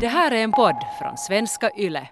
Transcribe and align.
Det 0.00 0.08
här 0.08 0.30
är 0.30 0.42
en 0.44 0.52
podd 0.52 0.76
från 0.98 1.16
svenska 1.16 1.70
YLE. 1.76 2.08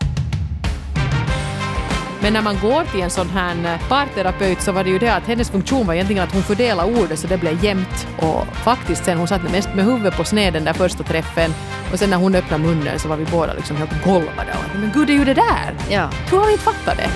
Men 2.23 2.33
när 2.33 2.43
man 2.43 2.57
går 2.63 2.85
till 2.85 3.01
en 3.01 3.11
sån 3.11 3.29
här 3.29 3.79
parterapeut 3.89 4.61
så 4.63 4.73
var 4.73 4.85
det 4.85 4.91
ju 4.91 4.99
det 4.99 5.15
att 5.15 5.27
hennes 5.27 5.51
funktion 5.51 5.87
var 5.87 5.95
egentligen 5.95 6.23
att 6.25 6.33
hon 6.33 6.43
fördelade 6.43 7.03
ordet 7.03 7.19
så 7.19 7.27
det 7.27 7.39
blev 7.39 7.65
jämnt. 7.65 8.07
Och 8.19 8.47
faktiskt 8.47 9.05
sen 9.05 9.19
hon 9.19 9.29
satt 9.29 9.53
mest 9.53 9.69
med 9.75 9.85
huvudet 9.85 10.17
på 10.17 10.25
sned 10.25 10.53
den 10.53 10.65
där 10.65 10.73
första 10.73 11.03
träffen 11.03 11.51
och 11.93 11.99
sen 11.99 12.11
när 12.11 12.17
hon 12.17 12.35
öppnade 12.35 12.65
munnen 12.65 12.99
så 12.99 13.09
var 13.09 13.17
vi 13.17 13.25
båda 13.25 13.55
liksom 13.55 13.77
helt 13.77 14.05
golvade. 14.05 14.51
Och, 14.53 14.81
Men 14.81 14.91
gud, 14.95 15.07
det 15.07 15.13
är 15.13 15.19
ju 15.19 15.25
det 15.25 15.35
där! 15.35 15.75
Ja. 15.91 16.11
Hur 16.31 16.39
har 16.39 16.47
vi 16.47 16.53
inte 16.53 16.65
fattat 16.65 16.97
det? 16.97 17.11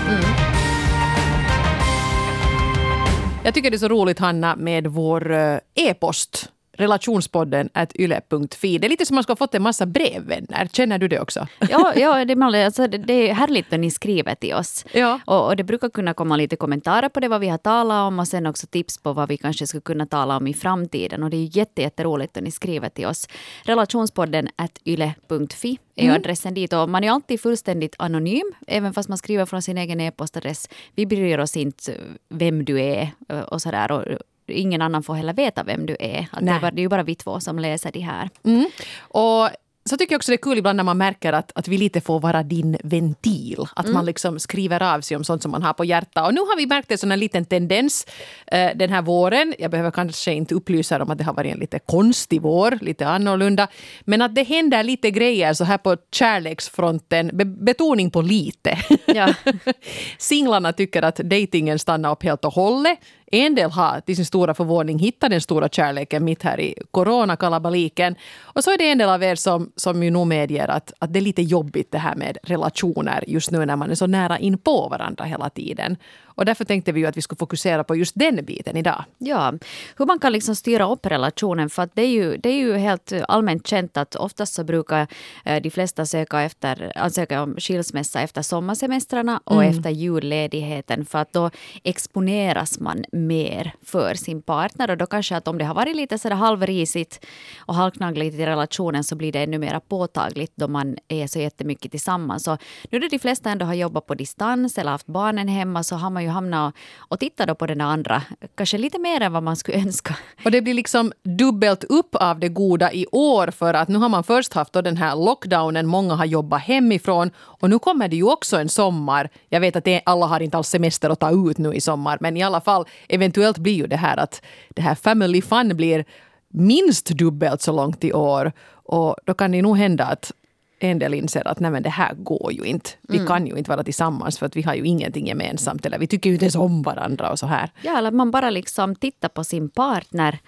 Jag 3.44 3.54
tycker 3.54 3.70
det 3.70 3.76
är 3.76 3.78
så 3.78 3.88
roligt, 3.88 4.18
Hanna, 4.18 4.56
med 4.56 4.86
vår 4.86 5.32
eh, 5.32 5.58
e-post 5.74 6.50
relationspodden 6.76 7.68
at 7.72 7.92
yle.fi. 7.96 8.78
Det 8.78 8.86
är 8.86 8.88
lite 8.88 9.06
som 9.06 9.14
man 9.14 9.22
ska 9.24 9.30
ha 9.30 9.36
fått 9.36 9.54
en 9.54 9.62
massa 9.62 9.86
brevvänner. 9.86 10.68
Känner 10.72 10.98
du 10.98 11.08
det 11.08 11.20
också? 11.20 11.46
Ja, 11.70 11.92
ja 11.96 12.24
det, 12.24 12.32
är- 12.32 12.64
alltså, 12.64 12.86
det- 12.86 13.12
är 13.12 13.34
härligt 13.34 13.70
när 13.70 13.78
ni 13.78 13.90
skriver 13.90 14.34
till 14.34 14.54
oss. 14.54 14.84
Ja. 14.92 15.20
Och, 15.24 15.46
och 15.46 15.56
det 15.56 15.64
brukar 15.64 15.88
kunna 15.88 16.14
komma 16.14 16.36
lite 16.36 16.56
kommentarer 16.56 17.08
på 17.08 17.20
det 17.20 17.28
vad 17.28 17.40
vi 17.40 17.48
har 17.48 17.58
talat 17.58 18.08
om 18.08 18.18
och 18.18 18.28
sen 18.28 18.46
också 18.46 18.66
tips 18.66 18.98
på 18.98 19.12
vad 19.12 19.28
vi 19.28 19.36
kanske 19.36 19.66
skulle 19.66 19.80
kunna 19.80 20.06
tala 20.06 20.36
om 20.36 20.46
i 20.46 20.54
framtiden. 20.54 21.22
Och 21.22 21.30
det 21.30 21.36
är 21.36 21.56
jätte, 21.56 21.82
jätteroligt 21.82 22.34
när 22.34 22.42
ni 22.42 22.50
skriver 22.50 22.88
till 22.88 23.06
oss. 23.06 23.28
Relationspodden 23.64 24.48
at 24.56 24.78
yle.fi 24.84 25.78
är 25.96 26.10
adressen 26.14 26.54
dit. 26.54 26.72
Och 26.72 26.88
man 26.88 27.04
är 27.04 27.10
alltid 27.10 27.40
fullständigt 27.40 27.94
anonym, 27.98 28.52
även 28.66 28.92
fast 28.94 29.08
man 29.08 29.18
skriver 29.18 29.46
från 29.46 29.62
sin 29.62 29.78
egen 29.78 30.00
e-postadress. 30.00 30.68
Vi 30.94 31.06
bryr 31.06 31.38
oss 31.38 31.56
inte 31.56 31.94
vem 32.28 32.64
du 32.64 32.80
är 32.80 33.10
eh, 33.28 33.40
och 33.40 33.62
sådär. 33.62 33.92
Och 33.92 34.04
ingen 34.48 34.82
annan 34.82 35.02
får 35.02 35.14
heller 35.14 35.32
veta 35.32 35.64
vem 35.64 35.86
du 35.86 35.96
är. 36.00 36.26
Att 36.30 36.46
det, 36.46 36.52
är 36.52 36.60
bara, 36.60 36.70
det 36.70 36.80
är 36.80 36.82
ju 36.82 36.88
bara 36.88 37.02
vi 37.02 37.14
två 37.14 37.40
som 37.40 37.58
läser 37.58 37.92
de 37.92 38.00
här. 38.00 38.30
Mm. 38.44 38.66
Och 38.98 39.50
så 39.88 39.96
tycker 39.96 40.12
jag 40.12 40.18
också 40.18 40.32
det 40.32 40.34
är 40.34 40.42
kul 40.42 40.58
ibland 40.58 40.76
när 40.76 40.84
man 40.84 40.98
märker 40.98 41.32
att, 41.32 41.52
att 41.54 41.68
vi 41.68 41.78
lite 41.78 42.00
får 42.00 42.20
vara 42.20 42.42
din 42.42 42.76
ventil. 42.84 43.66
Att 43.76 43.88
man 43.88 44.06
liksom 44.06 44.38
skriver 44.38 44.82
av 44.82 45.00
sig 45.00 45.16
om 45.16 45.24
sånt 45.24 45.42
som 45.42 45.50
man 45.50 45.62
har 45.62 45.72
på 45.72 45.84
hjärtat. 45.84 46.26
Och 46.26 46.34
nu 46.34 46.40
har 46.40 46.56
vi 46.56 46.66
märkt 46.66 46.90
en 46.90 46.98
sån 46.98 47.10
här 47.10 47.18
liten 47.18 47.44
tendens 47.44 48.06
eh, 48.46 48.70
den 48.74 48.90
här 48.90 49.02
våren. 49.02 49.54
Jag 49.58 49.70
behöver 49.70 49.90
kanske 49.90 50.32
inte 50.32 50.54
upplysa 50.54 51.02
om 51.02 51.10
att 51.10 51.18
det 51.18 51.24
har 51.24 51.34
varit 51.34 51.52
en 51.52 51.58
lite 51.58 51.78
konstig 51.78 52.42
vår, 52.42 52.78
lite 52.80 53.06
annorlunda. 53.06 53.68
Men 54.04 54.22
att 54.22 54.34
det 54.34 54.42
händer 54.42 54.82
lite 54.82 55.10
grejer 55.10 55.54
så 55.54 55.64
här 55.64 55.78
på 55.78 55.96
kärleksfronten. 56.12 57.30
Be 57.32 57.44
betoning 57.44 58.10
på 58.10 58.22
lite. 58.22 58.78
Ja. 59.06 59.34
Singlarna 60.18 60.72
tycker 60.72 61.02
att 61.02 61.20
dejtingen 61.24 61.78
stannar 61.78 62.12
upp 62.12 62.22
helt 62.22 62.44
och 62.44 62.52
hållet. 62.52 62.98
En 63.32 63.54
del 63.54 63.70
har 63.70 64.00
till 64.00 64.16
sin 64.16 64.24
stora 64.24 64.54
förvåning 64.54 64.98
hittat 64.98 65.30
den 65.30 65.40
stora 65.40 65.68
kärleken 65.68 66.24
mitt 66.24 66.42
här 66.42 66.60
i 66.60 66.74
coronakalabaliken. 66.90 68.14
Och 68.40 68.64
så 68.64 68.70
är 68.70 68.78
det 68.78 68.90
en 68.90 68.98
del 68.98 69.08
av 69.08 69.22
er 69.22 69.34
som, 69.34 69.72
som 69.76 70.02
ju 70.02 70.10
nog 70.10 70.26
medger 70.26 70.68
att, 70.68 70.92
att 70.98 71.12
det 71.12 71.18
är 71.18 71.20
lite 71.20 71.42
jobbigt 71.42 71.92
det 71.92 71.98
här 71.98 72.14
med 72.14 72.38
relationer 72.42 73.24
just 73.26 73.50
nu 73.50 73.66
när 73.66 73.76
man 73.76 73.90
är 73.90 73.94
så 73.94 74.06
nära 74.06 74.38
in 74.38 74.58
på 74.58 74.88
varandra 74.88 75.24
hela 75.24 75.50
tiden. 75.50 75.96
Och 76.36 76.44
därför 76.44 76.64
tänkte 76.64 76.92
vi 76.92 77.00
ju 77.00 77.06
att 77.06 77.16
vi 77.16 77.22
skulle 77.22 77.38
fokusera 77.38 77.84
på 77.84 77.96
just 77.96 78.14
den 78.14 78.44
biten 78.44 78.76
idag. 78.76 79.04
Ja, 79.18 79.54
hur 79.96 80.06
man 80.06 80.18
kan 80.18 80.32
liksom 80.32 80.56
styra 80.56 80.88
upp 80.90 81.06
relationen. 81.06 81.70
För 81.70 81.82
att 81.82 81.90
det, 81.94 82.02
är 82.02 82.08
ju, 82.08 82.36
det 82.36 82.48
är 82.48 82.56
ju 82.56 82.76
helt 82.76 83.12
allmänt 83.28 83.66
känt 83.66 83.96
att 83.96 84.14
oftast 84.14 84.54
så 84.54 84.64
brukar 84.64 85.06
eh, 85.44 85.62
de 85.62 85.70
flesta 85.70 86.06
söka 86.06 86.40
efter, 86.40 86.92
ansöka 86.96 87.42
om 87.42 87.56
skilsmässa 87.58 88.20
efter 88.20 88.42
sommarsemestrarna 88.42 89.40
och 89.44 89.64
efter 89.64 89.90
julledigheten. 89.90 91.06
För 91.06 91.18
att 91.18 91.32
då 91.32 91.50
exponeras 91.84 92.80
man 92.80 93.04
mer 93.12 93.72
för 93.82 94.14
sin 94.14 94.42
partner. 94.42 94.90
Och 94.90 94.96
då 94.96 95.06
kanske 95.06 95.36
att 95.36 95.48
om 95.48 95.58
det 95.58 95.64
har 95.64 95.74
varit 95.74 95.96
lite 95.96 96.18
sådär 96.18 96.36
halvrisigt 96.36 97.26
och 97.58 97.74
halvknaggligt 97.74 98.36
i 98.38 98.46
relationen 98.46 99.04
så 99.04 99.16
blir 99.16 99.32
det 99.32 99.42
ännu 99.42 99.58
mer 99.58 99.80
påtagligt 99.80 100.52
då 100.54 100.68
man 100.68 100.96
är 101.08 101.26
så 101.26 101.38
jättemycket 101.38 101.90
tillsammans. 101.90 102.44
Så 102.44 102.58
nu 102.90 102.98
när 102.98 103.08
de 103.08 103.18
flesta 103.18 103.50
ändå 103.50 103.66
har 103.66 103.74
jobbat 103.74 104.06
på 104.06 104.14
distans 104.14 104.78
eller 104.78 104.90
haft 104.90 105.06
barnen 105.06 105.48
hemma 105.48 105.82
så 105.82 105.96
har 105.96 106.10
man 106.10 106.25
ju 106.26 106.32
hamna 106.32 106.66
och, 106.66 106.72
och 106.98 107.20
titta 107.20 107.46
då 107.46 107.54
på 107.54 107.66
den 107.66 107.80
andra, 107.80 108.22
kanske 108.54 108.78
lite 108.78 108.98
mer 108.98 109.20
än 109.20 109.32
vad 109.32 109.42
man 109.42 109.56
skulle 109.56 109.78
önska. 109.78 110.16
Och 110.44 110.50
det 110.50 110.62
blir 110.62 110.74
liksom 110.74 111.12
dubbelt 111.22 111.84
upp 111.84 112.14
av 112.14 112.38
det 112.38 112.48
goda 112.48 112.92
i 112.92 113.06
år 113.12 113.50
för 113.50 113.74
att 113.74 113.88
nu 113.88 113.98
har 113.98 114.08
man 114.08 114.24
först 114.24 114.52
haft 114.52 114.72
då 114.72 114.82
den 114.82 114.96
här 114.96 115.16
lockdownen, 115.16 115.86
många 115.86 116.14
har 116.14 116.24
jobbat 116.24 116.62
hemifrån 116.62 117.30
och 117.36 117.70
nu 117.70 117.78
kommer 117.78 118.08
det 118.08 118.16
ju 118.16 118.24
också 118.24 118.56
en 118.56 118.68
sommar. 118.68 119.30
Jag 119.48 119.60
vet 119.60 119.76
att 119.76 119.84
det, 119.84 120.02
alla 120.06 120.26
har 120.26 120.40
inte 120.40 120.56
alls 120.56 120.68
semester 120.68 121.10
att 121.10 121.20
ta 121.20 121.50
ut 121.50 121.58
nu 121.58 121.74
i 121.74 121.80
sommar 121.80 122.18
men 122.20 122.36
i 122.36 122.42
alla 122.42 122.60
fall 122.60 122.84
eventuellt 123.08 123.58
blir 123.58 123.74
ju 123.74 123.86
det 123.86 123.96
här 123.96 124.16
att 124.16 124.42
det 124.70 124.82
här 124.82 124.94
family 124.94 125.42
fun 125.42 125.76
blir 125.76 126.04
minst 126.48 127.06
dubbelt 127.06 127.62
så 127.62 127.72
långt 127.72 128.04
i 128.04 128.12
år 128.12 128.52
och 128.86 129.16
då 129.24 129.34
kan 129.34 129.52
det 129.52 129.62
nog 129.62 129.76
hända 129.76 130.04
att 130.04 130.32
en 130.78 130.98
del 130.98 131.14
inser 131.14 131.48
att 131.48 131.60
nej 131.60 131.80
det 131.80 131.90
här 131.90 132.14
går 132.14 132.52
ju 132.52 132.64
inte. 132.64 132.90
Vi 133.02 133.26
kan 133.26 133.46
ju 133.46 133.56
inte 133.56 133.70
vara 133.70 133.84
tillsammans 133.84 134.38
för 134.38 134.46
att 134.46 134.56
vi 134.56 134.62
har 134.62 134.74
ju 134.74 134.84
ingenting 134.84 135.26
gemensamt 135.26 135.86
eller 135.86 135.98
vi 135.98 136.06
tycker 136.06 136.30
ju 136.30 136.34
inte 136.34 136.44
ens 136.44 136.56
om 136.56 136.82
varandra 136.82 137.30
och 137.30 137.38
så 137.38 137.46
här. 137.46 137.70
Ja, 137.82 137.98
eller 137.98 138.10
man 138.10 138.30
bara 138.30 138.50
liksom 138.50 138.94
tittar 138.94 139.28
på 139.28 139.44
sin 139.44 139.68
partner 139.68 140.38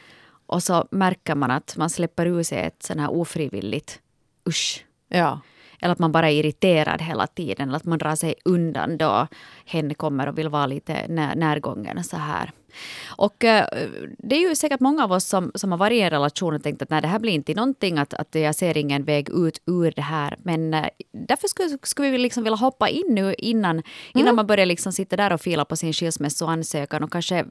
och 0.47 0.63
så 0.63 0.89
märker 0.91 1.35
man 1.35 1.51
att 1.51 1.77
man 1.77 1.91
släpper 1.91 2.27
ur 2.27 2.43
sig 2.43 2.59
ett 2.59 2.83
sån 2.83 2.99
här 2.99 3.11
ofrivilligt 3.11 4.01
usch. 4.49 4.85
Ja. 5.09 5.41
Eller 5.81 5.93
att 5.93 5.99
man 5.99 6.13
bara 6.13 6.31
är 6.31 6.35
irriterad 6.35 7.03
hela 7.03 7.27
tiden. 7.27 7.69
Eller 7.69 7.77
att 7.77 7.85
man 7.85 7.99
drar 7.99 8.15
sig 8.15 8.35
undan 8.45 8.99
då 8.99 9.27
hen 9.67 9.95
kommer 9.95 10.27
och 10.27 10.39
vill 10.39 10.49
vara 10.49 10.67
lite 10.67 11.07
när, 11.09 11.37
närgången 11.37 11.99
och 11.99 12.05
så 12.05 12.17
här. 12.17 12.51
Och 13.07 13.45
eh, 13.45 13.67
det 14.19 14.37
är 14.37 14.49
ju 14.49 14.55
säkert 14.55 14.81
många 14.81 15.05
av 15.05 15.13
oss 15.13 15.25
som, 15.25 15.53
som 15.55 15.71
har 15.71 15.79
varit 15.79 15.97
i 15.97 16.01
en 16.01 16.11
relation 16.11 16.55
och 16.55 16.63
tänkt 16.63 16.83
att 16.83 16.91
nej, 16.91 17.03
det 17.03 17.09
här 17.09 17.19
blir 17.19 17.33
inte 17.33 17.55
någonting, 17.55 17.99
att, 17.99 18.15
att 18.15 18.35
jag 18.35 18.55
ser 18.55 18.77
ingen 18.77 19.05
väg 19.05 19.29
ut 19.29 19.61
ur 19.67 19.93
det 19.97 20.03
här. 20.03 20.37
Men 20.43 20.75
eh, 20.75 20.89
därför 21.13 21.49
skulle, 21.49 21.79
skulle 21.83 22.11
vi 22.11 22.19
liksom 22.19 22.45
vilja 22.45 22.57
hoppa 22.57 22.89
in 22.89 23.07
nu 23.09 23.35
innan, 23.39 23.83
innan 24.15 24.35
man 24.35 24.47
börjar 24.47 24.67
liksom 24.67 24.93
sitta 24.93 25.17
där 25.17 25.33
och 25.33 25.41
fila 25.41 25.65
på 25.65 25.77
sin 25.77 25.93
skilsmässoansökan 25.93 27.05
och 27.05 27.13
kanske 27.13 27.45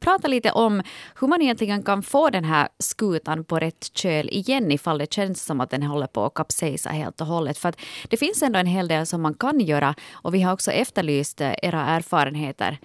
prata 0.00 0.28
lite 0.28 0.50
om 0.50 0.82
hur 1.20 1.28
man 1.28 1.42
egentligen 1.42 1.82
kan 1.82 2.02
få 2.02 2.30
den 2.30 2.44
här 2.44 2.68
skutan 2.78 3.44
på 3.44 3.58
rätt 3.58 3.96
köl 3.96 4.28
igen 4.28 4.72
ifall 4.72 4.98
det 4.98 5.12
känns 5.12 5.44
som 5.44 5.60
att 5.60 5.70
den 5.70 5.82
håller 5.82 6.06
på 6.06 6.24
att 6.24 6.34
kapsejsa 6.34 6.90
helt 6.90 7.20
och 7.20 7.26
hållet. 7.26 7.58
För 7.58 7.68
att 7.68 7.80
det 8.08 8.16
finns 8.16 8.42
ändå 8.42 8.58
en 8.58 8.66
hel 8.66 8.88
del 8.88 9.06
som 9.06 9.22
man 9.22 9.34
kan 9.34 9.60
göra 9.60 9.94
och 10.12 10.34
vi 10.34 10.42
har 10.42 10.52
också 10.52 10.70
efterlyst 10.70 11.40
eh, 11.40 11.52
era 11.62 11.86
erfarenheter 11.86 12.78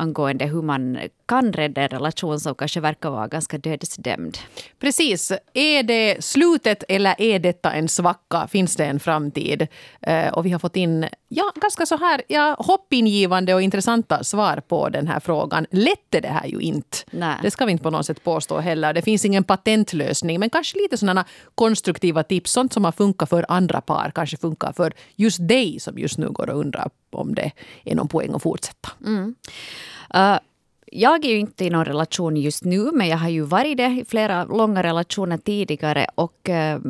angående 0.00 0.46
hur 0.46 0.62
man 0.62 0.98
kan 1.26 1.52
rädda 1.52 1.82
en 1.82 1.88
relation 1.88 2.40
som 2.40 2.54
kanske 2.54 2.80
verkar 2.80 3.10
vara 3.10 3.28
ganska 3.28 3.58
dödsdömd. 3.58 4.38
Precis. 4.78 5.32
Är 5.54 5.82
det 5.82 6.24
slutet 6.24 6.84
eller 6.88 7.14
är 7.18 7.38
detta 7.38 7.72
en 7.72 7.88
svacka? 7.88 8.48
Finns 8.48 8.76
det 8.76 8.84
en 8.84 9.00
framtid? 9.00 9.66
Eh, 10.00 10.28
och 10.28 10.46
vi 10.46 10.50
har 10.50 10.58
fått 10.58 10.76
in 10.76 11.06
ja, 11.28 11.52
ganska 11.54 11.86
så 11.86 11.96
här 11.96 12.22
ja, 12.28 12.56
hoppingivande 12.58 13.54
och 13.54 13.62
intressanta 13.62 14.24
svar 14.24 14.62
på 14.68 14.88
den 14.88 15.06
här 15.06 15.20
frågan. 15.20 15.66
Lätt 15.70 16.14
är 16.14 16.20
det 16.20 16.28
här 16.28 16.46
ju 16.46 16.60
inte. 16.60 16.98
Nej. 17.10 17.36
Det 17.42 17.50
ska 17.50 17.64
vi 17.64 17.72
inte 17.72 17.84
på 17.84 17.90
något 17.90 18.06
sätt 18.06 18.24
påstå 18.24 18.58
heller. 18.58 18.92
Det 18.92 19.02
finns 19.02 19.24
ingen 19.24 19.44
patentlösning, 19.44 20.40
men 20.40 20.50
kanske 20.50 20.78
lite 20.78 20.98
sådana 20.98 21.24
konstruktiva 21.54 22.22
tips. 22.22 22.52
Sånt 22.52 22.72
som 22.72 22.84
har 22.84 22.92
funkat 22.92 23.28
för 23.28 23.46
andra 23.48 23.80
par 23.80 24.12
kanske 24.14 24.36
funkar 24.36 24.72
för 24.72 24.92
just 25.16 25.48
dig 25.48 25.80
som 25.80 25.98
just 25.98 26.18
nu 26.18 26.30
går 26.30 26.50
och 26.50 26.58
undrar 26.58 26.90
om 27.10 27.34
det 27.34 27.52
är 27.84 27.94
någon 27.94 28.08
poäng 28.08 28.34
att 28.34 28.42
fortsätta. 28.42 28.88
Uh, 30.14 30.38
jag 30.92 31.24
är 31.24 31.28
ju 31.28 31.38
inte 31.38 31.64
i 31.64 31.70
någon 31.70 31.84
relation 31.84 32.36
just 32.36 32.64
nu, 32.64 32.90
men 32.92 33.08
jag 33.08 33.16
har 33.16 33.28
ju 33.28 33.42
varit 33.42 33.76
det 33.76 33.86
i 33.86 34.04
flera 34.08 34.44
långa 34.44 34.82
relationer 34.82 35.36
tidigare 35.36 36.06
och 36.14 36.48
eh, 36.48 36.80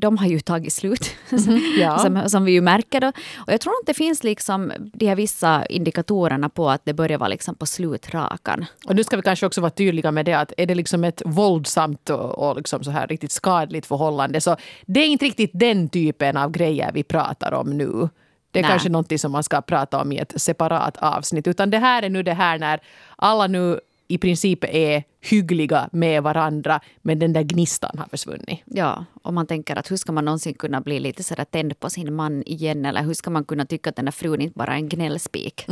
de 0.00 0.18
har 0.18 0.26
ju 0.26 0.40
tagit 0.40 0.72
slut, 0.72 1.10
ja. 1.80 1.98
som, 1.98 2.28
som 2.28 2.44
vi 2.44 2.52
ju 2.52 2.60
märker. 2.60 3.00
Då. 3.00 3.08
Och 3.36 3.52
jag 3.52 3.60
tror 3.60 3.72
att 3.72 3.86
det 3.86 3.94
finns 3.94 4.24
liksom 4.24 4.72
de 4.78 5.06
här 5.06 5.16
vissa 5.16 5.66
indikatorerna 5.66 6.48
på 6.48 6.70
att 6.70 6.84
det 6.84 6.94
börjar 6.94 7.18
vara 7.18 7.28
liksom 7.28 7.54
på 7.54 7.66
slutrakan. 7.66 8.64
Och 8.86 8.96
nu 8.96 9.04
ska 9.04 9.16
vi 9.16 9.22
kanske 9.22 9.46
också 9.46 9.60
vara 9.60 9.70
tydliga 9.70 10.10
med 10.10 10.24
det 10.24 10.34
att 10.34 10.52
är 10.56 10.66
det 10.66 10.74
liksom 10.74 11.04
ett 11.04 11.22
våldsamt 11.24 12.10
och, 12.10 12.48
och 12.48 12.56
liksom 12.56 12.84
så 12.84 12.90
här 12.90 13.06
riktigt 13.06 13.32
skadligt 13.32 13.86
förhållande 13.86 14.40
så 14.40 14.56
det 14.86 15.00
är 15.00 15.06
inte 15.06 15.24
riktigt 15.24 15.50
den 15.54 15.88
typen 15.88 16.36
av 16.36 16.50
grejer 16.50 16.90
vi 16.94 17.02
pratar 17.02 17.52
om 17.52 17.70
nu. 17.70 18.08
Det 18.50 18.58
är 18.58 18.62
Nej. 18.62 18.70
kanske 18.70 18.88
något 18.88 19.20
som 19.20 19.32
man 19.32 19.44
ska 19.44 19.60
prata 19.60 20.00
om 20.00 20.12
i 20.12 20.18
ett 20.18 20.40
separat 20.40 20.96
avsnitt. 20.96 21.46
Utan 21.46 21.70
det 21.70 21.78
här 21.78 22.02
är 22.02 22.10
nu 22.10 22.22
det 22.22 22.34
här 22.34 22.58
när 22.58 22.80
alla 23.16 23.46
nu 23.46 23.80
i 24.08 24.18
princip 24.18 24.64
är 24.64 25.04
hyggliga 25.20 25.88
med 25.92 26.22
varandra 26.22 26.80
men 27.02 27.18
den 27.18 27.32
där 27.32 27.42
gnistan 27.42 27.98
har 27.98 28.06
försvunnit. 28.06 28.60
Ja, 28.64 29.04
och 29.22 29.34
man 29.34 29.46
tänker 29.46 29.76
att 29.76 29.90
hur 29.90 29.96
ska 29.96 30.12
man 30.12 30.24
någonsin 30.24 30.54
kunna 30.54 30.80
bli 30.80 31.00
lite 31.00 31.22
sådär 31.22 31.44
tänd 31.44 31.80
på 31.80 31.90
sin 31.90 32.14
man 32.14 32.42
igen 32.42 32.84
eller 32.84 33.02
hur 33.02 33.14
ska 33.14 33.30
man 33.30 33.44
kunna 33.44 33.66
tycka 33.66 33.90
att 33.90 33.96
den 33.96 34.04
där 34.04 34.12
frun 34.12 34.40
inte 34.40 34.58
bara 34.58 34.72
är 34.72 34.76
en 34.76 34.88
gnällspik 34.88 35.66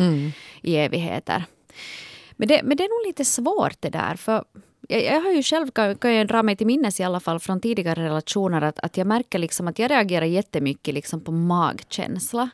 i 0.62 0.76
evigheter. 0.76 1.44
Men 2.32 2.48
det, 2.48 2.62
men 2.62 2.76
det 2.76 2.84
är 2.84 3.00
nog 3.00 3.06
lite 3.06 3.24
svårt 3.24 3.76
det 3.80 3.90
där. 3.90 4.16
För 4.16 4.44
jag, 4.88 5.04
jag 5.04 5.20
har 5.20 5.32
ju 5.32 5.42
själv, 5.42 5.70
kan, 5.70 5.96
kan 5.96 6.14
jag 6.14 6.28
dra 6.28 6.42
mig 6.42 6.56
till 6.56 6.66
minnes 6.66 7.00
i 7.00 7.04
alla 7.04 7.20
fall 7.20 7.40
från 7.40 7.60
tidigare 7.60 8.04
relationer, 8.04 8.62
att, 8.62 8.78
att 8.78 8.96
jag 8.96 9.06
märker 9.06 9.38
liksom 9.38 9.68
att 9.68 9.78
jag 9.78 9.90
reagerar 9.90 10.26
jättemycket 10.26 10.94
liksom 10.94 11.20
på 11.20 11.32
magkänsla 11.32 12.50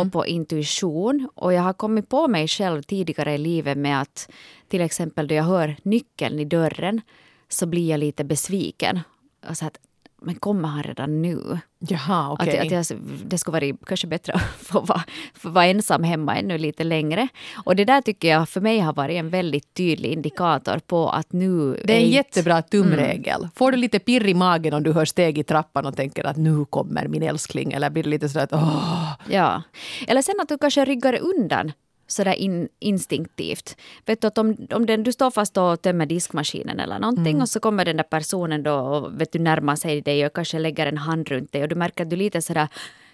och 0.00 0.12
på 0.12 0.26
intuition. 0.26 1.28
Och 1.34 1.52
jag 1.52 1.62
har 1.62 1.72
kommit 1.72 2.08
på 2.08 2.28
mig 2.28 2.48
själv 2.48 2.82
tidigare 2.82 3.34
i 3.34 3.38
livet 3.38 3.78
med 3.78 4.00
att 4.00 4.30
till 4.68 4.80
exempel 4.80 5.28
då 5.28 5.34
jag 5.34 5.44
hör 5.44 5.76
nyckeln 5.82 6.38
i 6.38 6.44
dörren 6.44 7.00
så 7.48 7.66
blir 7.66 7.90
jag 7.90 8.00
lite 8.00 8.24
besviken. 8.24 9.00
Och 9.48 9.56
så 9.56 9.66
att, 9.66 9.78
men 10.24 10.34
kommer 10.34 10.68
han 10.68 10.82
redan 10.82 11.22
nu? 11.22 11.58
Jaha, 11.78 12.32
okej. 12.32 12.58
Att, 12.58 12.66
att 12.66 12.90
jag, 12.90 12.98
det 13.24 13.38
skulle 13.38 13.60
vara 13.60 13.76
kanske 13.86 14.06
bättre 14.06 14.32
att 14.34 14.42
få 14.42 14.80
vara, 14.80 15.02
få 15.34 15.48
vara 15.48 15.66
ensam 15.66 16.04
hemma 16.04 16.36
ännu 16.36 16.58
lite 16.58 16.84
längre. 16.84 17.28
Och 17.64 17.76
det 17.76 17.84
där 17.84 18.00
tycker 18.00 18.28
jag 18.28 18.48
för 18.48 18.60
mig 18.60 18.78
har 18.78 18.92
varit 18.92 19.16
en 19.16 19.30
väldigt 19.30 19.74
tydlig 19.74 20.12
indikator 20.12 20.78
på 20.78 21.10
att 21.10 21.32
nu... 21.32 21.82
Det 21.84 21.92
är 21.92 22.00
en 22.00 22.10
jättebra 22.10 22.62
tumregel. 22.62 23.48
Får 23.54 23.72
du 23.72 23.78
lite 23.78 23.98
pirr 23.98 24.26
i 24.26 24.34
magen 24.34 24.74
om 24.74 24.82
du 24.82 24.92
hör 24.92 25.04
steg 25.04 25.38
i 25.38 25.44
trappan 25.44 25.86
och 25.86 25.96
tänker 25.96 26.24
att 26.24 26.36
nu 26.36 26.64
kommer 26.64 27.08
min 27.08 27.22
älskling? 27.22 27.72
Eller 27.72 27.90
blir 27.90 28.02
det 28.02 28.10
lite 28.10 28.28
sådär 28.28 28.44
att 28.44 28.52
åh, 28.52 29.12
Ja. 29.28 29.62
Eller 30.06 30.22
sen 30.22 30.34
att 30.40 30.48
du 30.48 30.58
kanske 30.58 30.84
ryggar 30.84 31.18
undan 31.20 31.72
sådär 32.12 32.34
in, 32.34 32.68
instinktivt. 32.78 33.76
Vet 34.06 34.20
du 34.20 34.26
att 34.26 34.38
om, 34.38 34.56
om 34.70 34.86
den, 34.86 35.02
du 35.02 35.12
står 35.12 35.30
fast 35.30 35.56
och 35.56 35.82
tömmer 35.82 36.06
diskmaskinen 36.06 36.80
eller 36.80 36.98
någonting 36.98 37.42
och 37.42 37.48
så 37.48 37.60
kommer 37.60 37.84
den 37.84 37.96
där 37.96 38.04
personen 38.04 38.62
då 38.62 38.74
och 38.74 39.20
vet 39.20 39.32
du, 39.32 39.38
närmar 39.38 39.76
sig 39.76 40.00
dig 40.00 40.26
och 40.26 40.32
kanske 40.32 40.58
lägger 40.58 40.86
en 40.86 40.98
hand 40.98 41.28
runt 41.28 41.52
dig 41.52 41.62
och 41.62 41.68
du 41.68 41.74
märker 41.74 42.04
att 42.04 42.10
du 42.10 42.16
lite 42.16 42.42
sådär 42.42 42.68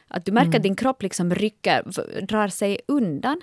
att 0.08 0.24
du 0.24 0.32
märker 0.32 0.56
att 0.56 0.62
din 0.62 0.76
kropp 0.76 1.02
liksom 1.02 1.34
rycker, 1.34 1.82
drar 2.26 2.48
sig 2.48 2.80
undan. 2.88 3.40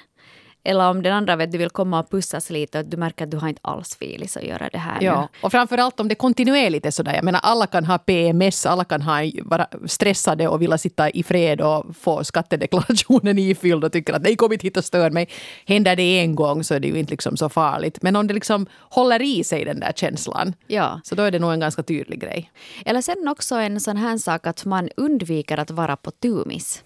Eller 0.65 0.89
om 0.89 1.03
den 1.03 1.13
andra 1.13 1.35
vet 1.35 1.51
du 1.51 1.57
vill 1.57 1.69
komma 1.69 1.99
och 1.99 2.09
pussas 2.09 2.49
lite 2.49 2.79
och 2.79 2.85
du 2.85 2.97
märker 2.97 3.25
att 3.25 3.31
du 3.31 3.37
har 3.37 3.47
inte 3.49 3.59
alls 3.63 3.95
filis 3.97 4.37
att 4.37 4.43
göra 4.43 4.69
det 4.71 4.77
här 4.77 4.97
Ja, 5.01 5.21
nu. 5.21 5.27
och 5.41 5.51
framförallt 5.51 5.99
om 5.99 6.07
det 6.07 6.15
kontinuerligt 6.15 6.85
är 6.85 6.91
sådär. 6.91 7.13
Jag 7.15 7.23
menar, 7.23 7.39
alla 7.43 7.67
kan 7.67 7.85
ha 7.85 7.97
PMS, 7.97 8.65
alla 8.65 8.83
kan 8.83 9.01
ha, 9.01 9.21
vara 9.43 9.67
stressade 9.85 10.47
och 10.47 10.61
vilja 10.61 10.77
sitta 10.77 11.09
i 11.09 11.23
fred 11.23 11.61
och 11.61 11.85
få 11.99 12.23
skattedeklarationen 12.23 13.37
ifylld 13.39 13.83
och 13.83 13.91
tycker 13.91 14.13
att 14.13 14.21
nej, 14.21 14.35
kom 14.35 14.53
inte 14.53 14.67
hit 14.67 14.77
och 14.77 14.85
stör 14.85 15.09
mig. 15.11 15.29
Händer 15.67 15.95
det 15.95 16.19
en 16.19 16.35
gång 16.35 16.63
så 16.63 16.73
är 16.73 16.79
det 16.79 16.87
ju 16.87 16.99
inte 16.99 17.11
liksom 17.11 17.37
så 17.37 17.49
farligt. 17.49 17.97
Men 18.01 18.15
om 18.15 18.27
det 18.27 18.33
liksom 18.33 18.65
håller 18.79 19.21
i 19.21 19.43
sig 19.43 19.65
den 19.65 19.79
där 19.79 19.91
känslan, 19.95 20.53
Ja. 20.67 20.99
så 21.03 21.15
då 21.15 21.23
är 21.23 21.31
det 21.31 21.39
nog 21.39 21.53
en 21.53 21.59
ganska 21.59 21.83
tydlig 21.83 22.19
grej. 22.21 22.51
Eller 22.85 23.01
sen 23.01 23.27
också 23.27 23.55
en 23.55 23.79
sån 23.79 23.97
här 23.97 24.17
sak 24.17 24.47
att 24.47 24.65
man 24.65 24.89
undviker 24.97 25.57
att 25.57 25.71
vara 25.71 25.95
på 25.95 26.11
tumis. 26.11 26.83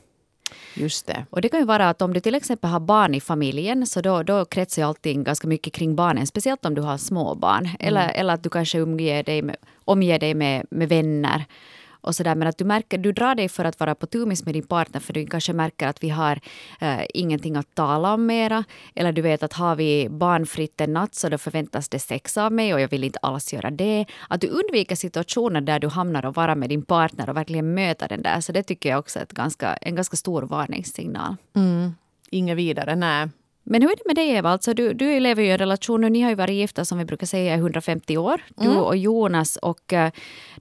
Just 0.73 1.07
det. 1.07 1.25
Och 1.29 1.41
det 1.41 1.49
kan 1.49 1.59
ju 1.59 1.65
vara 1.65 1.89
att 1.89 2.01
om 2.01 2.13
du 2.13 2.19
till 2.19 2.35
exempel 2.35 2.69
har 2.69 2.79
barn 2.79 3.15
i 3.15 3.21
familjen 3.21 3.87
så 3.87 4.01
då, 4.01 4.23
då 4.23 4.45
kretsar 4.45 4.83
allting 4.83 5.23
ganska 5.23 5.47
mycket 5.47 5.73
kring 5.73 5.95
barnen. 5.95 6.27
Speciellt 6.27 6.65
om 6.65 6.75
du 6.75 6.81
har 6.81 6.97
små 6.97 7.35
barn. 7.35 7.69
Eller, 7.79 8.09
eller 8.09 8.33
att 8.33 8.43
du 8.43 8.49
kanske 8.49 8.81
omger 8.81 9.23
dig 9.23 9.41
med, 9.41 9.55
omger 9.85 10.19
dig 10.19 10.33
med, 10.33 10.65
med 10.71 10.89
vänner. 10.89 11.45
Och 12.01 12.15
så 12.15 12.23
där. 12.23 12.35
Men 12.35 12.47
att 12.47 12.57
du, 12.57 12.65
märker, 12.65 12.97
du 12.97 13.11
drar 13.11 13.35
dig 13.35 13.49
för 13.49 13.65
att 13.65 13.79
vara 13.79 13.95
på 13.95 14.05
tumis 14.07 14.45
med 14.45 14.53
din 14.53 14.67
partner 14.67 14.99
för 14.99 15.13
du 15.13 15.25
kanske 15.25 15.53
märker 15.53 15.87
att 15.87 16.03
vi 16.03 16.09
har 16.09 16.39
eh, 16.81 17.01
ingenting 17.13 17.55
att 17.55 17.75
tala 17.75 18.13
om 18.13 18.25
mera. 18.25 18.63
Eller 18.95 19.11
du 19.11 19.21
vet 19.21 19.43
att 19.43 19.53
har 19.53 19.75
vi 19.75 20.09
barnfritt 20.09 20.81
en 20.81 20.93
natt 20.93 21.15
så 21.15 21.29
då 21.29 21.37
förväntas 21.37 21.89
det 21.89 21.99
sex 21.99 22.37
av 22.37 22.51
mig 22.51 22.73
och 22.73 22.81
jag 22.81 22.87
vill 22.87 23.03
inte 23.03 23.19
alls 23.19 23.53
göra 23.53 23.71
det. 23.71 24.05
Att 24.27 24.41
du 24.41 24.47
undviker 24.47 24.95
situationer 24.95 25.61
där 25.61 25.79
du 25.79 25.87
hamnar 25.87 26.25
och 26.25 26.35
vara 26.35 26.55
med 26.55 26.69
din 26.69 26.85
partner 26.85 27.29
och 27.29 27.37
verkligen 27.37 27.73
möta 27.73 28.07
den 28.07 28.21
där. 28.21 28.41
Så 28.41 28.51
det 28.51 28.63
tycker 28.63 28.89
jag 28.89 28.99
också 28.99 29.19
är 29.19 29.23
ett 29.23 29.31
ganska, 29.31 29.73
en 29.73 29.95
ganska 29.95 30.17
stor 30.17 30.41
varningssignal. 30.41 31.35
Mm. 31.55 31.95
Inget 32.31 32.57
vidare, 32.57 32.95
nej. 32.95 33.29
Men 33.71 33.81
hur 33.81 33.91
är 33.91 33.95
det 33.95 34.03
med 34.05 34.15
dig 34.15 34.29
Eva? 34.29 34.49
Alltså, 34.49 34.73
du, 34.73 34.93
du 34.93 35.19
lever 35.19 35.43
ju 35.43 35.49
i 35.49 35.51
en 35.51 35.57
relation 35.57 36.01
nu. 36.01 36.09
Ni 36.09 36.21
har 36.21 36.29
ju 36.29 36.35
varit 36.35 36.55
gifta 36.55 36.85
som 36.85 36.97
vi 36.97 37.05
brukar 37.05 37.27
säga 37.27 37.55
i 37.55 37.57
150 37.57 38.17
år. 38.17 38.41
Du 38.55 38.69
och 38.69 38.97
Jonas. 38.97 39.55
Och 39.55 39.93
eh, 39.93 40.11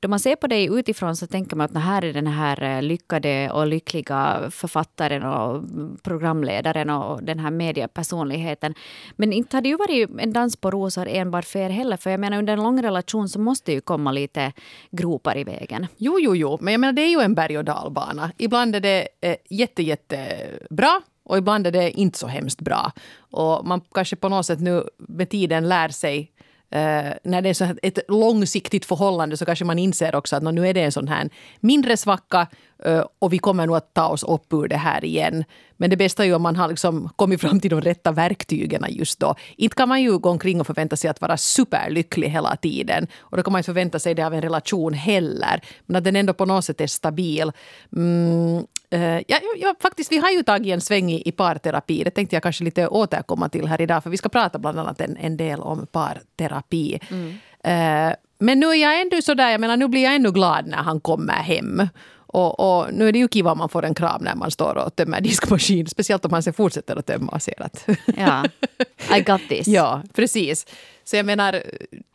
då 0.01 0.09
man 0.09 0.21
ser 0.21 0.37
på 0.37 0.47
dig 0.47 0.79
utifrån 0.79 1.17
så 1.17 1.27
tänker 1.27 1.57
man 1.57 1.65
att 1.65 1.73
det 1.73 1.79
här 1.79 2.05
är 2.05 2.13
den 2.13 2.27
här 2.27 2.63
eh, 2.63 2.83
lyckade 2.83 3.51
och 3.51 3.67
lyckliga 3.67 4.51
författaren 4.51 5.23
och 5.23 5.57
mm, 5.57 5.97
programledaren 6.03 6.91
och 6.91 7.23
den 7.23 7.39
här 7.39 7.51
mediepersonligheten. 7.51 8.75
Men 9.17 9.33
inte 9.33 9.57
har 9.57 9.63
det 9.63 9.69
ju 9.69 9.77
varit 9.77 10.11
en 10.19 10.33
dans 10.33 10.57
på 10.57 10.71
rosor 10.71 11.09
enbart 11.09 11.45
för 11.45 11.59
er 11.59 11.71
heller. 11.71 11.97
För 11.97 12.11
jag 12.11 12.21
menar 12.21 12.39
under 12.39 12.53
en 12.53 12.63
lång 12.63 12.83
relation 12.83 13.29
så 13.29 13.41
måste 13.41 13.73
ju 13.73 13.81
komma 13.81 14.13
lite 14.13 14.53
gropar 14.91 15.39
i 15.39 15.45
vägen. 15.45 15.87
Jo, 15.97 16.19
jo, 16.21 16.37
jo. 16.37 16.59
Men 16.61 16.73
jag 16.73 16.81
menar, 16.81 16.93
det 16.93 17.03
är 17.03 17.11
ju 17.11 17.21
en 17.21 17.35
berg 17.35 17.59
och 17.59 17.65
dalbana. 17.65 18.31
Ibland 18.39 18.77
är 18.77 18.81
det 18.81 19.09
eh, 19.21 19.37
jätte, 19.51 19.83
jättebra 19.83 21.01
och 21.29 21.39
ibland 21.39 21.67
är 21.67 21.73
det 21.73 21.91
inte 21.91 22.19
så 22.19 22.27
hemskt 22.27 22.61
bra. 22.61 22.93
Och 23.31 23.67
man 23.67 23.81
kanske 23.95 24.17
på 24.17 24.29
något 24.29 24.47
sätt 24.47 24.61
nu 24.61 24.85
med 24.99 25.31
tiden 25.31 25.69
lär 25.69 25.89
sig 25.89 26.33
Uh, 26.75 27.13
när 27.25 27.43
det 27.43 27.49
är 27.49 27.55
så 27.55 27.75
ett 27.83 27.99
långsiktigt 28.09 28.85
förhållande 28.85 29.37
så 29.37 29.45
kanske 29.45 29.65
man 29.65 29.79
inser 29.79 30.15
också 30.15 30.37
att 30.37 30.43
nu 30.43 30.69
är 30.69 30.75
det 30.75 30.83
en 30.83 30.93
sån 30.93 31.09
här 31.09 31.31
mindre 31.61 31.97
svacka 31.97 32.47
uh, 32.87 33.05
och 33.19 33.33
vi 33.33 33.39
kommer 33.39 33.67
nog 33.67 33.77
att 33.77 33.95
ta 33.95 34.09
oss 34.09 34.23
upp 34.23 34.53
ur 34.53 34.69
det 34.69 34.77
här 34.77 35.05
igen. 35.05 35.45
Men 35.77 35.91
det 35.91 35.97
bästa 35.97 36.23
är 36.23 36.27
ju 36.27 36.35
om 36.35 36.43
man 36.43 36.57
har 36.57 36.69
liksom 36.69 37.09
kommit 37.17 37.41
fram 37.41 37.61
till 37.61 37.71
de 37.71 37.81
rätta 37.81 38.13
verktygen 38.13 38.85
just 38.89 39.21
då. 39.21 39.35
Inte 39.57 39.77
kan 39.77 39.89
man 39.89 40.03
ju 40.03 40.19
gå 40.19 40.31
omkring 40.31 40.61
och 40.61 40.67
förvänta 40.67 40.97
sig 40.97 41.11
att 41.11 41.21
vara 41.21 41.37
superlycklig 41.37 42.29
hela 42.29 42.57
tiden. 42.57 43.07
Och 43.19 43.37
då 43.37 43.43
kan 43.43 43.53
man 43.53 43.59
inte 43.59 43.67
förvänta 43.67 43.99
sig 43.99 44.15
det 44.15 44.27
av 44.27 44.35
en 44.35 44.43
relation 44.43 44.93
heller. 44.95 45.61
Men 45.87 45.97
att 45.97 46.05
den 46.05 46.17
ändå 46.17 46.35
på 46.35 46.45
något 46.45 46.65
sätt 46.65 46.81
är 46.81 46.87
stabil. 46.87 47.53
Mm, 47.97 48.67
ja, 48.91 49.21
ja, 49.27 49.41
ja, 49.57 49.75
faktiskt, 49.81 50.13
vi 50.13 50.19
har 50.19 50.31
ju 50.31 50.43
tagit 50.43 50.75
en 50.75 50.81
sväng 50.81 51.13
i, 51.13 51.23
i 51.29 51.33
parterapi. 51.33 52.05
Det 52.05 52.11
tänkte 52.11 52.37
jag 52.37 52.43
kanske 52.43 52.65
lite 52.65 52.89
återkomma 52.89 53.49
till 53.49 53.67
här 53.67 53.81
idag. 53.81 54.03
För 54.03 54.11
vi 54.11 54.17
ska 54.17 54.29
prata 54.29 54.59
bland 54.59 54.79
annat 54.79 55.01
en, 55.01 55.17
en 55.17 55.37
del 55.37 55.61
om 55.61 55.87
parterapi. 55.87 57.01
Eh, 57.65 58.13
men 58.39 58.61
nu 58.61 58.67
är 58.67 58.75
jag 58.75 59.01
ändå 59.01 59.23
sådär, 59.23 59.51
jag 59.51 59.61
menar 59.61 59.77
nu 59.77 59.89
blir 59.89 60.03
jag 60.03 60.15
ännu 60.15 60.31
glad 60.31 60.67
när 60.67 60.77
han 60.77 61.01
kommer 61.01 61.33
hem. 61.33 61.89
Och, 62.31 62.61
och 62.61 62.95
nu 62.95 63.09
är 63.09 63.13
det 63.13 63.19
ju 63.19 63.29
kiva 63.29 63.53
om 63.53 63.59
man 63.59 63.69
får 63.69 63.85
en 63.85 63.95
kram 63.95 64.25
när 64.25 64.35
man 64.35 64.51
står 64.51 64.77
och 64.77 64.97
tömmer 64.97 65.21
diskmaskin. 65.21 65.87
Speciellt 65.87 66.25
om 66.25 66.31
man 66.31 66.43
sen 66.43 66.53
fortsätter 66.53 66.97
att 66.97 67.07
tömma 67.07 67.33
och 67.33 67.43
ser 67.43 67.63
att... 67.63 67.89
Ja, 68.17 68.45
I 69.17 69.21
got 69.21 69.49
this. 69.49 69.67
ja, 69.69 70.03
precis. 70.15 70.67
Så 71.09 71.17
jag 71.17 71.27
menar, 71.27 71.63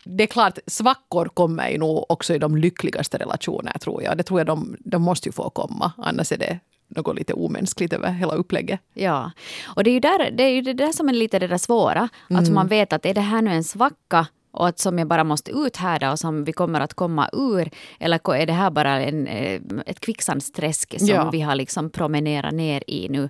det 0.04 0.24
är 0.24 0.28
klart, 0.28 0.60
svackor 0.68 1.26
kommer 1.26 1.70
ju 1.70 1.78
nog 1.78 2.06
också 2.12 2.36
i 2.36 2.38
de 2.38 2.58
lyckligaste 2.58 3.18
relationer 3.18 3.78
tror 3.78 4.04
jag. 4.04 4.18
Det 4.18 4.24
tror 4.24 4.40
jag 4.40 4.48
de, 4.48 4.78
de 4.80 5.02
måste 5.02 5.30
ju 5.30 5.34
få 5.34 5.50
komma. 5.50 5.92
Annars 5.98 6.32
är 6.32 6.38
det 6.38 6.60
något 6.88 7.16
lite 7.16 7.34
omänskligt 7.34 7.94
över 7.94 8.12
hela 8.12 8.34
upplägget. 8.34 8.80
Ja, 8.94 9.32
och 9.66 9.84
det 9.84 9.90
är 9.90 9.94
ju, 9.94 10.00
där, 10.00 10.32
det, 10.32 10.44
är 10.44 10.50
ju 10.50 10.62
det 10.62 10.74
där 10.74 10.92
som 10.92 11.10
är 11.10 11.14
lite 11.14 11.40
det 11.40 11.48
där 11.48 11.58
svåra. 11.58 12.10
Att 12.30 12.50
man 12.50 12.68
vet 12.68 12.94
att 12.94 13.06
är 13.06 13.14
det 13.14 13.22
här 13.22 13.42
nu 13.42 13.52
en 13.52 13.64
svacka 13.64 14.28
och 14.54 14.68
att 14.68 14.80
som 14.80 15.00
jag 15.00 15.08
bara 15.08 15.24
måste 15.24 15.52
uthärda 15.52 16.12
och 16.12 16.20
som 16.20 16.44
vi 16.44 16.54
kommer 16.54 16.80
att 16.80 16.94
komma 16.94 17.30
ur. 17.34 17.70
Eller 18.00 18.34
är 18.36 18.46
det 18.46 18.54
här 18.54 18.70
bara 18.70 19.02
en, 19.02 19.28
eh, 19.28 19.62
ett 19.86 20.00
kvicksandsträsk 20.00 21.00
som 21.00 21.08
Ja. 21.08 21.30
vi 21.30 21.42
har 21.42 21.56
liksom 21.56 21.90
promenerat 21.90 22.54
ner 22.54 22.84
i 22.88 23.10
nu, 23.10 23.30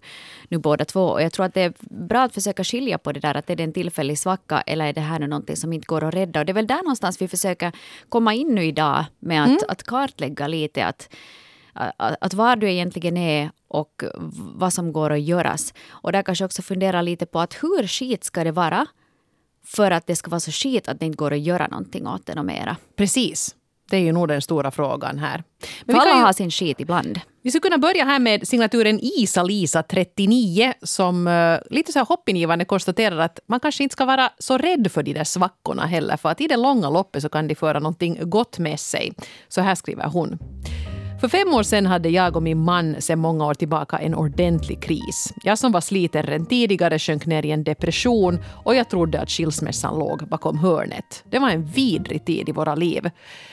nu 0.49 0.57
båda 0.57 0.85
två. 0.85 1.05
Och 1.05 1.21
jag 1.21 1.33
tror 1.33 1.45
att 1.45 1.53
det 1.53 1.61
är 1.61 1.73
bra 1.89 2.23
att 2.23 2.33
försöka 2.33 2.63
skilja 2.63 2.97
på 2.97 3.11
det 3.11 3.19
där. 3.19 3.35
Att 3.35 3.49
är 3.49 3.55
det 3.55 3.63
en 3.63 3.73
tillfällig 3.73 4.17
svacka 4.19 4.61
eller 4.61 4.85
är 4.85 4.93
det 4.93 5.01
här 5.01 5.19
nu 5.19 5.27
någonting 5.27 5.55
som 5.55 5.73
inte 5.73 5.85
går 5.85 6.03
att 6.03 6.13
rädda. 6.13 6.39
Och 6.39 6.45
det 6.45 6.51
är 6.51 6.53
väl 6.53 6.67
där 6.67 6.83
någonstans 6.83 7.21
vi 7.21 7.27
försöker 7.27 7.71
komma 8.09 8.33
in 8.33 8.55
nu 8.55 8.65
idag 8.65 9.05
med 9.19 9.43
att, 9.43 9.63
att 9.67 9.83
kartlägga 9.83 10.47
lite 10.47 10.85
att, 10.85 11.15
att 11.97 12.33
var 12.33 12.55
du 12.55 12.71
egentligen 12.71 13.17
är 13.17 13.51
och 13.67 14.03
vad 14.55 14.73
som 14.73 14.93
går 14.93 15.09
att 15.11 15.21
göras. 15.21 15.73
Och 15.89 16.11
där 16.11 16.23
kanske 16.23 16.45
också 16.45 16.61
fundera 16.61 17.01
lite 17.01 17.25
på 17.25 17.39
att 17.39 17.53
hur 17.53 17.87
skit 17.87 18.23
ska 18.23 18.43
det 18.43 18.51
vara 18.51 18.87
för 19.65 19.91
att 19.91 20.07
det 20.07 20.15
ska 20.15 20.29
vara 20.29 20.39
så 20.39 20.51
skit 20.51 20.87
att 20.87 20.99
det 20.99 21.05
inte 21.05 21.17
går 21.17 21.33
att 21.33 21.39
göra 21.39 21.67
någonting 21.67 22.07
åt 22.07 22.25
det 22.25 22.43
mera. 22.43 22.77
Precis. 22.95 23.55
Det 23.89 23.97
är 23.97 24.01
ju 24.01 24.11
nog 24.11 24.27
den 24.27 24.41
stora 24.41 24.71
frågan 24.71 25.19
här. 25.19 25.43
Men 25.85 25.95
vi, 25.95 25.99
alla 25.99 26.15
ju, 26.15 26.23
har 26.23 26.33
sin 26.33 26.51
skit 26.51 26.79
ibland. 26.79 27.19
vi 27.41 27.51
skulle 27.51 27.61
kunna 27.61 27.77
börja 27.77 28.05
här 28.05 28.19
med 28.19 28.47
signaturen 28.47 28.99
Isa-Lisa39 28.99 30.73
som 30.81 31.27
uh, 31.27 31.59
lite 31.69 31.91
så 31.91 31.99
här 31.99 32.05
hoppingivande 32.05 32.65
konstaterar 32.65 33.17
att 33.17 33.39
man 33.47 33.59
kanske 33.59 33.83
inte 33.83 33.93
ska 33.93 34.05
vara 34.05 34.29
så 34.39 34.57
rädd 34.57 34.91
för 34.91 35.03
de 35.03 35.13
där 35.13 35.23
svackorna 35.23 35.85
heller 35.85 36.17
för 36.17 36.29
att 36.29 36.41
i 36.41 36.47
det 36.47 36.57
långa 36.57 36.89
loppet 36.89 37.21
så 37.21 37.29
kan 37.29 37.47
de 37.47 37.55
föra 37.55 37.79
någonting 37.79 38.19
gott 38.21 38.59
med 38.59 38.79
sig. 38.79 39.13
Så 39.47 39.61
här 39.61 39.75
skriver 39.75 40.07
hon. 40.07 40.39
För 41.23 41.27
fem 41.27 41.53
år 41.53 41.63
sedan 41.63 41.85
hade 41.85 42.09
jag 42.09 42.35
och 42.35 42.43
min 42.43 42.63
man 42.63 43.01
sedan 43.01 43.19
många 43.19 43.45
år 43.45 43.53
tillbaka 43.53 43.97
en 43.97 44.15
ordentlig 44.15 44.83
kris. 44.83 45.33
Jag 45.43 45.57
som 45.57 45.71
var 45.71 45.81
sliten 45.81 46.23
redan 46.23 46.45
tidigare 46.45 46.99
sjönk 46.99 47.25
ner 47.25 47.45
i 47.45 47.51
en 47.51 47.63
depression 47.63 48.39
och 48.63 48.75
jag 48.75 48.89
trodde 48.89 49.21
att 49.21 49.29
skilsmässan 49.29 49.99
låg 49.99 50.27
bakom 50.27 50.57
hörnet. 50.57 51.23
Det 51.29 51.39
var 51.39 51.49
en 51.49 51.65
vidrig 51.65 52.25
tid 52.25 52.49
i 52.49 52.51
våra 52.51 52.75
liv. 52.75 53.09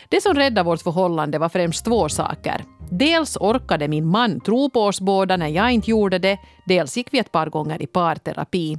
Det 0.09 0.23
som 0.23 0.35
räddade 0.35 0.67
vårt 0.67 0.83
förhållande 0.83 1.39
var 1.39 1.49
främst 1.49 1.85
två 1.85 2.09
saker. 2.09 2.65
Dels 2.91 3.37
orkade 3.37 3.89
min 3.89 4.07
man 4.07 4.41
tro 4.41 4.71
på 4.71 4.81
oss 4.81 5.01
båda 5.01 5.37
när 5.37 5.49
jag 5.49 5.71
inte 5.71 5.91
gjorde 5.91 6.19
det. 6.19 6.39
Dels 6.67 6.97
gick 6.97 7.07
vi 7.11 7.19
ett 7.19 7.33
par 7.33 7.47
gånger 7.47 7.83
i 7.83 7.87
parterapi. 7.87 8.79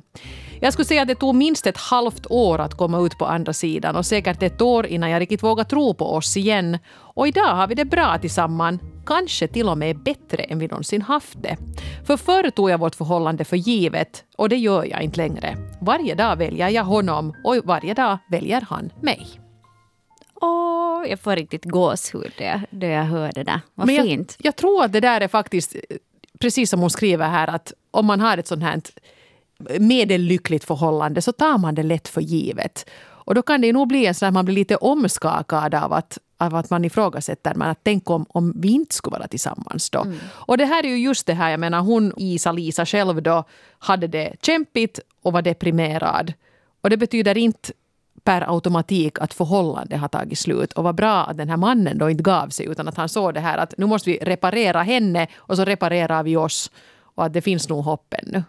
Jag 0.63 0.73
skulle 0.73 0.85
säga 0.85 1.01
att 1.01 1.07
det 1.07 1.15
tog 1.15 1.35
minst 1.35 1.67
ett 1.67 1.77
halvt 1.77 2.25
år 2.29 2.59
att 2.59 2.77
komma 2.77 2.99
ut 2.99 3.17
på 3.17 3.25
andra 3.25 3.53
sidan 3.53 3.95
och 3.95 4.05
säkert 4.05 4.43
ett 4.43 4.61
år 4.61 4.85
innan 4.85 5.09
jag 5.09 5.19
riktigt 5.19 5.43
vågade 5.43 5.69
tro 5.69 5.93
på 5.93 6.05
oss 6.05 6.37
igen. 6.37 6.77
Och 6.97 7.27
idag 7.27 7.55
har 7.55 7.67
vi 7.67 7.75
det 7.75 7.85
bra 7.85 8.17
tillsammans, 8.17 8.81
kanske 9.05 9.47
till 9.47 9.69
och 9.69 9.77
med 9.77 10.03
bättre 10.03 10.43
än 10.43 10.59
vi 10.59 10.67
någonsin 10.67 11.01
haft 11.01 11.43
det. 11.43 11.57
För 12.07 12.17
förr 12.17 12.49
tog 12.49 12.69
jag 12.69 12.79
vårt 12.79 12.95
förhållande 12.95 13.43
för 13.43 13.57
givet 13.57 14.23
och 14.37 14.49
det 14.49 14.57
gör 14.57 14.85
jag 14.85 15.01
inte 15.01 15.17
längre. 15.17 15.57
Varje 15.81 16.15
dag 16.15 16.35
väljer 16.35 16.69
jag 16.69 16.83
honom 16.83 17.33
och 17.43 17.55
varje 17.63 17.93
dag 17.93 18.17
väljer 18.31 18.61
han 18.69 18.91
mig. 19.01 19.50
Åh, 20.41 21.03
jag 21.09 21.19
får 21.19 21.35
riktigt 21.35 21.65
gåshud 21.65 22.33
när 22.39 22.67
jag, 22.69 22.91
jag 22.91 23.03
hör 23.03 23.31
det 23.35 23.43
där. 23.43 23.61
Vad 23.75 23.87
Men 23.87 23.95
jag, 23.95 24.05
fint. 24.05 24.37
jag 24.39 24.55
tror 24.55 24.83
att 24.83 24.93
det 24.93 24.99
där 24.99 25.21
är 25.21 25.27
faktiskt, 25.27 25.75
precis 26.39 26.69
som 26.69 26.79
hon 26.79 26.89
skriver 26.89 27.27
här, 27.27 27.47
att 27.47 27.73
om 27.91 28.05
man 28.05 28.19
har 28.19 28.37
ett 28.37 28.47
sånt 28.47 28.63
här 28.63 28.81
medellyckligt 29.79 30.63
förhållande 30.65 31.21
så 31.21 31.31
tar 31.31 31.57
man 31.57 31.75
det 31.75 31.83
lätt 31.83 32.07
för 32.07 32.21
givet. 32.21 32.89
Och 33.31 33.35
då 33.35 33.41
kan 33.41 33.61
det 33.61 33.73
nog 33.73 33.87
bli 33.87 34.05
en 34.05 34.15
sån 34.15 34.27
att 34.27 34.33
man 34.33 34.45
blir 34.45 34.55
lite 34.55 34.75
omskakad 34.75 35.75
av 35.75 35.93
att, 35.93 36.17
av 36.37 36.55
att 36.55 36.69
man 36.69 36.85
ifrågasätter 36.85 37.53
men 37.55 37.69
att 37.69 37.79
tänk 37.83 38.09
om, 38.09 38.25
om 38.29 38.53
vi 38.55 38.69
inte 38.71 38.95
skulle 38.95 39.17
vara 39.17 39.27
tillsammans 39.27 39.89
då. 39.89 40.01
Mm. 40.01 40.17
Och 40.29 40.57
det 40.57 40.65
här 40.65 40.85
är 40.85 40.89
ju 40.89 40.97
just 40.97 41.25
det 41.25 41.33
här, 41.33 41.49
jag 41.49 41.59
menar 41.59 41.81
hon 41.81 42.13
Isa-Lisa 42.17 42.85
själv 42.85 43.21
då 43.21 43.43
hade 43.79 44.07
det 44.07 44.35
kämpigt 44.41 44.99
och 45.21 45.33
var 45.33 45.41
deprimerad. 45.41 46.33
Och 46.81 46.89
det 46.89 46.97
betyder 46.97 47.37
inte 47.37 47.73
per 48.23 48.53
automatik 48.53 49.19
att 49.19 49.33
förhållandet 49.33 49.99
har 49.99 50.07
tagit 50.07 50.39
slut. 50.39 50.73
Och 50.73 50.83
vad 50.83 50.95
bra 50.95 51.23
att 51.23 51.37
den 51.37 51.49
här 51.49 51.57
mannen 51.57 51.97
då 51.97 52.09
inte 52.09 52.23
gav 52.23 52.49
sig 52.49 52.65
utan 52.65 52.87
att 52.87 52.97
han 52.97 53.09
såg 53.09 53.33
det 53.33 53.39
här 53.39 53.57
att 53.57 53.73
nu 53.77 53.85
måste 53.85 54.09
vi 54.09 54.17
reparera 54.17 54.83
henne 54.83 55.27
och 55.35 55.55
så 55.55 55.65
reparerar 55.65 56.23
vi 56.23 56.37
oss. 56.37 56.71
Och 57.15 57.25
att 57.25 57.33
det 57.33 57.41
finns 57.41 57.69
nog 57.69 57.83
hopp 57.83 58.13
ännu. 58.13 58.43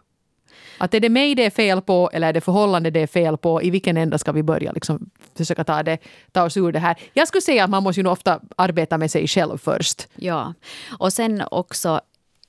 Att 0.78 0.94
är 0.94 1.00
det 1.00 1.08
mig 1.08 1.34
det 1.34 1.44
är 1.44 1.50
fel 1.50 1.82
på 1.82 2.10
eller 2.12 2.28
är 2.28 2.32
det 2.32 2.40
förhållandet 2.40 2.94
det 2.94 3.00
är 3.00 3.06
fel 3.06 3.36
på? 3.36 3.62
I 3.62 3.70
vilken 3.70 3.96
ända 3.96 4.18
ska 4.18 4.32
vi 4.32 4.42
börja 4.42 4.72
liksom 4.72 5.10
försöka 5.36 5.64
ta, 5.64 5.82
det, 5.82 5.98
ta 6.32 6.44
oss 6.44 6.56
ur 6.56 6.72
det 6.72 6.78
här? 6.78 6.96
Jag 7.12 7.28
skulle 7.28 7.42
säga 7.42 7.64
att 7.64 7.70
man 7.70 7.82
måste 7.82 8.00
ju 8.00 8.06
ofta 8.06 8.40
arbeta 8.56 8.98
med 8.98 9.10
sig 9.10 9.28
själv 9.28 9.58
först. 9.58 10.08
Ja, 10.14 10.54
och 10.98 11.12
sen 11.12 11.42
också 11.50 12.00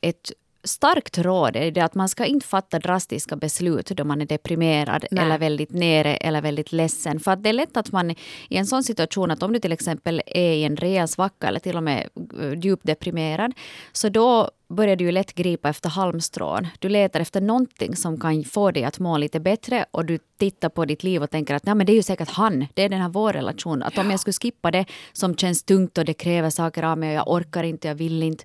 ett 0.01 0.32
starkt 0.63 1.17
råd 1.17 1.55
är 1.55 1.72
det 1.72 1.82
att 1.82 1.96
man 1.96 2.10
ska 2.10 2.25
inte 2.25 2.48
fatta 2.48 2.79
drastiska 2.79 3.36
beslut 3.36 3.88
då 3.88 4.03
man 4.03 4.22
är 4.22 4.25
deprimerad 4.25 5.05
Nej. 5.12 5.24
eller 5.25 5.38
väldigt 5.38 5.72
nere 5.72 6.15
eller 6.15 6.41
väldigt 6.41 6.72
ledsen. 6.72 7.20
För 7.20 7.32
att 7.32 7.43
det 7.43 7.50
är 7.50 7.53
lätt 7.53 7.77
att 7.77 7.91
man 7.91 8.12
i 8.12 8.15
en 8.50 8.65
sån 8.65 8.84
situation 8.84 9.32
att 9.32 9.43
om 9.43 9.53
du 9.53 9.60
till 9.60 9.72
exempel 9.72 10.22
är 10.25 10.53
i 10.53 10.63
en 10.63 10.77
rejäl 10.77 11.08
svacka 11.08 11.48
eller 11.48 11.60
till 11.60 11.77
och 11.77 11.84
med 11.84 12.10
eh, 12.41 12.60
djupt 12.60 12.86
deprimerad 12.86 13.53
så 13.91 14.10
då 14.10 14.51
börjar 14.70 14.96
du 14.96 15.05
ju 15.05 15.12
lätt 15.12 15.34
gripa 15.34 15.70
efter 15.70 15.89
halmstrån. 15.89 16.67
Du 16.79 16.89
letar 16.89 17.20
efter 17.20 17.41
någonting 17.41 17.96
som 17.96 18.20
kan 18.20 18.43
få 18.43 18.72
dig 18.72 18.84
att 18.84 19.00
må 19.00 19.17
lite 19.17 19.39
bättre 19.39 19.86
och 19.91 20.05
du 20.05 20.20
tittar 20.38 20.70
på 20.70 20.86
ditt 20.86 21.03
liv 21.03 21.24
och 21.24 21.29
tänker 21.29 21.55
att 21.55 21.65
Nej, 21.65 21.75
men 21.75 21.86
det 21.86 21.93
är 21.93 21.96
ju 21.96 22.03
säkert 22.03 22.29
han, 22.29 22.67
det 22.74 22.84
är 22.84 22.89
den 22.89 23.01
här 23.01 23.10
vår 23.10 23.34
relation. 23.34 23.84
Att 23.84 23.98
om 23.98 24.12
jag 24.12 24.20
skulle 24.20 24.34
skippa 24.34 24.72
det 24.72 24.86
som 25.13 25.36
känns 25.36 25.63
tungt 25.63 25.98
och 25.98 26.05
det 26.05 26.13
kräver 26.13 26.50
saker 26.50 26.84
av 26.84 26.98
mig 26.98 27.10
och 27.10 27.15
jag 27.15 27.32
orkar 27.32 27.63
inte, 27.63 27.88
jag 27.88 27.96
vill 27.96 28.24
inte 28.24 28.43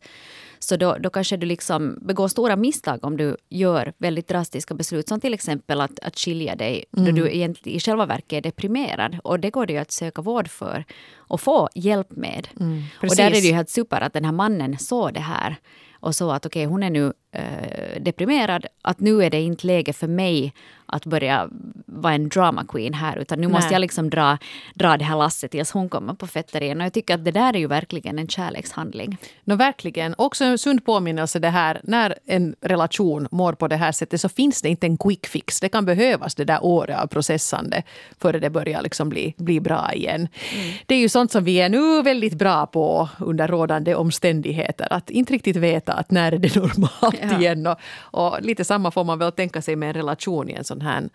så 0.59 0.77
då, 0.77 0.97
då 1.01 1.11
kanske 1.11 1.37
du 1.37 1.47
liksom 1.47 1.99
begår 2.03 2.29
stora 2.29 2.57
misstag 2.57 3.05
om 3.05 3.17
du 3.17 3.37
gör 3.49 3.93
väldigt 3.99 4.29
drastiska 4.29 4.75
beslut. 4.75 5.09
Som 5.09 5.21
till 5.21 5.35
exempel 5.35 5.81
att, 5.81 5.99
att 5.99 6.19
skilja 6.19 6.57
dig 6.57 6.85
mm. 6.97 7.07
då 7.15 7.23
du 7.23 7.35
egentligen 7.35 7.77
i 7.77 7.81
själva 7.81 8.07
verket 8.07 8.33
är 8.33 8.41
deprimerad. 8.41 9.19
Och 9.25 9.41
det 9.41 9.51
går 9.51 9.67
det 9.67 9.73
ju 9.73 9.79
att 9.79 9.91
söka 9.91 10.23
vård 10.23 10.49
för 10.49 10.85
och 11.17 11.41
få 11.41 11.69
hjälp 11.75 12.11
med. 12.11 12.49
Mm, 12.61 12.83
och 13.03 13.17
där 13.17 13.27
är 13.27 13.31
det 13.31 13.39
ju 13.39 13.53
helt 13.53 13.71
super 13.71 14.01
att 14.01 14.13
den 14.13 14.25
här 14.25 14.33
mannen 14.33 14.79
såg 14.79 15.15
det 15.15 15.21
här 15.21 15.57
och 16.01 16.15
så 16.15 16.31
att 16.31 16.47
okej, 16.47 16.67
okay, 16.67 16.71
hon 16.71 16.83
är 16.83 16.91
nu 16.91 17.13
eh, 17.33 18.01
deprimerad, 18.01 18.67
att 18.83 19.01
nu 19.01 19.25
är 19.25 19.31
det 19.31 19.41
inte 19.41 19.67
läge 19.67 19.93
för 19.93 20.09
mig 20.09 20.53
att 20.89 21.07
börja 21.07 21.49
vara 21.87 22.15
en 22.15 22.29
drama 22.29 22.65
queen 22.65 22.95
här, 22.95 23.17
utan 23.17 23.41
nu 23.41 23.47
Nej. 23.47 23.53
måste 23.53 23.75
jag 23.75 23.81
liksom 23.81 24.11
dra, 24.11 24.39
dra 24.75 24.97
det 24.97 25.05
här 25.05 25.17
lasset 25.17 25.51
tills 25.51 25.71
hon 25.71 25.89
kommer 25.89 26.15
på 26.15 26.27
fötter 26.27 26.63
igen. 26.63 26.81
Och 26.81 26.85
jag 26.85 26.93
tycker 26.93 27.15
att 27.15 27.25
det 27.25 27.31
där 27.31 27.55
är 27.55 27.59
ju 27.59 27.67
verkligen 27.67 28.19
en 28.19 28.29
kärlekshandling. 28.29 29.17
No, 29.45 29.55
verkligen. 29.57 30.15
Också 30.19 30.45
en 30.45 30.59
sund 30.59 30.85
påminnelse 30.85 31.39
det 31.39 31.49
här, 31.49 31.81
när 31.83 32.15
en 32.27 32.55
relation 32.61 33.29
mår 33.31 33.53
på 33.53 33.69
det 33.69 33.77
här 33.77 33.93
sättet 33.93 34.21
så 34.21 34.29
finns 34.29 34.63
det 34.63 34.69
inte 34.69 34.87
en 34.87 34.97
quick 34.97 35.27
fix. 35.27 35.61
Det 35.61 35.69
kan 35.69 35.85
behövas 35.85 36.35
det 36.35 36.45
där 36.45 36.65
året 36.65 36.99
av 36.99 37.07
processande 37.07 37.83
före 38.21 38.39
det 38.39 38.51
börjar 38.51 38.83
liksom 38.83 39.09
bli, 39.09 39.35
bli 39.37 39.61
bra 39.61 39.93
igen. 39.93 40.21
Mm. 40.21 40.75
Det 40.87 40.95
är 40.95 40.99
ju 40.99 41.09
sånt 41.09 41.33
som 41.33 41.45
vi 41.45 41.61
är 41.61 41.69
nu 41.69 42.03
väldigt 42.03 42.35
bra 42.35 42.67
på 42.67 43.09
under 43.19 43.49
rådande 43.49 43.95
omständigheter. 43.95 44.93
Att 44.93 45.11
inte 45.11 45.33
riktigt 45.33 45.57
veta 45.57 45.93
att 45.93 46.11
när 46.11 46.33
är 46.33 46.39
det 46.39 46.57
normalt 46.57 47.18
ja. 47.23 47.39
igen. 47.39 47.67
Och, 47.67 47.79
och, 48.01 48.43
lite 48.43 48.65
samma 48.65 48.91
får 48.91 49.05
man 49.05 49.19
väl 49.19 49.33
tänka 49.33 49.63
sig 49.63 49.77
med 49.77 49.89
en 49.89 49.95
relation 49.95 50.51
i 50.51 50.53
en 50.53 50.65
sån 50.65 50.81
här, 50.81 51.09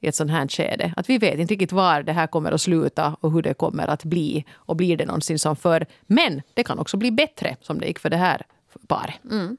i 0.00 0.06
ett 0.08 0.14
sånt 0.14 0.30
här 0.30 0.48
skede. 0.48 0.92
Att 0.96 1.08
vi 1.08 1.18
vet 1.18 1.38
inte 1.38 1.54
riktigt 1.54 1.72
var 1.72 2.02
det 2.02 2.12
här 2.12 2.26
kommer 2.26 2.52
att 2.52 2.60
sluta 2.60 3.16
och 3.20 3.32
hur 3.32 3.42
det 3.42 3.54
kommer 3.54 3.86
att 3.86 4.04
bli. 4.04 4.44
Och 4.52 4.76
blir 4.76 4.96
det 4.96 5.06
någonsin 5.06 5.38
som 5.38 5.56
förr. 5.56 5.86
Men 6.06 6.42
det 6.54 6.64
kan 6.64 6.78
också 6.78 6.96
bli 6.96 7.10
bättre 7.10 7.56
som 7.60 7.80
det 7.80 7.86
gick 7.86 7.98
för 7.98 8.10
det 8.10 8.16
här 8.16 8.42
paret. 8.86 9.14
Mm. 9.30 9.56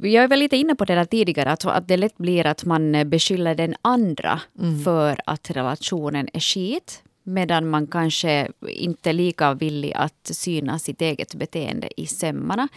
Jag 0.00 0.24
är 0.24 0.28
väl 0.28 0.38
lite 0.38 0.56
inne 0.56 0.74
på 0.74 0.84
det 0.84 0.94
där 0.94 1.04
tidigare, 1.04 1.52
att, 1.52 1.64
att 1.64 1.88
det 1.88 1.96
lätt 1.96 2.16
blir 2.16 2.46
att 2.46 2.64
man 2.64 3.10
beskyller 3.10 3.54
den 3.54 3.74
andra 3.82 4.40
mm. 4.58 4.84
för 4.84 5.20
att 5.26 5.50
relationen 5.50 6.28
är 6.32 6.40
skit. 6.40 7.03
Medan 7.24 7.70
man 7.70 7.86
kanske 7.86 8.48
inte 8.68 9.10
är 9.10 9.14
lika 9.14 9.54
villig 9.54 9.92
att 9.94 10.30
syna 10.32 10.78
sitt 10.78 11.00
eget 11.00 11.34
beteende 11.34 12.00
i 12.00 12.06
sömmarna. 12.06 12.68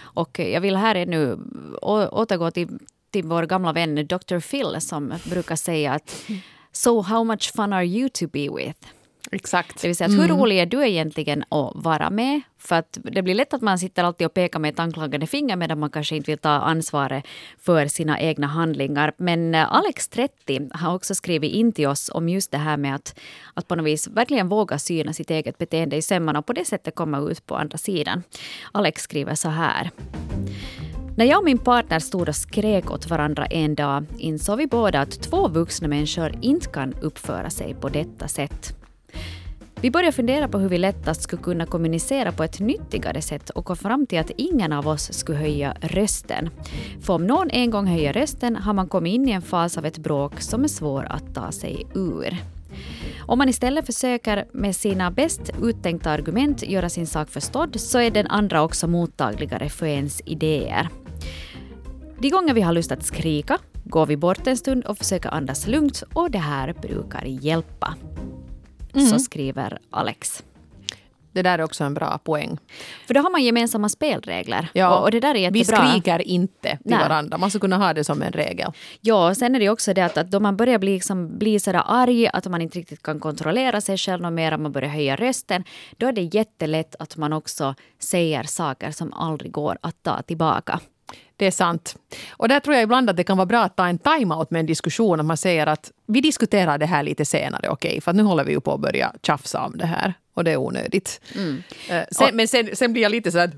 Och 0.00 0.38
jag 0.38 0.60
vill 0.60 0.76
här 0.76 0.94
ännu 0.94 1.38
återgå 1.82 2.50
till 2.50 2.68
till 3.10 3.24
vår 3.24 3.42
gamla 3.46 3.72
vän 3.72 4.06
Dr. 4.06 4.40
Phil 4.40 4.80
som 4.80 5.14
brukar 5.24 5.56
säga 5.56 5.92
att 5.92 6.24
So 6.72 7.00
how 7.00 7.24
much 7.24 7.52
fun 7.56 7.72
are 7.72 7.86
you 7.86 8.08
to 8.08 8.26
be 8.26 8.48
with? 8.56 8.86
Exakt. 9.32 9.82
Det 9.82 9.88
vill 9.88 9.96
säga 9.96 10.08
att 10.08 10.14
hur 10.14 10.24
mm. 10.24 10.36
rolig 10.36 10.58
är 10.58 10.66
du 10.66 10.88
egentligen 10.88 11.44
att 11.48 11.72
vara 11.74 12.10
med? 12.10 12.40
För 12.58 12.76
att 12.76 12.98
det 13.02 13.22
blir 13.22 13.34
lätt 13.34 13.54
att 13.54 13.62
man 13.62 13.78
sitter 13.78 14.04
alltid 14.04 14.26
och 14.26 14.34
pekar 14.34 14.58
med 14.58 14.72
ett 14.72 14.78
anklagande 14.78 15.26
finger 15.26 15.56
medan 15.56 15.78
man 15.78 15.90
kanske 15.90 16.16
inte 16.16 16.30
vill 16.30 16.38
ta 16.38 16.50
ansvaret 16.50 17.24
för 17.58 17.86
sina 17.86 18.20
egna 18.20 18.46
handlingar. 18.46 19.12
Men 19.16 19.54
eh, 19.54 19.74
Alex 19.74 20.08
30 20.08 20.68
har 20.72 20.94
också 20.94 21.14
skrivit 21.14 21.52
in 21.52 21.72
till 21.72 21.86
oss 21.86 22.10
om 22.14 22.28
just 22.28 22.50
det 22.50 22.58
här 22.58 22.76
med 22.76 22.94
att, 22.94 23.18
att 23.54 23.68
på 23.68 23.74
något 23.74 23.86
vis 23.86 24.08
verkligen 24.08 24.48
våga 24.48 24.78
syna 24.78 25.12
sitt 25.12 25.30
eget 25.30 25.58
beteende 25.58 25.96
i 25.96 26.02
sömmarna 26.02 26.38
och 26.38 26.46
på 26.46 26.52
det 26.52 26.64
sättet 26.64 26.94
komma 26.94 27.18
ut 27.18 27.46
på 27.46 27.56
andra 27.56 27.78
sidan. 27.78 28.22
Alex 28.72 29.02
skriver 29.02 29.34
så 29.34 29.48
här. 29.48 29.90
När 31.16 31.24
jag 31.24 31.38
och 31.38 31.44
min 31.44 31.58
partner 31.58 31.98
stod 31.98 32.28
och 32.28 32.36
skrek 32.36 32.90
åt 32.90 33.06
varandra 33.06 33.46
en 33.46 33.74
dag 33.74 34.04
insåg 34.18 34.58
vi 34.58 34.66
båda 34.66 35.00
att 35.00 35.22
två 35.22 35.48
vuxna 35.48 35.88
människor 35.88 36.34
inte 36.42 36.66
kan 36.66 36.94
uppföra 36.94 37.50
sig 37.50 37.74
på 37.74 37.88
detta 37.88 38.28
sätt. 38.28 38.75
Vi 39.80 39.90
började 39.90 40.12
fundera 40.12 40.48
på 40.48 40.58
hur 40.58 40.68
vi 40.68 40.78
lättast 40.78 41.22
skulle 41.22 41.42
kunna 41.42 41.66
kommunicera 41.66 42.32
på 42.32 42.44
ett 42.44 42.60
nyttigare 42.60 43.22
sätt 43.22 43.50
och 43.50 43.64
kom 43.64 43.76
fram 43.76 44.06
till 44.06 44.18
att 44.18 44.30
ingen 44.36 44.72
av 44.72 44.88
oss 44.88 45.12
skulle 45.12 45.38
höja 45.38 45.76
rösten. 45.80 46.50
För 47.00 47.14
om 47.14 47.26
någon 47.26 47.50
en 47.50 47.70
gång 47.70 47.86
höjer 47.86 48.12
rösten 48.12 48.56
har 48.56 48.72
man 48.72 48.88
kommit 48.88 49.14
in 49.14 49.28
i 49.28 49.32
en 49.32 49.42
fas 49.42 49.78
av 49.78 49.86
ett 49.86 49.98
bråk 49.98 50.40
som 50.40 50.64
är 50.64 50.68
svår 50.68 51.06
att 51.10 51.34
ta 51.34 51.52
sig 51.52 51.86
ur. 51.94 52.36
Om 53.20 53.38
man 53.38 53.48
istället 53.48 53.86
försöker 53.86 54.46
med 54.52 54.76
sina 54.76 55.10
bäst 55.10 55.50
uttänkta 55.62 56.10
argument 56.10 56.62
göra 56.62 56.88
sin 56.88 57.06
sak 57.06 57.30
förstådd 57.30 57.80
så 57.80 57.98
är 57.98 58.10
den 58.10 58.26
andra 58.26 58.62
också 58.62 58.86
mottagligare 58.86 59.68
för 59.68 59.86
ens 59.86 60.20
idéer. 60.24 60.88
De 62.18 62.30
gånger 62.30 62.54
vi 62.54 62.60
har 62.60 62.72
lust 62.72 62.92
att 62.92 63.06
skrika 63.06 63.58
går 63.84 64.06
vi 64.06 64.16
bort 64.16 64.46
en 64.46 64.56
stund 64.56 64.84
och 64.84 64.98
försöker 64.98 65.28
andas 65.28 65.66
lugnt 65.66 66.02
och 66.12 66.30
det 66.30 66.38
här 66.38 66.72
brukar 66.72 67.24
hjälpa. 67.24 67.94
Mm. 68.96 69.10
Så 69.10 69.18
skriver 69.18 69.78
Alex. 69.90 70.42
Det 71.36 71.42
där 71.42 71.58
är 71.58 71.62
också 71.62 71.84
en 71.84 71.94
bra 71.94 72.18
poäng. 72.18 72.58
För 73.06 73.14
då 73.14 73.20
har 73.20 73.30
man 73.30 73.44
gemensamma 73.44 73.88
spelregler. 73.88 74.68
Ja, 74.72 74.98
och, 74.98 75.10
det 75.10 75.20
där 75.20 75.34
är 75.34 75.38
jättebra. 75.38 75.82
Vi 75.82 75.90
skriker 75.90 76.22
inte 76.22 76.68
till 76.68 76.78
Nej. 76.84 76.98
varandra. 76.98 77.38
Man 77.38 77.50
ska 77.50 77.58
kunna 77.58 77.76
ha 77.76 77.92
det 77.92 78.04
som 78.04 78.22
en 78.22 78.32
regel. 78.32 78.72
Ja, 79.00 79.34
sen 79.34 79.54
är 79.54 79.60
det 79.60 79.68
också 79.68 79.94
det 79.94 80.04
att, 80.04 80.16
att 80.16 80.30
då 80.30 80.40
man 80.40 80.56
börjar 80.56 80.78
bli, 80.78 80.94
liksom, 80.94 81.38
bli 81.38 81.60
sådär 81.60 81.82
arg 81.86 82.28
att 82.28 82.46
man 82.46 82.60
inte 82.62 82.78
riktigt 82.78 83.02
kan 83.02 83.20
kontrollera 83.20 83.80
sig 83.80 83.98
själv 83.98 84.22
något 84.22 84.32
mer, 84.32 84.56
man 84.56 84.72
börjar 84.72 84.88
höja 84.88 85.16
rösten. 85.16 85.64
Då 85.96 86.06
är 86.06 86.12
det 86.12 86.22
jättelätt 86.34 86.94
att 86.98 87.16
man 87.16 87.32
också 87.32 87.74
säger 87.98 88.42
saker 88.42 88.90
som 88.90 89.12
aldrig 89.12 89.52
går 89.52 89.78
att 89.80 90.02
ta 90.02 90.22
tillbaka. 90.22 90.80
Det 91.36 91.46
är 91.46 91.50
sant. 91.50 91.96
Och 92.30 92.48
där 92.48 92.60
tror 92.60 92.74
jag 92.74 92.82
ibland 92.82 93.10
att 93.10 93.16
det 93.16 93.24
kan 93.24 93.36
vara 93.36 93.46
bra 93.46 93.62
att 93.62 93.76
ta 93.76 93.86
en 93.86 93.98
time-out 93.98 94.50
med 94.50 94.60
en 94.60 94.66
diskussion. 94.66 95.20
Att 95.20 95.26
man 95.26 95.36
säger 95.36 95.66
att 95.66 95.92
vi 96.06 96.20
diskuterar 96.20 96.78
det 96.78 96.86
här 96.86 97.02
lite 97.02 97.24
senare, 97.24 97.68
okej? 97.68 97.88
Okay? 97.88 98.00
För 98.00 98.12
nu 98.12 98.22
håller 98.22 98.44
vi 98.44 98.52
ju 98.52 98.60
på 98.60 98.72
att 98.72 98.80
börja 98.80 99.12
tjafsa 99.22 99.66
om 99.66 99.78
det 99.78 99.86
här 99.86 100.14
och 100.36 100.44
det 100.44 100.52
är 100.52 100.56
onödigt. 100.56 101.20
Mm. 101.34 101.62
Eh, 101.88 102.02
sen, 102.10 102.36
men 102.36 102.48
sen, 102.48 102.68
sen 102.72 102.92
blir 102.92 103.02
jag 103.02 103.12
lite 103.12 103.32
så 103.32 103.38
att, 103.38 103.50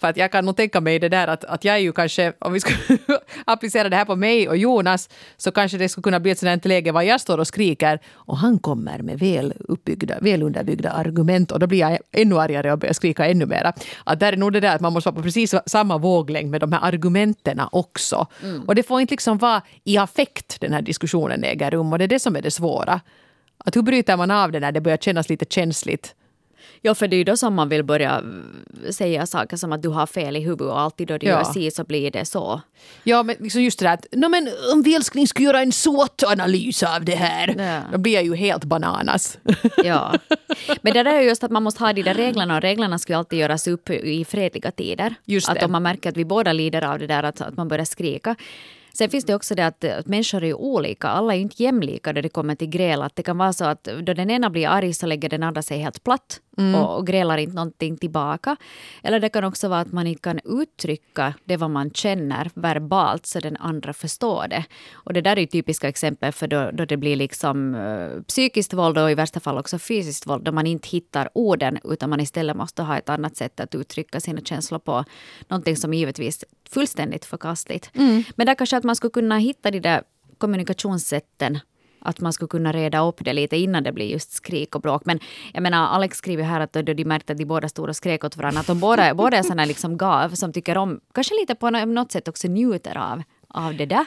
för 0.00 0.08
att 0.08 0.16
jag 0.16 0.32
kan 0.32 0.44
nog 0.44 0.56
tänka 0.56 0.80
mig 0.80 0.98
det 0.98 1.08
där 1.08 1.26
att, 1.26 1.44
att 1.44 1.64
jag 1.64 1.74
är 1.74 1.78
ju 1.78 1.92
kanske, 1.92 2.32
om 2.38 2.52
vi 2.52 2.60
skulle 2.60 2.78
applicera 3.44 3.88
det 3.88 3.96
här 3.96 4.04
på 4.04 4.16
mig 4.16 4.48
och 4.48 4.56
Jonas, 4.56 5.08
så 5.36 5.50
kanske 5.50 5.78
det 5.78 5.88
skulle 5.88 6.02
kunna 6.02 6.20
bli 6.20 6.30
ett 6.30 6.38
sådant 6.38 6.64
läge 6.64 6.92
var 6.92 7.02
jag 7.02 7.20
står 7.20 7.38
och 7.38 7.46
skriker 7.46 8.00
och 8.14 8.36
han 8.36 8.58
kommer 8.58 8.98
med 9.02 9.18
väl 9.18 9.54
uppbyggda, 9.58 10.18
väl 10.20 10.42
underbyggda 10.42 10.90
argument 10.90 11.52
och 11.52 11.58
då 11.58 11.66
blir 11.66 11.78
jag 11.78 11.98
ännu 12.12 12.38
argare 12.38 12.72
och 12.72 12.78
börjar 12.78 12.92
skrika 12.92 13.26
ännu 13.26 13.46
mera. 13.46 13.72
Att 14.04 14.20
där 14.20 14.32
är 14.32 14.36
nog 14.36 14.52
det 14.52 14.60
där 14.60 14.74
att 14.74 14.80
man 14.80 14.92
måste 14.92 15.10
vara 15.10 15.16
på 15.16 15.22
precis 15.22 15.54
samma 15.66 15.98
våglängd 15.98 16.50
med 16.50 16.60
de 16.60 16.72
här 16.72 16.80
argumenten 16.80 17.60
också. 17.72 18.26
Mm. 18.42 18.62
Och 18.62 18.74
det 18.74 18.82
får 18.82 19.00
inte 19.00 19.12
liksom 19.12 19.38
vara 19.38 19.62
i 19.84 19.98
affekt 19.98 20.60
den 20.60 20.72
här 20.72 20.82
diskussionen 20.82 21.44
äger 21.44 21.70
rum 21.70 21.92
och 21.92 21.98
det 21.98 22.04
är 22.04 22.08
det 22.08 22.18
som 22.18 22.36
är 22.36 22.42
det 22.42 22.50
svåra. 22.50 23.00
Att 23.58 23.76
hur 23.76 23.82
bryter 23.82 24.16
man 24.16 24.30
av 24.30 24.52
det 24.52 24.60
när 24.60 24.72
det 24.72 24.80
börjar 24.80 24.98
kännas 24.98 25.28
lite 25.28 25.44
känsligt? 25.48 26.14
Ja, 26.82 26.94
för 26.94 27.08
det 27.08 27.16
är 27.16 27.18
ju 27.18 27.24
då 27.24 27.36
som 27.36 27.54
man 27.54 27.68
vill 27.68 27.84
börja 27.84 28.22
säga 28.90 29.26
saker 29.26 29.56
som 29.56 29.72
att 29.72 29.82
du 29.82 29.88
har 29.88 30.06
fel 30.06 30.36
i 30.36 30.40
huvudet 30.40 30.66
och 30.66 30.80
alltid 30.80 31.08
då 31.08 31.18
du 31.18 31.26
ja. 31.26 31.32
gör 31.32 31.44
si 31.44 31.70
så 31.70 31.84
blir 31.84 32.10
det 32.10 32.24
så. 32.24 32.60
Ja, 33.04 33.22
men 33.22 33.36
liksom 33.38 33.62
just 33.62 33.78
det 33.78 33.84
där 33.84 33.94
att 33.94 34.06
no, 34.12 34.28
men 34.28 34.48
om 34.72 34.82
vi 34.82 34.94
älskling 34.94 35.26
skulle 35.26 35.46
göra 35.46 35.60
en 35.60 35.72
SWOT-analys 35.72 36.82
av 36.82 37.04
det 37.04 37.14
här, 37.14 37.54
ja. 37.58 37.80
då 37.92 37.98
blir 37.98 38.14
jag 38.14 38.24
ju 38.24 38.34
helt 38.34 38.64
bananas. 38.64 39.38
Ja, 39.84 40.14
men 40.82 40.92
det 40.92 41.02
där 41.02 41.14
är 41.14 41.20
just 41.20 41.44
att 41.44 41.50
man 41.50 41.62
måste 41.62 41.84
ha 41.84 41.92
de 41.92 42.02
där 42.02 42.14
reglerna 42.14 42.56
och 42.56 42.62
reglerna 42.62 42.98
ska 42.98 43.12
ju 43.12 43.18
alltid 43.18 43.38
göras 43.38 43.68
upp 43.68 43.90
i 43.90 44.24
fredliga 44.24 44.70
tider. 44.70 45.14
Just 45.24 45.48
att 45.48 45.54
det. 45.54 45.64
om 45.64 45.72
man 45.72 45.82
märker 45.82 46.10
att 46.10 46.16
vi 46.16 46.24
båda 46.24 46.52
lider 46.52 46.84
av 46.84 46.98
det 46.98 47.06
där 47.06 47.22
att, 47.22 47.40
att 47.40 47.56
man 47.56 47.68
börjar 47.68 47.84
skrika 47.84 48.36
Sen 48.98 49.10
finns 49.10 49.24
det 49.24 49.34
också 49.34 49.54
det 49.54 49.66
att, 49.66 49.84
eh, 49.84 49.98
att 49.98 50.06
människor 50.06 50.44
är 50.44 50.54
olika. 50.54 51.08
Alla 51.08 51.34
är 51.34 51.38
inte 51.38 51.62
jämlika 51.62 52.12
när 52.12 52.22
det 52.22 52.28
kommer 52.28 52.54
till 52.54 52.68
gräl. 52.68 53.02
Att 53.02 53.16
det 53.16 53.22
kan 53.22 53.38
vara 53.38 53.52
så 53.52 53.64
att 53.64 53.84
då 53.84 54.14
den 54.14 54.30
ena 54.30 54.50
blir 54.50 54.68
arg 54.68 54.94
så 54.94 55.06
lägger 55.06 55.28
den 55.28 55.42
andra 55.42 55.62
sig 55.62 55.78
helt 55.78 56.04
platt 56.04 56.40
mm. 56.58 56.74
och, 56.74 56.98
och 56.98 57.06
grälar 57.06 57.38
inte 57.38 57.54
någonting 57.54 57.96
tillbaka. 57.96 58.56
Eller 59.02 59.20
det 59.20 59.28
kan 59.28 59.44
också 59.44 59.68
vara 59.68 59.80
att 59.80 59.92
man 59.92 60.06
inte 60.06 60.22
kan 60.22 60.40
uttrycka 60.44 61.34
det 61.44 61.56
vad 61.56 61.70
man 61.70 61.90
känner 61.90 62.50
verbalt 62.54 63.26
så 63.26 63.40
den 63.40 63.56
andra 63.56 63.92
förstår 63.92 64.48
det. 64.48 64.64
Och 64.92 65.12
det 65.12 65.20
där 65.20 65.36
är 65.36 65.40
ju 65.40 65.46
typiska 65.46 65.88
exempel 65.88 66.32
för 66.32 66.46
då, 66.46 66.70
då 66.70 66.84
det 66.84 66.96
blir 66.96 67.16
liksom 67.16 67.74
uh, 67.74 68.22
psykiskt 68.22 68.72
våld 68.72 68.98
och 68.98 69.10
i 69.10 69.14
värsta 69.14 69.40
fall 69.40 69.58
också 69.58 69.78
fysiskt 69.78 70.26
våld 70.26 70.44
då 70.44 70.52
man 70.52 70.66
inte 70.66 70.88
hittar 70.88 71.28
orden 71.34 71.78
utan 71.84 72.10
man 72.10 72.20
istället 72.20 72.56
måste 72.56 72.82
ha 72.82 72.98
ett 72.98 73.08
annat 73.08 73.36
sätt 73.36 73.60
att 73.60 73.74
uttrycka 73.74 74.20
sina 74.20 74.40
känslor 74.40 74.78
på. 74.78 75.04
Någonting 75.48 75.76
som 75.76 75.94
givetvis 75.94 76.42
är 76.42 76.48
fullständigt 76.70 77.24
förkastligt. 77.24 77.90
Mm. 77.94 78.24
Men 78.36 78.46
där 78.46 78.54
kanske 78.54 78.76
att 78.76 78.84
man 78.84 78.96
skulle 78.96 79.10
kunna 79.10 79.38
hitta 79.38 79.70
de 79.70 79.80
där 79.80 80.02
kommunikationssätten 80.38 81.58
att 82.00 82.20
man 82.20 82.32
skulle 82.32 82.48
kunna 82.48 82.72
reda 82.72 83.00
upp 83.00 83.24
det 83.24 83.32
lite 83.32 83.56
innan 83.56 83.82
det 83.82 83.92
blir 83.92 84.06
just 84.06 84.32
skrik 84.32 84.74
och 84.74 84.80
bråk. 84.80 85.02
Men 85.04 85.20
jag 85.52 85.62
menar, 85.62 85.86
Alex 85.86 86.18
skriver 86.18 86.44
här 86.44 86.60
att 86.60 86.72
de 86.72 87.04
märkte 87.04 87.32
att 87.32 87.38
de 87.38 87.44
båda 87.44 87.68
stod 87.68 87.88
och 87.88 87.96
skrek 87.96 88.24
åt 88.24 88.36
varandra, 88.36 88.60
att 88.60 88.66
de 88.66 88.80
båda, 88.80 89.14
båda 89.22 89.36
är 89.36 89.42
sådana 89.42 89.64
liksom 89.64 89.96
gav 89.96 90.34
som 90.34 90.52
tycker 90.52 90.76
om, 90.76 91.00
kanske 91.14 91.34
lite 91.40 91.54
på 91.54 91.70
något 91.70 92.12
sätt 92.12 92.28
också 92.28 92.48
njuter 92.48 92.96
av, 92.96 93.22
av 93.48 93.76
det 93.76 93.86
där. 93.86 94.06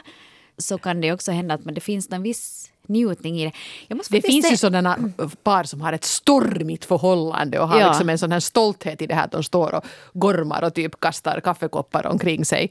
Så 0.58 0.78
kan 0.78 1.00
det 1.00 1.12
också 1.12 1.32
hända 1.32 1.54
att 1.54 1.64
men 1.64 1.74
det 1.74 1.80
finns 1.80 2.12
en 2.12 2.22
viss 2.22 2.72
njutning 2.86 3.40
i 3.40 3.44
det. 3.88 3.94
det 4.10 4.22
finns 4.22 4.52
ju 4.52 4.56
sådana 4.56 4.98
par 5.42 5.64
som 5.64 5.80
har 5.80 5.92
ett 5.92 6.04
stormigt 6.04 6.84
förhållande 6.84 7.58
och 7.58 7.68
har 7.68 7.80
ja. 7.80 7.88
liksom 7.88 8.08
en 8.08 8.18
sån 8.18 8.32
här 8.32 8.40
stolthet 8.40 9.02
i 9.02 9.06
det 9.06 9.14
här 9.14 9.24
att 9.24 9.32
de 9.32 9.42
står 9.42 9.74
och 9.74 9.84
gormar 10.12 10.64
och 10.64 10.74
typ 10.74 11.00
kastar 11.00 11.40
kaffekoppar 11.40 12.06
omkring 12.06 12.44
sig. 12.44 12.70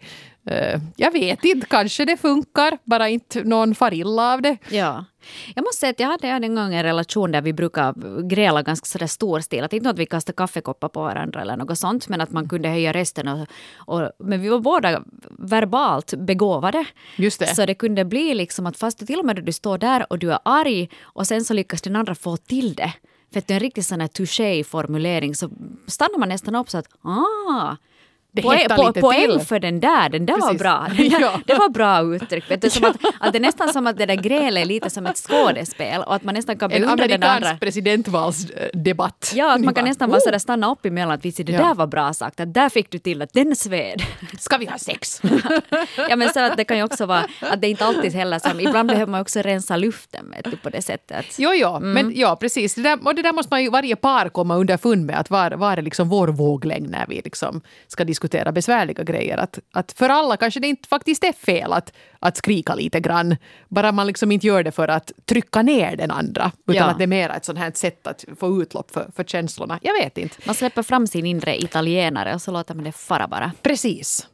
Uh, 0.51 0.81
jag 0.95 1.11
vet 1.11 1.43
inte, 1.43 1.67
kanske 1.67 2.05
det 2.05 2.17
funkar, 2.17 2.77
bara 2.83 3.09
inte 3.09 3.43
någon 3.43 3.75
far 3.75 3.93
illa 3.93 4.33
av 4.33 4.41
det. 4.41 4.57
Ja. 4.69 5.05
Jag 5.55 5.63
måste 5.63 5.79
säga 5.79 5.89
att 5.89 5.99
jag 5.99 6.07
hade 6.07 6.27
en 6.27 6.55
gång 6.55 6.73
en 6.73 6.83
relation 6.83 7.31
där 7.31 7.41
vi 7.41 7.53
brukar 7.53 7.93
gräla 8.27 8.61
ganska 8.61 8.85
sådär 8.85 9.07
storstilat. 9.07 9.73
Inte 9.73 9.89
att 9.89 9.99
vi 9.99 10.05
kastade 10.05 10.35
kaffekoppar 10.35 10.89
på 10.89 11.01
varandra 11.01 11.41
eller 11.41 11.57
något 11.57 11.77
sånt, 11.77 12.09
men 12.09 12.21
att 12.21 12.31
man 12.31 12.49
kunde 12.49 12.69
höja 12.69 12.93
rösten. 12.93 13.27
Och, 13.27 13.47
och, 13.75 14.11
men 14.19 14.41
vi 14.41 14.49
var 14.49 14.59
båda 14.59 15.03
verbalt 15.29 16.13
begåvade. 16.17 16.85
Just 17.15 17.39
det. 17.39 17.55
Så 17.55 17.65
det 17.65 17.73
kunde 17.73 18.05
bli 18.05 18.33
liksom 18.33 18.65
att 18.65 18.77
fast 18.77 19.07
till 19.07 19.19
och 19.19 19.25
med 19.25 19.43
du 19.43 19.51
står 19.51 19.77
där 19.77 20.05
och 20.09 20.19
du 20.19 20.31
är 20.31 20.39
arg 20.45 20.89
och 21.01 21.27
sen 21.27 21.45
så 21.45 21.53
lyckas 21.53 21.81
den 21.81 21.95
andra 21.95 22.15
få 22.15 22.37
till 22.37 22.73
det. 22.73 22.93
För 23.33 23.39
att 23.39 23.47
det 23.47 23.53
är 23.53 23.55
en 23.55 23.61
riktig 23.61 23.85
sån 23.85 24.01
här 24.01 24.07
touché-formulering 24.07 25.35
så 25.35 25.49
stannar 25.87 26.19
man 26.19 26.29
nästan 26.29 26.55
upp 26.55 26.69
så 26.69 26.77
att 26.77 26.87
ah, 27.01 27.75
det 28.33 28.41
poäng, 28.41 28.59
lite 28.59 29.01
poäng 29.01 29.29
till. 29.29 29.39
för 29.39 29.59
den 29.59 29.79
där, 29.79 30.09
den 30.09 30.25
där 30.25 30.41
var 30.41 30.53
bra. 30.53 30.87
Där, 30.97 31.21
ja. 31.21 31.39
Det 31.45 31.53
var 31.53 31.69
bra 31.69 32.15
uttryck. 32.15 32.51
Vet 32.51 32.61
du, 32.61 32.69
som 32.69 32.85
att, 32.85 32.95
att 33.19 33.33
det 33.33 33.37
är 33.37 33.41
nästan 33.41 33.73
som 33.73 33.87
att 33.87 33.97
det 33.97 34.05
där 34.05 34.15
grälet 34.15 34.61
är 34.61 34.65
lite 34.65 34.89
som 34.89 35.05
ett 35.05 35.17
skådespel 35.17 36.01
och 36.01 36.15
att 36.15 36.23
man 36.23 36.33
nästan 36.33 36.57
kan 36.57 36.69
beundra 36.69 36.95
den 36.95 37.13
andra. 37.13 37.27
En 37.27 37.33
amerikansk 37.33 37.59
presidentvalsdebatt. 37.59 39.31
Ja, 39.35 39.55
att 39.55 39.61
man 39.61 39.73
kan 39.73 39.85
nästan 39.85 40.09
bara 40.09 40.17
oh. 40.17 40.37
stanna 40.37 40.71
upp 40.71 40.85
emellan 40.85 41.11
att 41.11 41.21
det 41.21 41.39
ja. 41.39 41.57
där 41.57 41.73
var 41.73 41.87
bra 41.87 42.13
sagt, 42.13 42.39
att 42.39 42.53
där 42.53 42.69
fick 42.69 42.91
du 42.91 42.99
till 42.99 43.21
att 43.21 43.33
den 43.33 43.55
sved. 43.55 44.01
Ska 44.39 44.57
vi 44.57 44.65
ha 44.65 44.77
sex? 44.77 45.21
ja 46.09 46.15
men 46.15 46.29
så 46.29 46.39
att 46.39 46.57
det 46.57 46.63
kan 46.63 46.77
ju 46.77 46.83
också 46.83 47.05
vara 47.05 47.25
att 47.39 47.61
det 47.61 47.69
inte 47.69 47.85
alltid 47.85 48.13
heller 48.13 48.39
som, 48.39 48.59
ibland 48.59 48.89
behöver 48.89 49.11
man 49.11 49.21
också 49.21 49.39
rensa 49.39 49.77
luften 49.77 50.31
vet 50.35 50.51
du, 50.51 50.57
på 50.57 50.69
det 50.69 50.81
sättet. 50.81 51.25
Jo, 51.37 51.51
jo, 51.53 51.75
mm. 51.75 51.91
men 51.91 52.13
ja 52.15 52.35
precis. 52.35 52.75
Det 52.75 52.81
där, 52.81 53.07
och 53.07 53.15
det 53.15 53.21
där 53.21 53.33
måste 53.33 53.53
man 53.53 53.63
ju 53.63 53.69
varje 53.69 53.95
par 53.95 54.29
komma 54.29 54.55
underfund 54.55 55.05
med 55.05 55.19
att 55.19 55.29
var, 55.29 55.51
var 55.51 55.77
är 55.77 55.81
liksom 55.81 56.09
vår 56.09 56.27
våglängd 56.27 56.89
när 56.89 57.05
vi 57.07 57.21
liksom 57.23 57.61
ska 57.87 58.03
diskutera 58.03 58.20
diskutera 58.21 58.51
besvärliga 58.51 59.03
grejer. 59.03 59.37
Att, 59.37 59.59
att 59.73 59.91
för 59.91 60.09
alla 60.09 60.37
kanske 60.37 60.59
det 60.59 60.67
inte 60.67 60.87
faktiskt 60.87 61.23
är 61.23 61.33
fel 61.33 61.73
att, 61.73 61.93
att 62.19 62.37
skrika 62.37 62.75
lite 62.75 62.99
grann. 62.99 63.37
Bara 63.69 63.91
man 63.91 64.07
liksom 64.07 64.31
inte 64.31 64.47
gör 64.47 64.63
det 64.63 64.71
för 64.71 64.87
att 64.87 65.11
trycka 65.25 65.61
ner 65.61 65.95
den 65.95 66.11
andra. 66.11 66.51
Utan 66.67 66.75
ja. 66.75 66.85
att 66.85 66.97
det 66.97 67.03
är 67.03 67.07
mer 67.07 67.29
ett 67.29 67.45
sånt 67.45 67.59
här 67.59 67.71
sätt 67.75 68.07
att 68.07 68.25
få 68.39 68.61
utlopp 68.61 68.91
för, 68.91 69.09
för 69.15 69.23
känslorna. 69.23 69.79
Jag 69.81 69.93
vet 69.93 70.17
inte. 70.17 70.35
Man 70.45 70.55
släpper 70.55 70.83
fram 70.83 71.07
sin 71.07 71.25
inre 71.25 71.63
italienare 71.63 72.33
och 72.35 72.41
så 72.41 72.51
låter 72.51 72.75
man 72.75 72.83
det 72.83 72.91
fara 72.91 73.27
bara. 73.27 73.51
Precis. 73.61 74.27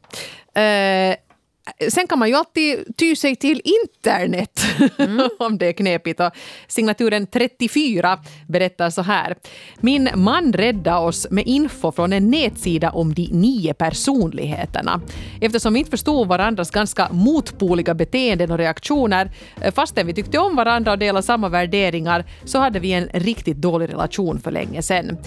Uh, 0.56 1.14
Sen 1.88 2.06
kan 2.06 2.18
man 2.18 2.28
ju 2.28 2.34
alltid 2.34 2.96
ty 2.96 3.16
sig 3.16 3.36
till 3.36 3.62
internet 3.64 4.60
mm. 4.98 5.28
om 5.38 5.58
det 5.58 5.66
är 5.66 5.72
knepigt. 5.72 6.20
Och 6.20 6.30
signaturen 6.68 7.26
34 7.26 8.18
berättar 8.48 8.90
så 8.90 9.02
här. 9.02 9.36
Min 9.80 10.08
man 10.14 10.52
räddade 10.52 10.98
oss 10.98 11.26
med 11.30 11.46
info 11.46 11.92
från 11.92 12.12
en 12.12 12.30
nätsida 12.30 12.90
om 12.90 13.14
de 13.14 13.28
nio 13.32 13.74
personligheterna. 13.74 15.00
Eftersom 15.40 15.72
vi 15.72 15.78
inte 15.78 15.90
förstod 15.90 16.28
varandras 16.28 16.70
ganska 16.70 17.08
motpoliga 17.12 17.94
beteenden 17.94 18.50
och 18.50 18.58
reaktioner 18.58 19.30
eh, 19.60 19.74
fastän 19.74 20.06
vi 20.06 20.14
tyckte 20.14 20.38
om 20.38 20.56
varandra 20.56 20.92
och 20.92 20.98
delade 20.98 21.22
samma 21.22 21.48
värderingar 21.48 22.24
så 22.44 22.58
hade 22.58 22.80
vi 22.80 22.92
en 22.92 23.08
riktigt 23.14 23.56
dålig 23.56 23.88
relation 23.88 24.40
för 24.40 24.50
länge 24.50 24.82
sedan. 24.82 25.18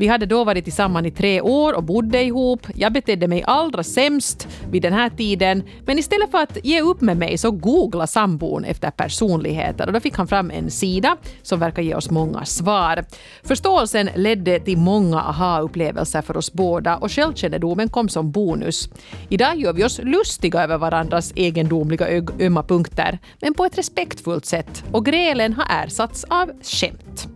Vi 0.00 0.06
hade 0.06 0.26
då 0.26 0.44
varit 0.44 0.64
tillsammans 0.64 1.06
i 1.06 1.10
tre 1.10 1.40
år 1.40 1.72
och 1.72 1.84
bodde 1.84 2.22
ihop. 2.22 2.66
Jag 2.74 2.92
betedde 2.92 3.28
mig 3.28 3.42
allra 3.46 3.82
sämst 3.82 4.48
vid 4.70 4.82
den 4.82 4.92
här 4.92 5.10
tiden 5.10 5.62
men 5.86 5.98
istället 5.98 6.30
för 6.30 6.38
att 6.38 6.64
ge 6.64 6.80
upp 6.80 7.00
med 7.00 7.16
mig 7.16 7.38
så 7.38 7.50
googlade 7.50 8.06
sambon 8.06 8.64
efter 8.64 8.90
personligheter 8.90 9.86
och 9.86 9.92
då 9.92 10.00
fick 10.00 10.16
han 10.16 10.28
fram 10.28 10.50
en 10.50 10.70
sida 10.70 11.16
som 11.42 11.60
verkar 11.60 11.82
ge 11.82 11.94
oss 11.94 12.10
många 12.10 12.44
svar. 12.44 13.04
Förståelsen 13.42 14.10
ledde 14.16 14.60
till 14.60 14.78
många 14.78 15.20
aha-upplevelser 15.20 16.22
för 16.22 16.36
oss 16.36 16.52
båda 16.52 16.96
och 16.96 17.12
självkännedomen 17.12 17.88
kom 17.88 18.08
som 18.08 18.30
bonus. 18.30 18.88
Idag 19.28 19.56
gör 19.60 19.72
vi 19.72 19.84
oss 19.84 20.00
lustiga 20.02 20.62
över 20.62 20.78
varandras 20.78 21.32
egendomliga 21.36 22.06
ömma 22.40 22.62
punkter 22.62 23.18
men 23.40 23.54
på 23.54 23.64
ett 23.64 23.78
respektfullt 23.78 24.46
sätt 24.46 24.84
och 24.92 25.06
grälen 25.06 25.52
har 25.52 25.84
ersatts 25.84 26.24
av 26.24 26.50
skämt. 26.62 27.28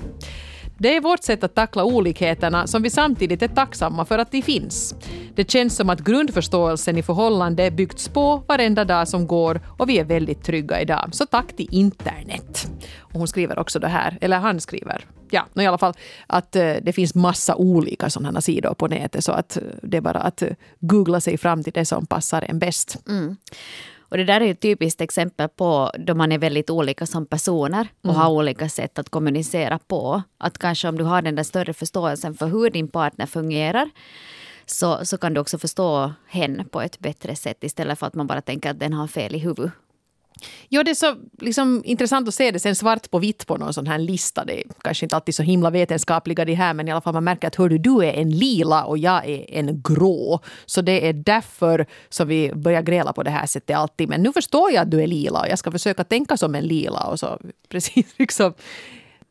Det 0.78 0.96
är 0.96 1.00
vårt 1.00 1.22
sätt 1.22 1.44
att 1.44 1.54
tackla 1.54 1.84
olikheterna 1.84 2.66
som 2.66 2.82
vi 2.82 2.90
samtidigt 2.90 3.42
är 3.42 3.48
tacksamma 3.48 4.04
för 4.04 4.18
att 4.18 4.30
de 4.30 4.42
finns. 4.42 4.94
Det 5.34 5.50
känns 5.50 5.76
som 5.76 5.90
att 5.90 6.00
grundförståelsen 6.00 6.98
i 6.98 7.02
förhållande 7.02 7.70
byggts 7.70 8.08
på 8.08 8.42
varenda 8.48 8.84
dag 8.84 9.08
som 9.08 9.26
går 9.26 9.60
och 9.78 9.88
vi 9.88 9.98
är 9.98 10.04
väldigt 10.04 10.44
trygga 10.44 10.80
idag. 10.80 11.08
Så 11.12 11.26
tack 11.26 11.56
till 11.56 11.68
internet. 11.70 12.66
Och 12.98 13.18
hon 13.18 13.28
skriver 13.28 13.58
också 13.58 13.78
det 13.78 13.88
här, 13.88 14.18
eller 14.20 14.38
han 14.38 14.60
skriver, 14.60 15.06
ja, 15.30 15.46
i 15.62 15.66
alla 15.66 15.78
fall 15.78 15.94
att 16.26 16.56
eh, 16.56 16.74
det 16.82 16.92
finns 16.92 17.14
massa 17.14 17.54
olika 17.54 18.10
sådana 18.10 18.40
sidor 18.40 18.74
på 18.74 18.88
nätet 18.88 19.24
så 19.24 19.32
att 19.32 19.56
eh, 19.56 19.62
det 19.82 19.96
är 19.96 20.00
bara 20.00 20.20
att 20.20 20.42
eh, 20.42 20.48
googla 20.80 21.20
sig 21.20 21.38
fram 21.38 21.62
till 21.62 21.72
det 21.72 21.84
som 21.84 22.06
passar 22.06 22.44
en 22.48 22.58
bäst. 22.58 22.96
Mm. 23.08 23.36
Och 24.14 24.18
det 24.18 24.24
där 24.24 24.40
är 24.40 24.50
ett 24.50 24.60
typiskt 24.60 25.00
exempel 25.00 25.48
på 25.48 25.90
då 25.98 26.14
man 26.14 26.32
är 26.32 26.38
väldigt 26.38 26.70
olika 26.70 27.06
som 27.06 27.26
personer 27.26 27.88
och 28.02 28.10
mm. 28.10 28.16
har 28.16 28.30
olika 28.30 28.68
sätt 28.68 28.98
att 28.98 29.08
kommunicera 29.08 29.78
på. 29.78 30.22
Att 30.38 30.58
kanske 30.58 30.88
om 30.88 30.98
du 30.98 31.04
har 31.04 31.22
den 31.22 31.34
där 31.34 31.42
större 31.42 31.72
förståelsen 31.72 32.34
för 32.34 32.46
hur 32.46 32.70
din 32.70 32.88
partner 32.88 33.26
fungerar 33.26 33.90
så, 34.66 35.04
så 35.04 35.18
kan 35.18 35.34
du 35.34 35.40
också 35.40 35.58
förstå 35.58 36.12
hen 36.28 36.68
på 36.70 36.80
ett 36.80 36.98
bättre 36.98 37.36
sätt 37.36 37.64
istället 37.64 37.98
för 37.98 38.06
att 38.06 38.14
man 38.14 38.26
bara 38.26 38.40
tänker 38.40 38.70
att 38.70 38.80
den 38.80 38.92
har 38.92 39.06
fel 39.06 39.34
i 39.34 39.38
huvudet. 39.38 39.72
Ja, 40.68 40.82
det 40.84 40.90
är 40.90 40.94
så 40.94 41.14
liksom, 41.40 41.82
intressant 41.84 42.28
att 42.28 42.34
se 42.34 42.50
det 42.50 42.58
sen 42.58 42.76
svart 42.76 43.10
på 43.10 43.18
vitt 43.18 43.46
på 43.46 43.56
någon 43.56 43.74
sån 43.74 43.86
här 43.86 43.98
lista. 43.98 44.44
Det 44.44 44.60
är 44.60 44.64
kanske 44.82 45.06
inte 45.06 45.16
alltid 45.16 45.34
så 45.34 45.42
himla 45.42 45.70
vetenskapliga 45.70 46.44
det 46.44 46.54
här 46.54 46.74
men 46.74 46.88
i 46.88 46.90
alla 46.90 47.00
fall 47.00 47.12
man 47.12 47.24
märker 47.24 47.48
att 47.48 47.54
hör 47.54 47.68
du, 47.68 47.78
du 47.78 48.04
är 48.04 48.12
en 48.12 48.30
lila 48.30 48.84
och 48.84 48.98
jag 48.98 49.28
är 49.28 49.50
en 49.50 49.82
grå. 49.82 50.40
Så 50.66 50.80
det 50.80 51.08
är 51.08 51.12
därför 51.12 51.86
som 52.08 52.28
vi 52.28 52.52
börjar 52.54 52.82
gräla 52.82 53.12
på 53.12 53.22
det 53.22 53.30
här 53.30 53.46
sättet 53.46 53.76
alltid. 53.76 54.08
Men 54.08 54.22
nu 54.22 54.32
förstår 54.32 54.72
jag 54.72 54.82
att 54.82 54.90
du 54.90 55.02
är 55.02 55.06
lila 55.06 55.40
och 55.40 55.48
jag 55.48 55.58
ska 55.58 55.70
försöka 55.70 56.04
tänka 56.04 56.36
som 56.36 56.54
en 56.54 56.64
lila 56.64 57.06
och 57.06 57.18
så 57.18 57.38
precis 57.68 58.14
liksom 58.16 58.54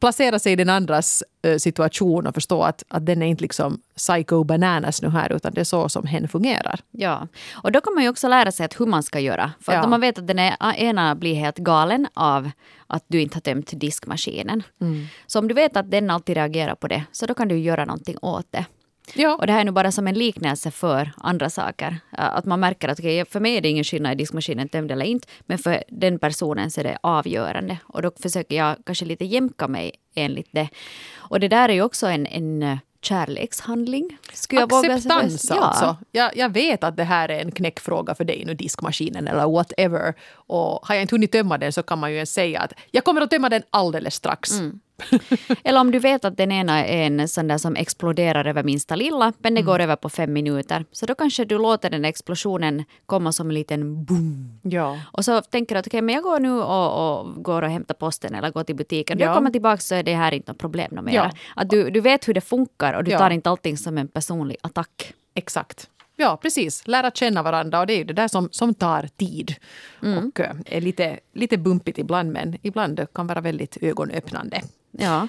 placera 0.04 0.39
sig 0.39 0.52
i 0.52 0.56
den 0.56 0.70
andras 0.70 1.24
uh, 1.48 1.58
situation 1.58 2.28
och 2.28 2.34
förstå 2.34 2.63
att, 2.63 2.84
att 2.88 3.06
den 3.06 3.22
är 3.22 3.26
inte 3.26 3.42
liksom 3.42 3.82
psycho 3.96 4.44
bananas 4.44 5.02
nu 5.02 5.10
här 5.10 5.32
utan 5.34 5.54
det 5.54 5.62
är 5.62 5.66
så 5.66 5.89
som 5.89 6.06
hen 6.06 6.28
fungerar. 6.28 6.80
Ja, 6.92 7.28
och 7.54 7.72
då 7.72 7.82
kan 7.82 7.94
man 7.94 8.04
ju 8.04 8.10
också 8.10 8.28
lära 8.28 8.52
sig 8.52 8.66
att 8.66 8.80
hur 8.80 8.86
man 8.86 9.04
ska 9.04 9.20
göra. 9.20 9.52
För 9.60 9.74
ja. 9.74 9.84
om 9.84 9.89
man 9.89 10.02
vet 10.02 10.18
att 10.18 10.28
den 10.28 10.39
ena 10.78 11.16
blir 11.16 11.36
helt 11.36 11.58
galen 11.58 12.08
av 12.13 12.52
att 12.88 13.04
du 13.08 13.22
inte 13.22 13.36
har 13.36 13.42
tömt 13.42 13.72
diskmaskinen. 13.74 14.63
Mm. 14.82 15.06
Så 15.28 15.39
om 15.39 15.48
du 15.48 15.54
vet 15.54 15.78
att 15.78 15.92
den 15.92 16.10
alltid 16.10 16.36
reagerar 16.36 16.76
på 16.76 16.88
det 16.88 17.04
så 17.12 17.26
då 17.26 17.34
kan 17.34 17.48
du 17.48 17.58
göra 17.58 17.86
någonting 17.86 18.18
åt 18.22 18.48
det. 18.52 18.66
Ja. 19.13 19.36
Och 19.36 19.48
det 19.48 19.54
här 19.54 19.60
är 19.60 19.66
nu 19.66 19.72
bara 19.72 19.92
som 19.92 20.08
en 20.08 20.13
liknelse 20.13 20.72
för 20.72 21.12
andra 21.18 21.50
saker. 21.50 21.98
Att 22.12 22.46
man 22.46 22.60
märker 22.60 22.89
att 22.89 23.00
okay, 23.00 23.26
för 23.26 23.39
mig 23.39 23.58
är 23.58 23.62
det 23.62 23.70
ingen 23.70 23.84
skillnad 23.84 24.12
i 24.12 24.16
diskmaskinen 24.16 24.70
tömd 24.70 24.92
eller 24.92 25.06
inte. 25.06 25.28
Men 25.42 25.58
för 25.58 25.84
den 25.88 26.20
personen 26.20 26.72
så 26.72 26.80
är 26.80 26.84
det 26.84 26.98
avgörande. 27.04 27.78
Och 27.84 28.02
då 28.02 28.12
försöker 28.22 28.56
jag 28.56 28.76
kanske 28.86 29.06
lite 29.06 29.26
jämka 29.26 29.68
mig 29.68 29.92
enligt 30.16 30.50
det. 30.52 30.70
Och 31.16 31.39
det 31.39 31.48
där 31.48 31.70
är 31.70 31.74
ju 31.74 31.82
också 31.82 32.08
en, 32.08 32.28
en 32.28 32.80
kärlekshandling. 33.02 34.18
Skulle 34.34 34.62
jag 34.62 34.74
Acceptans 34.74 35.52
våga 35.52 35.62
alltså. 35.62 35.98
Jag, 36.12 36.38
jag 36.38 36.50
vet 36.50 36.84
att 36.84 36.98
det 36.98 37.04
här 37.04 37.30
är 37.30 37.39
en 37.39 37.52
knäckfråga 37.52 38.16
för 38.16 38.24
dig 38.24 38.44
nu, 38.46 38.54
diskmaskinen 38.54 39.28
eller 39.28 39.48
whatever. 39.48 40.13
Och 40.34 40.88
har 40.88 40.96
jag 40.96 41.02
inte 41.02 41.16
hunnit 41.16 41.32
tömma 41.32 41.58
den 41.58 41.74
så 41.74 41.84
kan 41.84 42.00
man 42.00 42.13
ju 42.13 42.26
säga 42.26 42.60
att 42.60 42.74
jag 42.92 43.04
kommer 43.04 43.22
att 43.22 43.30
tömma 43.30 43.50
den 43.50 43.63
alldeles 43.70 44.16
strax. 44.16 44.52
Mm. 44.52 44.80
Eller 45.63 45.80
om 45.82 45.92
du 45.92 46.00
vet 46.00 46.26
att 46.26 46.38
den 46.38 46.52
ena 46.52 46.86
är 46.86 47.06
en 47.08 47.28
sån 47.28 47.48
där 47.48 47.58
som 47.58 47.76
exploderar 47.76 48.46
över 48.46 48.63
minsta 48.63 48.96
lilla, 48.96 49.34
men 49.38 49.56
det 49.56 49.62
går 49.62 49.80
över 49.80 49.96
på 49.96 50.10
fem 50.10 50.34
minuter. 50.34 50.86
Så 50.92 51.06
då 51.06 51.16
kanske 51.16 51.46
du 51.46 51.58
låter 51.58 51.89
den 51.89 52.06
explosionen 52.06 52.84
komma 53.06 53.32
som 53.32 53.48
en 53.50 53.54
liten 53.54 54.06
boom. 54.06 54.60
Ja. 54.62 55.00
Och 55.12 55.26
så 55.26 55.42
tänker 55.42 55.76
du 55.76 55.80
att 55.80 55.88
okay, 55.88 56.02
men 56.02 56.16
jag 56.16 56.24
går 56.24 56.39
nu 56.39 56.52
och, 56.52 57.20
och 57.20 57.44
går 57.44 57.62
och 57.62 57.70
hämtar 57.70 57.94
posten 57.96 58.36
eller 58.36 58.52
går 58.52 58.63
till 58.63 58.76
butiken. 58.76 59.18
När 59.18 59.26
Ja. 59.26 59.30
jag 59.30 59.38
kommer 59.38 59.50
tillbaka 59.52 59.78
så 59.82 59.96
är 59.96 60.04
det 60.04 60.13
här 60.16 60.32
inte 60.32 60.52
något 60.52 60.60
problem 60.60 60.88
något 60.92 61.06
mer. 61.06 61.13
Ja. 61.13 61.32
Att 61.56 61.70
du, 61.70 61.89
du 61.89 62.02
vet 62.02 62.28
hur 62.28 62.34
det 62.34 62.42
funkar 62.42 62.94
och 62.94 63.04
du 63.04 63.12
Ja. 63.12 63.18
tar 63.20 63.30
inte 63.30 63.50
allting 63.50 63.78
som 63.78 63.98
en 63.98 64.08
personlig 64.08 64.58
attack. 64.62 65.13
Exakt. 65.36 65.89
Ja, 66.16 66.38
precis. 66.42 66.88
Lära 66.88 67.12
känna 67.12 67.44
varandra 67.44 67.80
och 67.80 67.88
det 67.88 67.94
är 67.94 67.98
ju 67.98 68.04
det 68.04 68.13
där 68.13 68.28
som, 68.28 68.50
som 68.52 68.74
tar 68.74 69.08
tid. 69.18 69.56
Och 70.00 70.39
eh, 70.39 70.52
är 70.66 70.82
lite, 70.82 71.20
lite 71.34 71.58
bumpigt 71.58 71.98
ibland 71.98 72.32
men 72.32 72.58
ibland 72.62 73.06
kan 73.13 73.28
vara 73.28 73.42
väldigt 73.42 73.78
ögonöppnande. 73.82 74.62
Ja. 74.97 75.27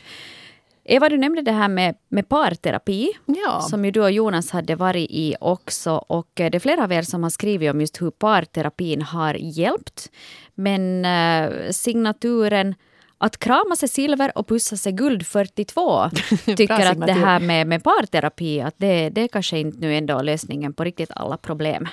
Eva, 0.86 1.08
du 1.08 1.18
nämnde 1.18 1.42
det 1.42 1.52
här 1.52 1.68
med, 1.68 1.94
med 2.08 2.28
parterapi, 2.28 3.12
Ja. 3.26 3.60
som 3.60 3.84
ju 3.84 3.90
du 3.90 4.00
och 4.00 4.10
Jonas 4.10 4.50
hade 4.50 4.74
varit 4.76 5.10
i 5.10 5.36
också. 5.40 5.92
Och 5.92 6.40
eh, 6.40 6.50
det 6.50 6.58
är 6.58 6.60
flera 6.60 6.84
av 6.84 6.92
er 6.92 7.02
som 7.02 7.22
har 7.22 7.30
skrivit 7.30 7.70
om 7.70 7.80
just 7.80 8.02
hur 8.02 8.10
parterapin 8.10 9.02
har 9.02 9.34
hjälpt. 9.34 10.10
Men 10.54 11.04
eh, 11.04 11.70
signaturen 11.70 12.74
att 13.18 13.38
krama 13.38 13.76
sig 13.76 13.88
silver 13.88 14.38
och 14.38 14.48
pussa 14.48 14.76
sig 14.76 14.92
guld 14.92 15.26
42 15.26 16.10
tycker 16.56 16.86
att 16.90 17.06
det 17.06 17.12
här 17.12 17.40
med, 17.40 17.66
med 17.66 17.84
parterapi, 17.84 18.60
att 18.60 18.74
det, 18.76 19.08
det 19.10 19.20
är 19.20 19.28
kanske 19.28 19.58
inte 19.58 19.78
nu 19.78 19.96
ändå 19.96 20.22
lösningen 20.22 20.72
på 20.72 20.84
riktigt 20.84 21.10
alla 21.14 21.36
problem. 21.36 21.88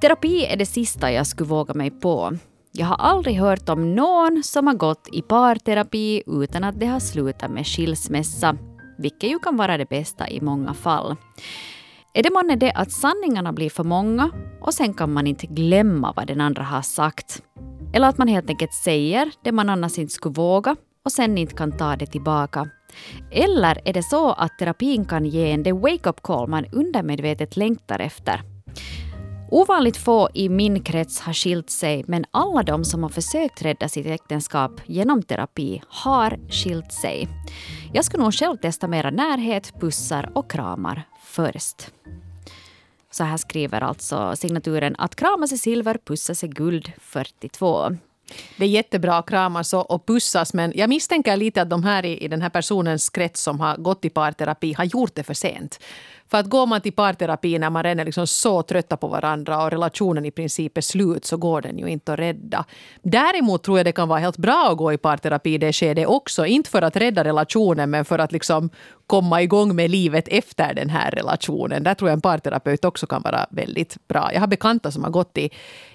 Terapi 0.00 0.44
är 0.44 0.56
det 0.56 0.66
sista 0.66 1.12
jag 1.12 1.26
skulle 1.26 1.48
våga 1.48 1.74
mig 1.74 1.90
på. 1.90 2.32
Jag 2.72 2.86
har 2.86 2.96
aldrig 2.96 3.36
hört 3.40 3.68
om 3.68 3.94
någon 3.94 4.42
som 4.42 4.66
har 4.66 4.74
gått 4.74 5.08
i 5.12 5.22
parterapi 5.22 6.22
utan 6.26 6.64
att 6.64 6.80
det 6.80 6.86
har 6.86 7.00
slutat 7.00 7.50
med 7.50 7.66
skilsmässa, 7.66 8.56
vilket 8.98 9.30
ju 9.30 9.38
kan 9.38 9.56
vara 9.56 9.78
det 9.78 9.88
bästa 9.88 10.28
i 10.28 10.40
många 10.40 10.74
fall. 10.74 11.16
Är 12.14 12.22
det 12.22 12.30
månne 12.30 12.56
det 12.56 12.72
att 12.72 12.92
sanningarna 12.92 13.52
blir 13.52 13.70
för 13.70 13.84
många 13.84 14.30
och 14.60 14.74
sen 14.74 14.94
kan 14.94 15.12
man 15.12 15.26
inte 15.26 15.46
glömma 15.46 16.12
vad 16.16 16.26
den 16.26 16.40
andra 16.40 16.62
har 16.62 16.82
sagt? 16.82 17.42
Eller 17.92 18.08
att 18.08 18.18
man 18.18 18.28
helt 18.28 18.50
enkelt 18.50 18.74
säger 18.74 19.30
det 19.44 19.52
man 19.52 19.68
annars 19.70 19.98
inte 19.98 20.12
skulle 20.12 20.34
våga 20.34 20.76
och 21.04 21.12
sen 21.12 21.38
inte 21.38 21.54
kan 21.54 21.76
ta 21.76 21.96
det 21.96 22.06
tillbaka? 22.06 22.68
Eller 23.30 23.80
är 23.84 23.92
det 23.92 24.02
så 24.02 24.32
att 24.32 24.58
terapin 24.58 25.04
kan 25.04 25.26
ge 25.26 25.50
en 25.50 25.62
det 25.62 25.72
wake-up 25.72 26.22
call 26.22 26.48
man 26.48 26.66
undermedvetet 26.72 27.56
längtar 27.56 27.98
efter? 27.98 28.40
Ovanligt 29.52 29.96
få 29.96 30.28
i 30.34 30.48
min 30.48 30.82
krets 30.82 31.20
har 31.20 31.32
skilt 31.32 31.70
sig 31.70 32.04
men 32.08 32.24
alla 32.30 32.62
de 32.62 32.84
som 32.84 33.02
har 33.02 33.10
försökt 33.10 33.62
rädda 33.62 33.88
sitt 33.88 34.06
äktenskap 34.06 34.80
genom 34.86 35.22
terapi 35.22 35.82
har 35.88 36.38
skilt 36.50 36.92
sig. 36.92 37.28
Jag 37.92 38.04
skulle 38.04 38.22
nog 38.22 38.34
själv 38.34 38.56
testa 38.56 38.88
mera 38.88 39.10
närhet, 39.10 39.72
pussar 39.80 40.30
och 40.34 40.50
kramar 40.50 41.02
först. 41.22 41.90
Så 43.10 43.24
här 43.24 43.36
skriver 43.36 43.80
alltså 43.80 44.36
signaturen 44.36 44.94
att 44.98 45.16
kramas 45.16 45.52
är 45.52 45.56
silver, 45.56 45.98
pussas 46.04 46.44
är 46.44 46.48
guld 46.48 46.92
42. 46.98 47.90
Det 48.56 48.64
är 48.64 48.68
jättebra 48.68 49.18
att 49.18 49.28
kramas 49.28 49.74
och, 49.74 49.90
och 49.90 50.06
pussas 50.06 50.54
men 50.54 50.72
jag 50.74 50.88
misstänker 50.88 51.36
lite 51.36 51.62
att 51.62 51.70
de 51.70 51.84
här 51.84 52.04
i, 52.04 52.24
i 52.24 52.28
den 52.28 52.42
här 52.42 52.50
personens 52.50 53.10
krets 53.10 53.42
som 53.42 53.60
har 53.60 53.76
gått 53.76 54.04
i 54.04 54.10
parterapi 54.10 54.72
har 54.72 54.84
gjort 54.84 55.14
det 55.14 55.22
för 55.22 55.34
sent. 55.34 55.80
För 56.30 56.38
att 56.38 56.46
går 56.46 56.66
man 56.66 56.80
till 56.80 56.92
parterapi 56.92 57.58
när 57.58 57.70
man 57.70 57.82
redan 57.82 58.00
är 58.00 58.04
liksom 58.04 58.26
så 58.26 58.62
trötta 58.62 58.96
på 58.96 59.08
varandra 59.08 59.64
och 59.64 59.70
relationen 59.70 60.24
i 60.24 60.30
princip 60.30 60.76
är 60.76 60.80
slut 60.80 61.24
så 61.24 61.36
går 61.36 61.62
den 61.62 61.78
ju 61.78 61.86
inte 61.86 62.12
att 62.12 62.18
rädda. 62.18 62.64
Däremot 63.02 63.62
tror 63.62 63.78
jag 63.78 63.86
det 63.86 63.92
kan 63.92 64.08
vara 64.08 64.18
helt 64.18 64.36
bra 64.36 64.68
att 64.70 64.78
gå 64.78 64.92
i 64.92 64.98
parterapi 64.98 65.54
i 65.54 65.58
det 65.58 65.72
skedet 65.72 66.06
också. 66.06 66.46
Inte 66.46 66.70
för 66.70 66.82
att 66.82 66.96
rädda 66.96 67.24
relationen 67.24 67.90
men 67.90 68.04
för 68.04 68.18
att 68.18 68.32
liksom 68.32 68.70
komma 69.06 69.42
igång 69.42 69.76
med 69.76 69.90
livet 69.90 70.28
efter 70.28 70.74
den 70.74 70.90
här 70.90 71.10
relationen. 71.10 71.82
Där 71.82 71.94
tror 71.94 72.10
jag 72.10 72.14
en 72.16 72.20
parterapeut 72.20 72.84
också 72.84 73.06
kan 73.06 73.22
vara 73.22 73.46
väldigt 73.50 74.08
bra. 74.08 74.30
Jag 74.32 74.40
har 74.40 74.46
bekanta 74.46 74.90
som 74.90 75.04
har 75.04 75.10
gått 75.10 75.38
i, 75.38 75.50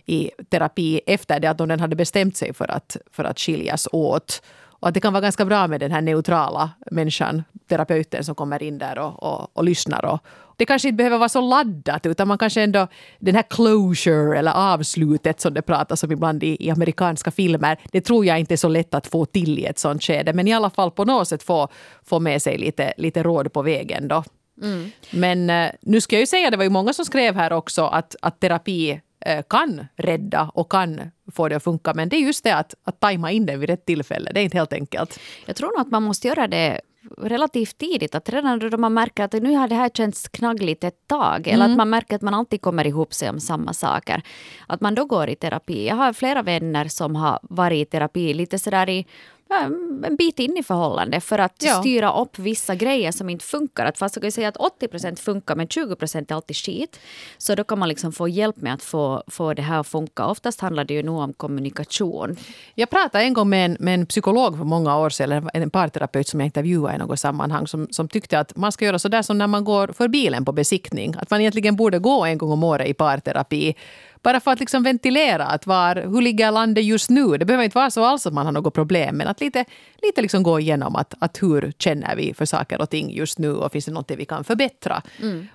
i 0.05 0.31
terapi 0.49 1.01
efter 1.05 1.39
det 1.39 1.49
att 1.49 1.57
de 1.57 1.69
hade 1.69 1.95
bestämt 1.95 2.37
sig 2.37 2.53
för 2.53 2.71
att, 2.71 2.97
för 3.11 3.23
att 3.23 3.39
skiljas 3.39 3.87
åt. 3.91 4.41
Och 4.85 4.89
att 4.89 4.93
det 4.93 4.99
kan 4.99 5.13
vara 5.13 5.21
ganska 5.21 5.45
bra 5.45 5.67
med 5.67 5.79
den 5.79 5.91
här 5.91 6.01
neutrala 6.01 6.69
människan, 6.91 7.43
terapeuten 7.69 8.23
som 8.23 8.35
kommer 8.35 8.63
in 8.63 8.77
där 8.77 8.99
och, 8.99 9.23
och, 9.23 9.57
och 9.57 9.63
lyssnar. 9.63 10.05
Och, 10.05 10.19
det 10.57 10.65
kanske 10.65 10.87
inte 10.87 10.97
behöver 10.97 11.17
vara 11.17 11.29
så 11.29 11.41
laddat 11.41 12.05
utan 12.05 12.27
man 12.27 12.37
kanske 12.37 12.61
ändå, 12.61 12.87
den 13.19 13.35
här 13.35 13.43
closure 13.49 14.39
eller 14.39 14.51
avslutet 14.51 15.41
som 15.41 15.53
det 15.53 15.61
pratas 15.61 16.03
om 16.03 16.11
ibland 16.11 16.43
i, 16.43 16.57
i 16.59 16.69
amerikanska 16.69 17.31
filmer, 17.31 17.77
det 17.91 18.01
tror 18.01 18.25
jag 18.25 18.39
inte 18.39 18.53
är 18.53 18.57
så 18.57 18.67
lätt 18.67 18.93
att 18.93 19.07
få 19.07 19.25
till 19.25 19.59
i 19.59 19.65
ett 19.65 19.79
sånt 19.79 20.03
skede. 20.03 20.33
Men 20.33 20.47
i 20.47 20.53
alla 20.53 20.69
fall 20.69 20.91
på 20.91 21.05
något 21.05 21.27
sätt 21.27 21.43
få, 21.43 21.67
få 22.03 22.19
med 22.19 22.41
sig 22.41 22.57
lite, 22.57 22.93
lite 22.97 23.23
råd 23.23 23.53
på 23.53 23.61
vägen 23.61 24.07
då. 24.07 24.23
Men 25.11 25.49
eh, 25.49 25.71
nu 25.81 26.01
ska 26.01 26.15
jag 26.15 26.21
ju 26.21 26.27
säga, 26.27 26.49
det 26.49 26.57
var 26.57 26.63
ju 26.63 26.69
många 26.69 26.93
som 26.93 27.05
skrev 27.05 27.35
här 27.35 27.53
också 27.53 27.85
att, 27.85 28.15
att 28.21 28.39
terapi 28.39 29.01
kan 29.49 29.87
rädda 29.95 30.51
och 30.53 30.71
kan 30.71 31.01
få 31.31 31.49
det 31.49 31.55
att 31.55 31.63
funka. 31.63 31.93
Men 31.93 32.09
det 32.09 32.15
är 32.15 32.21
just 32.21 32.43
det 32.43 32.55
att, 32.55 32.73
att 32.83 32.99
tajma 32.99 33.31
in 33.31 33.45
den 33.45 33.59
vid 33.59 33.69
rätt 33.69 33.85
tillfälle. 33.85 34.31
Det 34.33 34.39
är 34.39 34.43
inte 34.43 34.57
helt 34.57 34.73
enkelt. 34.73 35.19
Jag 35.45 35.55
tror 35.55 35.67
nog 35.67 35.79
att 35.79 35.91
man 35.91 36.03
måste 36.03 36.27
göra 36.27 36.47
det 36.47 36.81
relativt 37.17 37.77
tidigt. 37.77 38.15
Att 38.15 38.29
redan 38.29 38.59
då 38.59 38.77
man 38.77 38.93
märker 38.93 39.23
att 39.23 39.33
nu 39.33 39.55
har 39.55 39.67
det 39.67 39.75
här 39.75 39.89
känts 39.89 40.27
knaggligt 40.27 40.83
ett 40.83 41.07
tag. 41.07 41.47
Eller 41.47 41.65
att 41.65 41.77
man 41.77 41.89
märker 41.89 42.15
att 42.15 42.21
man 42.21 42.33
alltid 42.33 42.61
kommer 42.61 42.87
ihop 42.87 43.13
sig 43.13 43.29
om 43.29 43.39
samma 43.39 43.73
saker. 43.73 44.21
Att 44.67 44.81
man 44.81 44.95
då 44.95 45.05
går 45.05 45.29
i 45.29 45.35
terapi. 45.35 45.87
Jag 45.87 45.95
har 45.95 46.13
flera 46.13 46.41
vänner 46.41 46.87
som 46.87 47.15
har 47.15 47.39
varit 47.41 47.87
i 47.87 47.91
terapi 47.91 48.33
lite 48.33 48.59
sådär 48.59 48.89
i 48.89 49.05
en 50.05 50.15
bit 50.15 50.39
in 50.39 50.57
i 50.57 50.63
förhållande 50.63 51.21
för 51.21 51.39
att 51.39 51.55
Ja. 51.63 51.73
styra 51.79 52.13
upp 52.21 52.39
vissa 52.39 52.75
grejer 52.75 53.11
som 53.11 53.29
inte 53.29 53.45
funkar. 53.45 53.85
Att 53.85 53.97
fast 53.97 54.15
jag 54.15 54.21
kan 54.23 54.31
säga 54.31 54.47
att 54.47 54.57
80% 54.57 55.19
funkar 55.19 55.55
men 55.55 55.67
20% 55.67 56.31
är 56.31 56.35
alltid 56.35 56.55
skit. 56.55 56.99
Så 57.37 57.55
då 57.55 57.63
kan 57.63 57.79
man 57.79 57.89
liksom 57.89 58.11
få 58.11 58.27
hjälp 58.27 58.55
med 58.57 58.73
att 58.73 58.83
få, 58.83 59.23
få 59.27 59.53
det 59.53 59.61
här 59.61 59.79
att 59.79 59.87
funka. 59.87 60.25
Oftast 60.25 60.61
handlar 60.61 60.83
det 60.83 60.93
ju 60.93 61.03
nog 61.03 61.19
om 61.19 61.33
kommunikation. 61.33 62.35
Jag 62.75 62.89
pratade 62.89 63.23
en 63.23 63.33
gång 63.33 63.49
med 63.49 63.65
en, 63.65 63.77
med 63.79 63.93
en 63.93 64.05
psykolog 64.05 64.57
för 64.57 64.63
många 64.65 64.97
år 64.97 65.09
sedan, 65.09 65.31
eller 65.31 65.49
en 65.63 65.69
parterapeut 65.69 66.27
som 66.27 66.39
jag 66.39 66.45
intervjuade 66.47 66.95
i 66.95 66.97
något 66.97 67.19
sammanhang, 67.19 67.67
som, 67.67 67.87
som 67.91 68.07
tyckte 68.07 68.39
att 68.39 68.55
man 68.57 68.71
ska 68.71 68.85
göra 68.85 68.99
så 68.99 69.07
där 69.07 69.21
som 69.21 69.37
när 69.37 69.47
man 69.47 69.63
går 69.63 69.87
för 69.87 70.07
bilen 70.07 70.45
på 70.45 70.51
besiktning. 70.51 71.15
Att 71.17 71.29
man 71.29 71.41
egentligen 71.41 71.75
borde 71.75 71.99
gå 71.99 72.25
en 72.25 72.37
gång 72.37 72.51
om 72.51 72.63
året 72.63 72.87
i 72.87 72.93
parterapi. 72.93 73.75
Bara 74.25 74.39
för 74.39 74.51
att 74.51 74.59
liksom 74.59 74.83
ventilera 74.83 75.45
att 75.45 75.67
var, 75.67 75.95
hur 75.95 76.21
ligger 76.21 76.51
landet 76.51 76.83
just 76.83 77.09
nu. 77.09 77.37
Det 77.37 77.45
behöver 77.45 77.63
inte 77.63 77.77
vara 77.77 77.91
så 77.91 78.03
alls 78.03 78.25
att 78.27 78.33
man 78.33 78.45
har 78.45 78.53
något 78.53 78.73
problem, 78.73 79.17
men 79.17 79.27
att 79.27 79.41
lite, 79.41 79.65
lite 80.01 80.21
liksom 80.21 80.43
gå 80.43 80.59
igenom 80.59 80.95
att, 80.95 81.13
att 81.19 81.43
hur 81.43 81.73
känner 81.79 82.15
vi 82.15 82.33
för 82.33 82.45
saker 82.45 82.81
och 82.81 82.89
ting 82.89 83.11
just 83.11 83.39
nu 83.39 83.53
och 83.53 83.71
finns 83.71 83.85
det 83.85 83.91
något 83.91 84.11
vi 84.11 84.25
kan 84.25 84.43
förbättra. 84.43 85.01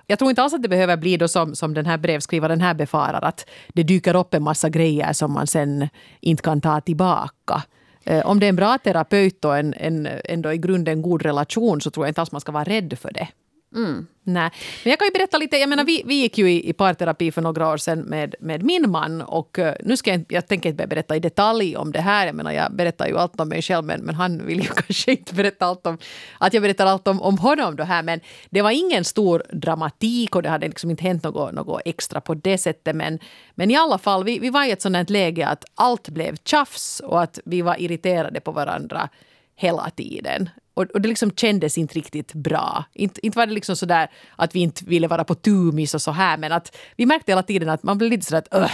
Jag 0.07 0.19
tror 0.19 0.29
inte 0.29 0.43
alls 0.43 0.53
att 0.53 0.61
det 0.63 0.69
behöver 0.69 0.97
bli 0.97 1.17
då 1.17 1.27
som, 1.27 1.55
som 1.55 1.73
den 1.73 1.85
här 1.85 1.97
brevskrivaren 1.97 2.61
här 2.61 2.73
befarar, 2.73 3.21
att 3.21 3.49
det 3.67 3.83
dyker 3.83 4.15
upp 4.15 4.33
en 4.33 4.43
massa 4.43 4.69
grejer 4.69 5.13
som 5.13 5.33
man 5.33 5.47
sen 5.47 5.89
inte 6.19 6.43
kan 6.43 6.61
ta 6.61 6.81
tillbaka. 6.81 7.63
Eh, 8.03 8.25
Om 8.25 8.39
det 8.39 8.45
är 8.45 8.49
en 8.49 8.55
bra 8.55 8.77
terapeut 8.77 9.45
och 9.45 9.57
en, 9.57 9.73
en 9.73 10.07
ändå 10.25 10.53
i 10.53 10.57
grunden 10.57 11.01
god 11.01 11.21
relation 11.21 11.81
så 11.81 11.91
tror 11.91 12.05
jag 12.05 12.09
inte 12.09 12.21
alls 12.21 12.31
man 12.31 12.41
ska 12.41 12.51
vara 12.51 12.63
rädd 12.63 12.97
för 13.01 13.11
det. 13.13 13.27
Mm. 13.75 14.07
Nej. 14.23 14.49
Men 14.83 14.89
jag 14.89 14.99
kan 14.99 15.07
ju 15.07 15.11
berätta 15.11 15.37
lite. 15.37 15.57
Jag 15.57 15.69
menar, 15.69 15.83
vi, 15.83 16.03
vi 16.05 16.15
gick 16.15 16.37
ju 16.37 16.51
i, 16.51 16.69
i 16.69 16.73
parterapi 16.73 17.31
för 17.31 17.41
några 17.41 17.69
år 17.69 17.77
sedan 17.77 17.99
med, 17.99 18.35
med 18.39 18.63
min 18.63 18.89
man. 18.89 19.21
Och 19.21 19.59
eh, 19.59 19.75
nu 19.83 19.97
ska 19.97 20.11
jag, 20.11 20.25
jag 20.29 20.47
tänker 20.47 20.69
inte 20.69 20.87
berätta 20.87 21.15
i 21.15 21.19
detalj 21.19 21.77
om 21.77 21.91
det 21.91 22.01
här. 22.01 22.25
Jag 22.25 22.35
menar, 22.35 22.51
jag 22.51 22.75
berättar 22.75 23.07
ju 23.07 23.17
allt 23.17 23.39
om 23.39 23.49
mig 23.49 23.61
själv 23.61 23.85
men, 23.85 24.01
men 24.01 24.15
han 24.15 24.45
vill 24.45 24.59
ju 24.59 24.67
kanske 24.75 25.11
inte 25.11 25.33
berätta 25.33 25.65
allt 25.65 25.87
om 25.87 25.97
att 26.37 26.53
jag 26.53 26.63
berättar 26.63 26.85
allt 26.85 27.07
om, 27.07 27.21
om 27.21 27.37
honom. 27.37 27.75
Då 27.75 27.83
här. 27.83 28.03
Men 28.03 28.19
det 28.49 28.61
var 28.61 28.71
ingen 28.71 29.03
stor 29.03 29.43
dramatik 29.51 30.35
och 30.35 30.43
det 30.43 30.49
hade 30.49 30.67
liksom 30.67 30.89
inte 30.89 31.03
hänt 31.03 31.23
något, 31.23 31.53
något 31.53 31.81
extra 31.85 32.21
på 32.21 32.33
det 32.33 32.57
sättet. 32.57 32.95
Men, 32.95 33.19
men 33.55 33.71
i 33.71 33.75
alla 33.75 33.97
fall, 33.97 34.23
vi, 34.23 34.39
vi 34.39 34.49
var 34.49 34.65
i 34.65 34.71
ett 34.71 34.81
sådant 34.81 35.09
läge 35.09 35.47
att 35.47 35.65
allt 35.75 36.09
blev 36.09 36.35
tjafs 36.45 36.99
och 36.99 37.21
att 37.21 37.39
vi 37.45 37.61
var 37.61 37.81
irriterade 37.81 38.39
på 38.39 38.51
varandra 38.51 39.09
hela 39.55 39.89
tiden. 39.89 40.49
Och, 40.73 40.83
och 40.83 41.01
det 41.01 41.09
liksom 41.09 41.31
kändes 41.31 41.77
inte 41.77 41.95
riktigt 41.95 42.33
bra. 42.33 42.85
Inte, 42.93 43.25
inte 43.25 43.37
var 43.37 43.45
det 43.45 43.53
liksom 43.53 43.75
sådär 43.75 44.11
att 44.35 44.55
vi 44.55 44.59
inte 44.59 44.85
ville 44.85 45.07
vara 45.07 45.23
på 45.23 45.35
tumis 45.35 45.93
och 45.93 46.01
så 46.01 46.11
här 46.11 46.37
men 46.37 46.51
att 46.51 46.77
vi 46.95 47.05
märkte 47.05 47.31
hela 47.31 47.43
tiden 47.43 47.69
att 47.69 47.83
man 47.83 47.97
blev 47.97 48.11
lite 48.11 48.25
sådär 48.25 48.37
att 48.37 48.53
öh, 48.53 48.71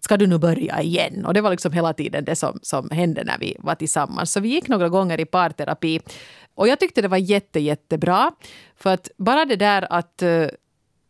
ska 0.00 0.16
du 0.16 0.26
nu 0.26 0.38
börja 0.38 0.82
igen? 0.82 1.26
Och 1.26 1.34
det 1.34 1.40
var 1.40 1.50
liksom 1.50 1.72
hela 1.72 1.92
tiden 1.92 2.24
det 2.24 2.36
som, 2.36 2.58
som 2.62 2.90
hände 2.90 3.24
när 3.24 3.38
vi 3.38 3.56
var 3.58 3.74
tillsammans. 3.74 4.32
Så 4.32 4.40
vi 4.40 4.48
gick 4.48 4.68
några 4.68 4.88
gånger 4.88 5.20
i 5.20 5.24
parterapi 5.24 6.00
och 6.54 6.68
jag 6.68 6.80
tyckte 6.80 7.02
det 7.02 7.08
var 7.08 7.16
jätte, 7.16 7.60
jättebra. 7.60 8.32
För 8.76 8.94
att 8.94 9.08
bara 9.18 9.44
det 9.44 9.56
där 9.56 9.92
att 9.92 10.22
eh, 10.22 10.46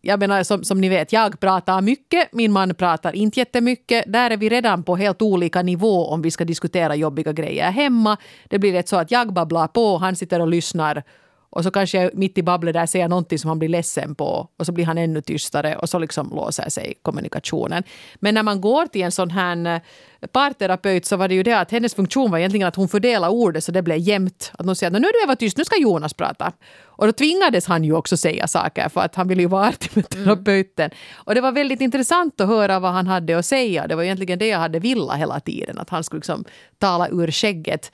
jag 0.08 0.20
menar, 0.20 0.42
som, 0.42 0.64
som 0.64 0.80
ni 0.80 0.88
vet, 0.88 1.12
jag 1.12 1.40
pratar 1.40 1.80
mycket, 1.80 2.32
min 2.32 2.52
man 2.52 2.74
pratar 2.74 3.12
inte 3.12 3.40
jättemycket. 3.40 4.04
Där 4.06 4.30
är 4.30 4.36
vi 4.36 4.48
redan 4.48 4.82
på 4.82 4.96
helt 4.96 5.22
olika 5.22 5.62
nivå 5.62 6.06
om 6.06 6.22
vi 6.22 6.30
ska 6.30 6.44
diskutera 6.44 6.94
jobbiga 6.94 7.32
grejer 7.32 7.70
hemma. 7.70 8.16
Det 8.48 8.58
blir 8.58 8.72
rätt 8.72 8.88
så 8.88 8.96
att 8.96 9.10
jag 9.10 9.32
babblar 9.32 9.68
på, 9.68 9.96
han 9.96 10.16
sitter 10.16 10.40
och 10.40 10.48
lyssnar 10.48 11.02
och 11.50 11.64
så 11.64 11.70
kanske 11.70 12.02
jag 12.02 12.14
mitt 12.14 12.38
i 12.38 12.42
babblet 12.42 12.74
där 12.74 12.86
säger 12.86 13.08
någonting 13.08 13.38
som 13.38 13.48
han 13.48 13.58
blir 13.58 13.68
ledsen 13.68 14.14
på 14.14 14.48
och 14.56 14.66
så 14.66 14.72
blir 14.72 14.84
han 14.84 14.98
ännu 14.98 15.20
tystare 15.20 15.76
och 15.76 15.88
så 15.88 15.98
liksom 15.98 16.30
låser 16.30 16.68
sig 16.68 16.94
kommunikationen. 17.02 17.82
Men 18.14 18.34
när 18.34 18.42
man 18.42 18.60
går 18.60 18.86
till 18.86 19.02
en 19.02 19.12
sån 19.12 19.30
här 19.30 19.74
eh, 20.20 20.26
parterapeut 20.32 21.04
så 21.04 21.16
var 21.16 21.28
det 21.28 21.34
ju 21.34 21.42
det 21.42 21.58
att 21.58 21.70
hennes 21.70 21.94
funktion 21.94 22.30
var 22.30 22.38
egentligen 22.38 22.68
att 22.68 22.76
hon 22.76 22.88
fördelade 22.88 23.32
ordet 23.32 23.64
så 23.64 23.72
det 23.72 23.82
blev 23.82 23.98
jämnt. 23.98 24.52
Att 24.58 24.66
hon 24.66 24.76
säger 24.76 24.90
att 24.90 25.02
nu 25.02 25.08
är 25.08 25.12
du 25.12 25.24
Eva 25.24 25.36
tyst, 25.36 25.56
nu 25.56 25.64
ska 25.64 25.80
Jonas 25.80 26.14
prata. 26.14 26.52
Och 26.84 27.06
då 27.06 27.12
tvingades 27.12 27.66
han 27.66 27.84
ju 27.84 27.92
också 27.92 28.16
säga 28.16 28.46
saker 28.46 28.88
för 28.88 29.00
att 29.00 29.14
han 29.14 29.28
ville 29.28 29.42
ju 29.42 29.48
vara 29.48 29.68
artig 29.68 29.90
med 29.94 30.08
terapeuten. 30.08 30.90
Och 31.14 31.34
det 31.34 31.40
var 31.40 31.52
väldigt 31.52 31.80
intressant 31.80 32.40
att 32.40 32.48
höra 32.48 32.78
vad 32.78 32.92
han 32.92 33.06
hade 33.06 33.38
att 33.38 33.46
säga. 33.46 33.86
Det 33.86 33.94
var 33.94 34.02
egentligen 34.02 34.38
det 34.38 34.46
jag 34.48 34.58
hade 34.58 34.78
villat 34.78 35.18
hela 35.18 35.40
tiden, 35.40 35.78
att 35.78 35.90
han 35.90 36.04
skulle 36.04 36.18
liksom 36.18 36.44
tala 36.78 37.08
ur 37.08 37.30
skägget. 37.30 37.92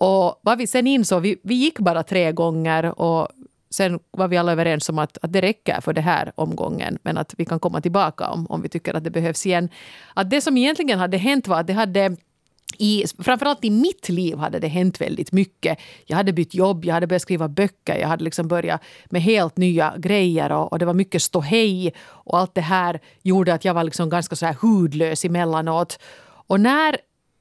Och 0.00 0.40
vad 0.42 0.58
vi 0.58 0.66
sen 0.66 0.86
insåg, 0.86 1.22
vi, 1.22 1.36
vi 1.42 1.54
gick 1.54 1.78
bara 1.78 2.02
tre 2.02 2.32
gånger 2.32 3.00
och 3.00 3.28
sen 3.70 4.00
var 4.10 4.28
vi 4.28 4.36
alla 4.36 4.52
överens 4.52 4.88
om 4.88 4.98
att, 4.98 5.18
att 5.22 5.32
det 5.32 5.40
räcker 5.40 5.80
för 5.80 5.92
den 5.92 6.04
här 6.04 6.32
omgången 6.34 6.98
men 7.02 7.18
att 7.18 7.34
vi 7.38 7.44
kan 7.44 7.60
komma 7.60 7.80
tillbaka 7.80 8.28
om, 8.28 8.46
om 8.46 8.62
vi 8.62 8.68
tycker 8.68 8.94
att 8.94 9.04
det 9.04 9.10
behövs 9.10 9.46
igen. 9.46 9.68
Att 10.14 10.30
det 10.30 10.40
som 10.40 10.56
egentligen 10.56 10.98
hade 10.98 11.16
hänt 11.16 11.48
var 11.48 11.60
att 11.60 11.66
det 11.66 11.72
hade 11.72 12.16
i, 12.78 13.04
framförallt 13.18 13.64
i 13.64 13.70
mitt 13.70 14.08
liv 14.08 14.36
hade 14.36 14.58
det 14.58 14.68
hänt 14.68 15.00
väldigt 15.00 15.32
mycket. 15.32 15.78
Jag 16.06 16.16
hade 16.16 16.32
bytt 16.32 16.54
jobb, 16.54 16.84
jag 16.84 16.94
hade 16.94 17.06
börjat 17.06 17.22
skriva 17.22 17.48
böcker, 17.48 17.98
jag 17.98 18.08
hade 18.08 18.24
liksom 18.24 18.48
börjat 18.48 18.82
med 19.10 19.22
helt 19.22 19.56
nya 19.56 19.94
grejer 19.98 20.52
och, 20.52 20.72
och 20.72 20.78
det 20.78 20.86
var 20.86 20.94
mycket 20.94 21.22
ståhej 21.22 21.92
och 22.00 22.38
allt 22.38 22.54
det 22.54 22.60
här 22.60 23.00
gjorde 23.22 23.54
att 23.54 23.64
jag 23.64 23.74
var 23.74 23.84
liksom 23.84 24.10
ganska 24.10 24.36
så 24.36 24.46
här 24.46 24.56
hudlös 24.60 25.24
emellanåt. 25.24 25.98
Och 26.46 26.60
när 26.60 26.96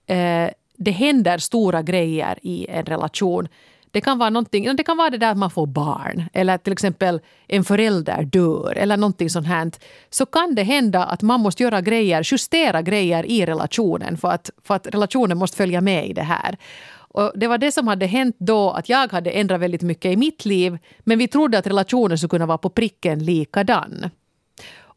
eh, 0.08 0.50
det 0.80 0.92
händer 0.92 1.38
stora 1.38 1.82
grejer 1.82 2.40
i 2.42 2.68
en 2.70 2.86
relation. 2.86 3.48
Det 3.92 4.02
kan, 4.02 4.18
vara 4.18 4.42
det 4.52 4.84
kan 4.84 4.98
vara 4.98 5.10
det 5.10 5.18
där 5.18 5.32
att 5.32 5.38
man 5.38 5.52
får 5.52 5.68
barn 5.68 6.24
eller 6.34 6.58
till 6.58 6.74
exempel 6.74 7.22
en 7.48 7.64
förälder 7.64 8.24
dör 8.24 8.74
eller 8.78 8.98
någonting 8.98 9.30
sånt 9.30 9.48
här. 9.48 9.72
Så 10.10 10.26
kan 10.26 10.56
det 10.56 10.64
hända 10.64 11.04
att 11.04 11.22
man 11.22 11.40
måste 11.40 11.64
göra 11.64 11.82
grejer, 11.82 12.28
justera 12.32 12.82
grejer 12.82 13.26
i 13.26 13.46
relationen 13.46 14.18
för 14.18 14.32
att, 14.32 14.50
för 14.64 14.76
att 14.76 14.88
relationen 14.88 15.38
måste 15.38 15.58
följa 15.58 15.82
med 15.82 16.10
i 16.10 16.14
det 16.14 16.22
här. 16.22 16.58
Och 16.92 17.32
det 17.36 17.48
var 17.48 17.58
det 17.58 17.72
som 17.72 17.88
hade 17.88 18.06
hänt 18.06 18.36
då, 18.40 18.72
att 18.72 18.90
jag 18.90 19.12
hade 19.12 19.32
ändrat 19.32 19.62
väldigt 19.62 19.82
mycket 19.82 20.12
i 20.12 20.18
mitt 20.18 20.46
liv 20.46 20.78
men 21.00 21.18
vi 21.18 21.28
trodde 21.28 21.58
att 21.58 21.68
relationen 21.68 22.18
skulle 22.18 22.30
kunna 22.30 22.46
vara 22.46 22.58
på 22.58 22.70
pricken 22.70 23.20
likadan. 23.20 24.10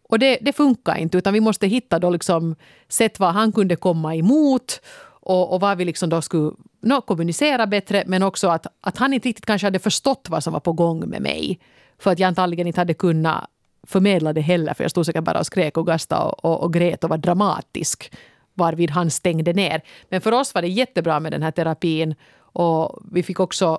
Och 0.08 0.18
det, 0.18 0.38
det 0.40 0.52
funkar 0.52 0.96
inte, 0.96 1.18
utan 1.18 1.34
vi 1.34 1.40
måste 1.40 1.66
hitta 1.66 1.98
då 1.98 2.10
liksom 2.10 2.56
sätt 2.88 3.20
vad 3.20 3.32
han 3.32 3.52
kunde 3.52 3.76
komma 3.76 4.16
emot 4.16 4.80
och, 5.22 5.52
och 5.52 5.60
vad 5.60 5.78
vi 5.78 5.84
liksom 5.84 6.08
då 6.08 6.22
skulle 6.22 6.52
no, 6.80 7.00
kommunicera 7.00 7.66
bättre 7.66 8.04
men 8.06 8.22
också 8.22 8.48
att, 8.48 8.66
att 8.80 8.98
han 8.98 9.12
inte 9.12 9.28
riktigt 9.28 9.46
kanske 9.46 9.66
hade 9.66 9.78
förstått 9.78 10.26
vad 10.28 10.44
som 10.44 10.52
var 10.52 10.60
på 10.60 10.72
gång 10.72 11.08
med 11.08 11.22
mig. 11.22 11.60
För 11.98 12.10
att 12.10 12.18
jag 12.18 12.28
antagligen 12.28 12.66
inte 12.66 12.80
hade 12.80 12.94
kunnat 12.94 13.44
förmedla 13.86 14.32
det 14.32 14.40
heller 14.40 14.74
för 14.74 14.84
jag 14.84 14.90
stod 14.90 15.06
säkert 15.06 15.24
bara 15.24 15.38
och 15.38 15.46
skrek 15.46 15.76
och 15.76 15.86
gastade 15.86 16.22
och, 16.22 16.44
och, 16.44 16.62
och 16.62 16.72
grät 16.72 17.04
och 17.04 17.10
var 17.10 17.18
dramatisk 17.18 18.12
varvid 18.54 18.90
han 18.90 19.10
stängde 19.10 19.52
ner. 19.52 19.82
Men 20.08 20.20
för 20.20 20.32
oss 20.32 20.54
var 20.54 20.62
det 20.62 20.68
jättebra 20.68 21.20
med 21.20 21.32
den 21.32 21.42
här 21.42 21.50
terapin 21.50 22.14
och 22.38 23.02
vi 23.12 23.22
fick 23.22 23.40
också 23.40 23.78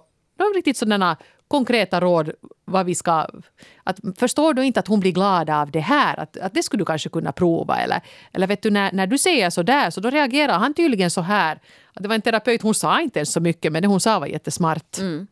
riktigt 0.56 0.78
sådana 0.78 1.18
konkreta 1.48 2.02
råd 2.02 2.32
vad 2.66 2.86
vi 2.86 2.96
ska... 2.96 3.28
Att, 3.84 4.00
förstår 4.18 4.54
du 4.54 4.66
inte 4.66 4.80
att 4.80 4.88
hon 4.88 5.00
blir 5.00 5.12
glad 5.12 5.50
av 5.50 5.72
det 5.72 5.80
här? 5.80 6.20
Att, 6.20 6.38
att 6.38 6.54
det 6.54 6.64
skulle 6.64 6.82
du 6.82 6.86
kanske 6.86 7.10
kunna 7.10 7.32
prova. 7.32 7.78
Eller, 7.78 8.02
eller 8.34 8.48
vet 8.48 8.62
du, 8.62 8.70
när, 8.70 8.92
när 8.92 9.08
du 9.08 9.18
säger 9.18 9.50
så 9.50 9.64
där 9.64 9.90
så 9.90 10.02
då 10.02 10.10
reagerar 10.10 10.60
han 10.60 10.74
tydligen 10.74 11.12
så 11.12 11.22
här. 11.22 11.60
Att 11.94 12.04
det 12.04 12.08
var 12.08 12.16
en 12.16 12.22
terapeut, 12.22 12.62
hon 12.62 12.76
sa 12.76 13.02
inte 13.02 13.20
ens 13.20 13.34
så 13.34 13.40
mycket 13.40 13.72
men 13.72 13.82
det 13.82 13.88
hon 13.88 14.00
sa 14.00 14.20
var 14.20 14.28
jättesmart. 14.28 14.98
Mm. 14.98 15.28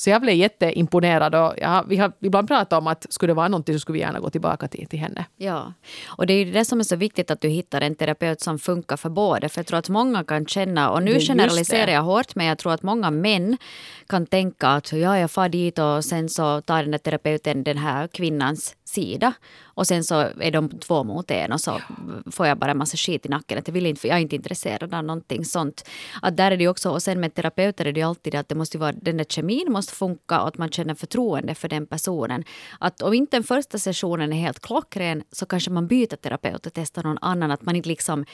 Så 0.00 0.10
jag 0.10 0.22
blev 0.22 0.34
jätteimponerad 0.34 1.34
och 1.34 1.54
jag, 1.56 1.84
vi 1.88 1.96
har 1.96 2.12
ibland 2.20 2.48
pratat 2.48 2.72
om 2.72 2.86
att 2.86 3.06
skulle 3.10 3.30
det 3.30 3.34
vara 3.34 3.48
någonting 3.48 3.74
så 3.74 3.78
skulle 3.78 3.94
vi 3.94 4.00
gärna 4.00 4.20
gå 4.20 4.30
tillbaka 4.30 4.68
till, 4.68 4.86
till 4.86 4.98
henne. 4.98 5.24
Ja, 5.36 5.72
och 6.06 6.26
det 6.26 6.32
är 6.32 6.46
det 6.46 6.64
som 6.64 6.80
är 6.80 6.84
så 6.84 6.96
viktigt 6.96 7.30
att 7.30 7.40
du 7.40 7.48
hittar 7.48 7.80
en 7.80 7.94
terapeut 7.94 8.40
som 8.40 8.58
funkar 8.58 8.96
för 8.96 9.08
båda. 9.08 9.48
För 9.48 9.58
jag 9.58 9.66
tror 9.66 9.78
att 9.78 9.88
många 9.88 10.24
kan 10.24 10.46
känna, 10.46 10.90
och 10.90 11.02
nu 11.02 11.20
generaliserar 11.20 11.92
jag 11.92 12.02
hårt, 12.02 12.34
men 12.34 12.46
jag 12.46 12.58
tror 12.58 12.72
att 12.72 12.82
många 12.82 13.10
män 13.10 13.58
kan 14.06 14.26
tänka 14.26 14.68
att 14.68 14.92
ja, 14.92 15.18
jag 15.18 15.30
far 15.30 15.48
dit 15.48 15.78
och 15.78 16.04
sen 16.04 16.28
så 16.28 16.60
tar 16.60 16.82
den 16.82 16.90
där 16.90 16.98
terapeuten 16.98 17.64
den 17.64 17.78
här 17.78 18.06
kvinnans 18.06 18.76
sida. 18.90 19.32
Och 19.64 19.86
sen 19.86 20.04
så 20.04 20.14
är 20.20 20.50
de 20.50 20.68
två 20.68 21.04
mot 21.04 21.30
en 21.30 21.52
och 21.52 21.60
så 21.60 21.80
får 22.30 22.46
jag 22.46 22.58
bara 22.58 22.70
en 22.70 22.78
massa 22.78 22.96
skit 22.96 23.26
i 23.26 23.28
nacken. 23.28 23.58
Att 23.58 23.68
jag, 23.68 23.72
vill 23.74 23.86
inte, 23.86 24.08
jag 24.08 24.16
är 24.16 24.20
inte 24.20 24.36
intresserad 24.36 24.94
av 24.94 25.04
någonting 25.04 25.44
sånt. 25.44 25.88
Att 26.22 26.36
där 26.36 26.50
är 26.50 26.56
det 26.56 26.68
också, 26.68 26.90
och 26.90 27.02
sen 27.02 27.20
med 27.20 27.34
terapeuter 27.34 27.84
är 27.84 27.92
det 27.92 28.02
alltid 28.02 28.34
att 28.34 28.48
det 28.48 28.54
måste 28.54 28.78
vara, 28.78 28.92
den 28.92 29.16
där 29.16 29.24
kemin 29.24 29.72
måste 29.72 29.92
funka 29.92 30.40
och 30.40 30.48
att 30.48 30.58
man 30.58 30.70
känner 30.70 30.94
förtroende 30.94 31.54
för 31.54 31.68
den 31.68 31.86
personen. 31.86 32.44
Att 32.78 33.02
om 33.02 33.14
inte 33.14 33.36
den 33.36 33.44
första 33.44 33.78
sessionen 33.78 34.32
är 34.32 34.36
helt 34.36 34.60
klockren 34.60 35.22
så 35.32 35.46
kanske 35.46 35.70
man 35.70 35.86
byter 35.86 36.16
terapeut 36.16 36.66
och 36.66 36.72
testar 36.72 37.02
någon 37.02 37.18
annan. 37.20 37.50
Att 37.50 37.62
man 37.62 37.76
inte 37.76 37.88
liksom 37.88 38.24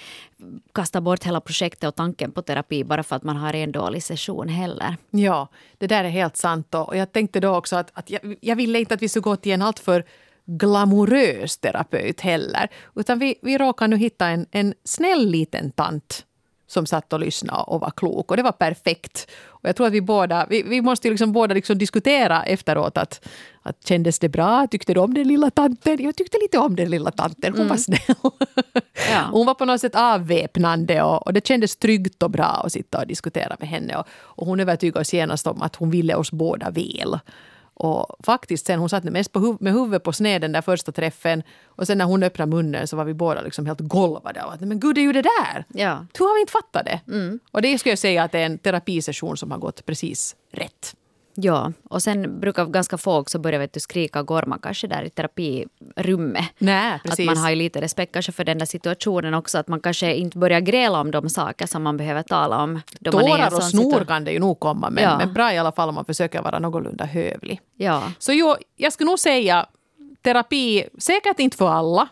kastar 0.74 1.00
bort 1.00 1.24
hela 1.24 1.40
projektet 1.40 1.88
och 1.88 1.94
tanken 1.94 2.32
på 2.32 2.42
terapi 2.42 2.84
bara 2.84 3.02
för 3.02 3.16
att 3.16 3.22
man 3.22 3.36
har 3.36 3.54
en 3.54 3.72
dålig 3.72 4.02
session 4.02 4.48
heller. 4.48 4.96
Ja, 5.10 5.48
det 5.78 5.86
där 5.86 6.04
är 6.04 6.08
helt 6.08 6.36
sant. 6.36 6.74
Och 6.74 6.96
jag 6.96 7.12
tänkte 7.12 7.40
då 7.40 7.56
också 7.56 7.76
att, 7.76 7.90
att 7.94 8.10
jag, 8.10 8.36
jag 8.40 8.56
ville 8.56 8.78
inte 8.78 8.94
att 8.94 9.02
vi 9.02 9.08
skulle 9.08 9.22
gå 9.22 9.36
till 9.36 9.52
en 9.52 9.62
alltför 9.62 10.04
glamorös 10.46 11.58
terapeut 11.58 12.20
heller. 12.20 12.68
Utan 12.94 13.18
vi, 13.18 13.34
vi 13.42 13.58
råkade 13.58 13.88
nu 13.88 13.96
hitta 13.96 14.26
en, 14.26 14.46
en 14.50 14.74
snäll 14.84 15.26
liten 15.30 15.70
tant 15.70 16.26
som 16.66 16.86
satt 16.86 17.12
och 17.12 17.20
lyssnade 17.20 17.62
och 17.62 17.80
var 17.80 17.90
klok. 17.90 18.30
Och 18.30 18.36
det 18.36 18.42
var 18.42 18.52
perfekt. 18.52 19.30
Och 19.46 19.68
jag 19.68 19.76
tror 19.76 19.86
att 19.86 19.92
vi 19.92 20.00
båda, 20.00 20.46
vi, 20.50 20.62
vi 20.62 20.80
måste 20.82 21.10
liksom 21.10 21.32
båda 21.32 21.54
liksom 21.54 21.78
diskutera 21.78 22.42
efteråt 22.42 22.98
att, 22.98 23.28
att 23.62 23.86
kändes 23.86 24.18
det 24.18 24.28
bra? 24.28 24.66
Tyckte 24.70 24.94
du 24.94 25.00
om 25.00 25.14
den 25.14 25.28
lilla 25.28 25.50
tanten? 25.50 26.02
Jag 26.02 26.16
tyckte 26.16 26.38
lite 26.42 26.58
om 26.58 26.76
den 26.76 26.90
lilla 26.90 27.10
tanten, 27.10 27.52
hon 27.52 27.60
mm. 27.60 27.68
var 27.68 27.76
snäll. 27.76 28.16
Ja. 29.10 29.28
Hon 29.32 29.46
var 29.46 29.54
på 29.54 29.64
något 29.64 29.80
sätt 29.80 29.94
avväpnande 29.94 31.02
och, 31.02 31.26
och, 31.26 31.32
det 31.32 31.46
kändes 31.46 31.76
tryggt 31.76 32.22
och 32.22 32.30
bra 32.30 32.62
att 32.64 32.72
sitta 32.72 32.98
och 32.98 33.06
diskutera 33.06 33.56
med 33.60 33.68
henne. 33.68 33.96
Och, 33.96 34.06
och 34.12 34.46
hon 34.46 34.60
övertygade 34.60 35.00
oss 35.00 35.14
genast 35.14 35.46
om 35.46 35.62
att 35.62 35.76
hon 35.76 35.90
ville 35.90 36.14
oss 36.14 36.32
båda 36.32 36.70
väl. 36.70 37.18
Och 37.78 38.16
faktiskt 38.26 38.66
sen, 38.66 38.78
hon 38.78 38.88
satt 38.88 39.04
mest 39.04 39.32
på 39.32 39.38
huv 39.38 39.56
med 39.60 39.72
huvudet 39.72 40.02
på 40.02 40.12
sned 40.12 40.40
den 40.40 40.52
där 40.52 40.62
första 40.62 40.92
träffen. 40.92 41.42
Och 41.64 41.86
sen 41.86 41.98
när 41.98 42.04
hon 42.04 42.22
öppnade 42.22 42.50
munnen 42.50 42.88
så 42.88 42.96
var 42.96 43.04
vi 43.04 43.14
båda 43.14 43.42
liksom 43.42 43.66
helt 43.66 43.80
golvade 43.80 44.44
av 44.44 44.50
att 44.50 44.60
men 44.60 44.80
gud 44.80 44.94
det 44.94 45.00
är 45.00 45.02
ju 45.02 45.12
det 45.12 45.22
där! 45.22 45.64
Ja. 45.68 46.06
Hur 46.18 46.26
har 46.26 46.34
vi 46.34 46.40
inte 46.40 46.52
fattat 46.52 46.84
det? 46.84 47.00
Mm. 47.12 47.40
Och 47.50 47.62
det 47.62 47.78
skulle 47.78 47.90
jag 47.90 47.98
säga 47.98 48.22
att 48.22 48.32
det 48.32 48.38
är 48.38 48.46
en 48.46 48.58
terapisession 48.58 49.36
som 49.36 49.50
har 49.50 49.58
gått 49.58 49.86
precis 49.86 50.36
rätt. 50.52 50.94
Ja, 51.38 51.72
och 51.90 52.02
sen 52.02 52.40
brukar 52.40 52.66
ganska 52.66 52.98
få 52.98 53.16
också 53.16 53.38
börja 53.38 53.58
vet 53.58 53.72
du, 53.72 53.80
skrika 53.80 54.20
och 54.20 54.26
gorma 54.26 54.58
kanske 54.62 54.86
där 54.86 55.02
i 55.02 55.10
terapirummet. 55.10 56.44
Nej, 56.58 57.00
precis. 57.04 57.28
Att 57.28 57.34
man 57.34 57.44
har 57.44 57.50
ju 57.50 57.56
lite 57.56 57.80
respekt 57.80 58.12
kanske 58.12 58.32
för 58.32 58.44
den 58.44 58.58
där 58.58 58.66
situationen 58.66 59.34
också. 59.34 59.58
Att 59.58 59.68
man 59.68 59.80
kanske 59.80 60.14
inte 60.14 60.38
börjar 60.38 60.60
gräla 60.60 61.00
om 61.00 61.10
de 61.10 61.28
saker 61.28 61.66
som 61.66 61.82
man 61.82 61.96
behöver 61.96 62.22
tala 62.22 62.62
om. 62.62 62.80
Tårar 63.04 63.54
och 63.54 63.62
snor 63.62 64.04
kan 64.04 64.24
det 64.24 64.32
ju 64.32 64.38
nog 64.38 64.60
komma 64.60 64.90
men, 64.90 65.04
ja. 65.04 65.18
men 65.18 65.32
bra 65.32 65.52
i 65.52 65.58
alla 65.58 65.72
fall 65.72 65.88
om 65.88 65.94
man 65.94 66.04
försöker 66.04 66.42
vara 66.42 66.58
någorlunda 66.58 67.04
hövlig. 67.04 67.60
Ja. 67.76 68.02
Så 68.18 68.32
jo, 68.32 68.56
jag 68.76 68.92
skulle 68.92 69.10
nog 69.10 69.18
säga 69.18 69.66
terapi, 70.22 70.84
säkert 70.98 71.38
inte 71.38 71.56
för 71.56 71.68
alla. 71.68 72.08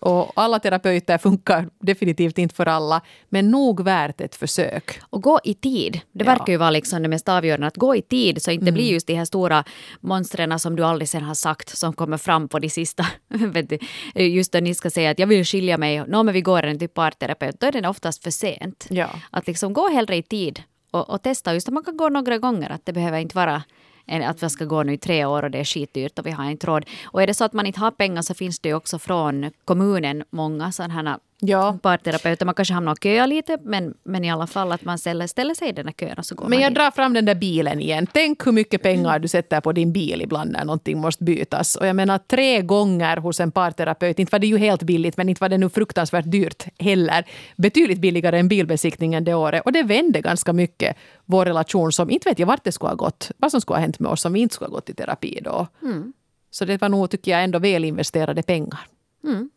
Och 0.00 0.32
alla 0.34 0.58
terapeuter 0.58 1.18
funkar 1.18 1.68
definitivt 1.80 2.38
inte 2.38 2.54
för 2.54 2.66
alla, 2.66 3.00
men 3.28 3.50
nog 3.50 3.84
värt 3.84 4.20
ett 4.20 4.34
försök. 4.34 5.00
Och 5.10 5.22
gå 5.22 5.40
i 5.44 5.54
tid. 5.54 6.00
Det 6.12 6.24
ja. 6.24 6.30
verkar 6.32 6.52
ju 6.52 6.56
vara 6.56 6.70
liksom 6.70 7.02
det 7.02 7.08
mest 7.08 7.28
avgörande, 7.28 7.66
att 7.66 7.76
gå 7.76 7.96
i 7.96 8.02
tid 8.02 8.42
så 8.42 8.50
inte 8.50 8.64
mm. 8.64 8.74
blir 8.74 8.92
just 8.92 9.06
de 9.06 9.14
här 9.14 9.24
stora 9.24 9.64
monstren 10.00 10.58
som 10.58 10.76
du 10.76 10.84
aldrig 10.84 11.08
sen 11.08 11.22
har 11.22 11.34
sagt 11.34 11.78
som 11.78 11.92
kommer 11.92 12.16
fram 12.16 12.48
på 12.48 12.58
de 12.58 12.70
sista... 12.70 13.06
just 14.14 14.52
när 14.52 14.60
ni 14.60 14.74
ska 14.74 14.90
säga 14.90 15.10
att 15.10 15.18
jag 15.18 15.26
vill 15.26 15.44
skilja 15.44 15.78
mig, 15.78 16.04
nå 16.06 16.22
men 16.22 16.34
vi 16.34 16.40
går 16.40 16.62
en 16.62 16.78
till 16.78 16.88
parterapeut, 16.88 17.60
då 17.60 17.66
är 17.66 17.72
det 17.72 17.88
oftast 17.88 18.22
för 18.22 18.30
sent. 18.30 18.86
Ja. 18.90 19.08
Att 19.30 19.46
liksom 19.46 19.72
gå 19.72 19.88
hellre 19.88 20.16
i 20.16 20.22
tid 20.22 20.62
och, 20.90 21.10
och 21.10 21.22
testa. 21.22 21.54
Just 21.54 21.68
att 21.68 21.74
man 21.74 21.84
kan 21.84 21.96
gå 21.96 22.08
några 22.08 22.38
gånger, 22.38 22.70
att 22.70 22.86
det 22.86 22.92
behöver 22.92 23.18
inte 23.18 23.36
vara 23.36 23.62
att 24.08 24.42
vi 24.42 24.50
ska 24.50 24.64
gå 24.64 24.82
nu 24.82 24.92
i 24.92 24.98
tre 24.98 25.24
år 25.24 25.42
och 25.42 25.50
det 25.50 25.58
är 25.58 25.64
skitdyrt 25.64 26.18
och 26.18 26.26
vi 26.26 26.30
har 26.30 26.50
inte 26.50 26.66
råd. 26.66 26.84
Och 27.04 27.22
är 27.22 27.26
det 27.26 27.34
så 27.34 27.44
att 27.44 27.52
man 27.52 27.66
inte 27.66 27.80
har 27.80 27.90
pengar 27.90 28.22
så 28.22 28.34
finns 28.34 28.58
det 28.58 28.68
ju 28.68 28.74
också 28.74 28.98
från 28.98 29.50
kommunen 29.64 30.24
många 30.30 30.72
sådana 30.72 30.94
här 30.94 31.18
ja. 31.40 31.78
parterapeuter. 31.82 32.46
Man 32.46 32.54
kanske 32.54 32.74
hamnar 32.74 32.92
och 32.92 32.98
köar 33.02 33.26
lite 33.26 33.58
men, 33.62 33.94
men 34.02 34.24
i 34.24 34.30
alla 34.30 34.46
fall 34.46 34.72
att 34.72 34.84
man 34.84 34.98
ställer, 34.98 35.26
ställer 35.26 35.54
sig 35.54 35.68
i 35.68 35.72
den 35.72 35.86
där 35.86 35.92
kön 35.92 36.18
och 36.18 36.26
så 36.26 36.34
går 36.34 36.48
Men 36.48 36.60
jag 36.60 36.74
drar 36.74 36.90
fram 36.90 37.12
den 37.14 37.24
där 37.24 37.34
bilen 37.34 37.80
igen. 37.80 38.06
Tänk 38.12 38.46
hur 38.46 38.52
mycket 38.52 38.82
pengar 38.82 39.18
du 39.18 39.28
sätter 39.28 39.60
på 39.60 39.72
din 39.72 39.92
bil 39.92 40.22
ibland 40.22 40.52
när 40.52 40.64
någonting 40.64 41.00
måste 41.00 41.24
bytas. 41.24 41.76
Och 41.76 41.86
jag 41.86 41.96
menar 41.96 42.18
tre 42.18 42.62
gånger 42.62 43.16
hos 43.16 43.40
en 43.40 43.50
parterapeut, 43.50 44.18
inte 44.18 44.32
var 44.32 44.38
det 44.38 44.46
ju 44.46 44.58
helt 44.58 44.82
billigt 44.82 45.16
men 45.16 45.28
inte 45.28 45.40
var 45.40 45.48
det 45.48 45.58
nu 45.58 45.68
fruktansvärt 45.68 46.30
dyrt 46.30 46.64
heller. 46.78 47.24
Betydligt 47.56 47.98
billigare 47.98 48.38
än 48.38 48.48
bilbesiktningen 48.48 49.24
det 49.24 49.34
året. 49.34 49.62
Och 49.64 49.72
det 49.72 49.82
vände 49.82 50.20
ganska 50.20 50.52
mycket 50.52 50.96
vår 51.24 51.44
relation 51.44 51.92
som 51.92 52.10
inte 52.10 52.28
vet 52.28 52.38
jag 52.38 52.46
vart 52.46 52.64
det 52.64 52.72
skulle 52.72 52.90
ha 52.90 52.96
gått. 52.96 53.30
Vad 53.36 53.50
som 53.50 53.60
skulle 53.60 53.76
ha 53.76 53.80
hänt 53.80 53.98
med 53.98 54.12
oss 54.12 54.24
om 54.24 54.32
vi 54.32 54.40
inte 54.40 54.54
skulle 54.54 54.68
ha 54.68 54.74
gått 54.74 54.90
i 54.90 54.94
terapi 54.94 55.40
då. 55.44 55.66
Mm. 55.82 56.12
Så 56.50 56.64
det 56.64 56.80
var 56.80 56.88
nog, 56.88 57.10
tycker 57.10 57.30
jag, 57.30 57.44
ändå 57.44 57.58
väl 57.58 57.84
investerade 57.84 58.42
pengar. 58.42 58.80
Mm. 59.24 59.50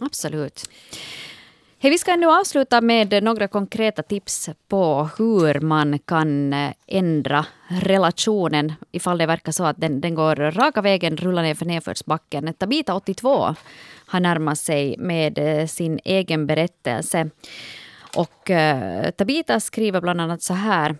Absolut. 0.00 0.70
Hej, 1.78 1.90
vi 1.90 1.98
ska 1.98 2.16
nu 2.16 2.26
avsluta 2.26 2.80
med 2.80 3.22
några 3.22 3.48
konkreta 3.48 4.02
tips 4.02 4.50
på 4.68 5.08
hur 5.18 5.60
man 5.60 5.98
kan 5.98 6.52
eh, 6.52 6.72
ändra 6.86 7.46
relationen 7.68 8.72
ifall 8.92 9.18
det 9.18 9.26
verkar 9.26 9.52
så 9.52 9.64
att 9.64 9.80
den, 9.80 10.00
den 10.00 10.14
går 10.14 10.36
raka 10.36 10.82
vägen, 10.82 11.16
rullar 11.16 11.42
ner 11.42 11.54
för 11.54 11.66
nedförsbacken. 11.66 12.54
Tabita 12.54 12.94
82 12.94 13.54
har 14.06 14.20
närmat 14.20 14.58
sig 14.58 14.96
med 14.98 15.38
eh, 15.38 15.66
sin 15.66 16.00
egen 16.04 16.46
berättelse. 16.46 17.30
Och 18.16 18.50
uh, 18.50 19.10
Tabita 19.10 19.60
skriver 19.60 20.00
bland 20.00 20.20
annat 20.20 20.42
så 20.42 20.54
här. 20.54 20.96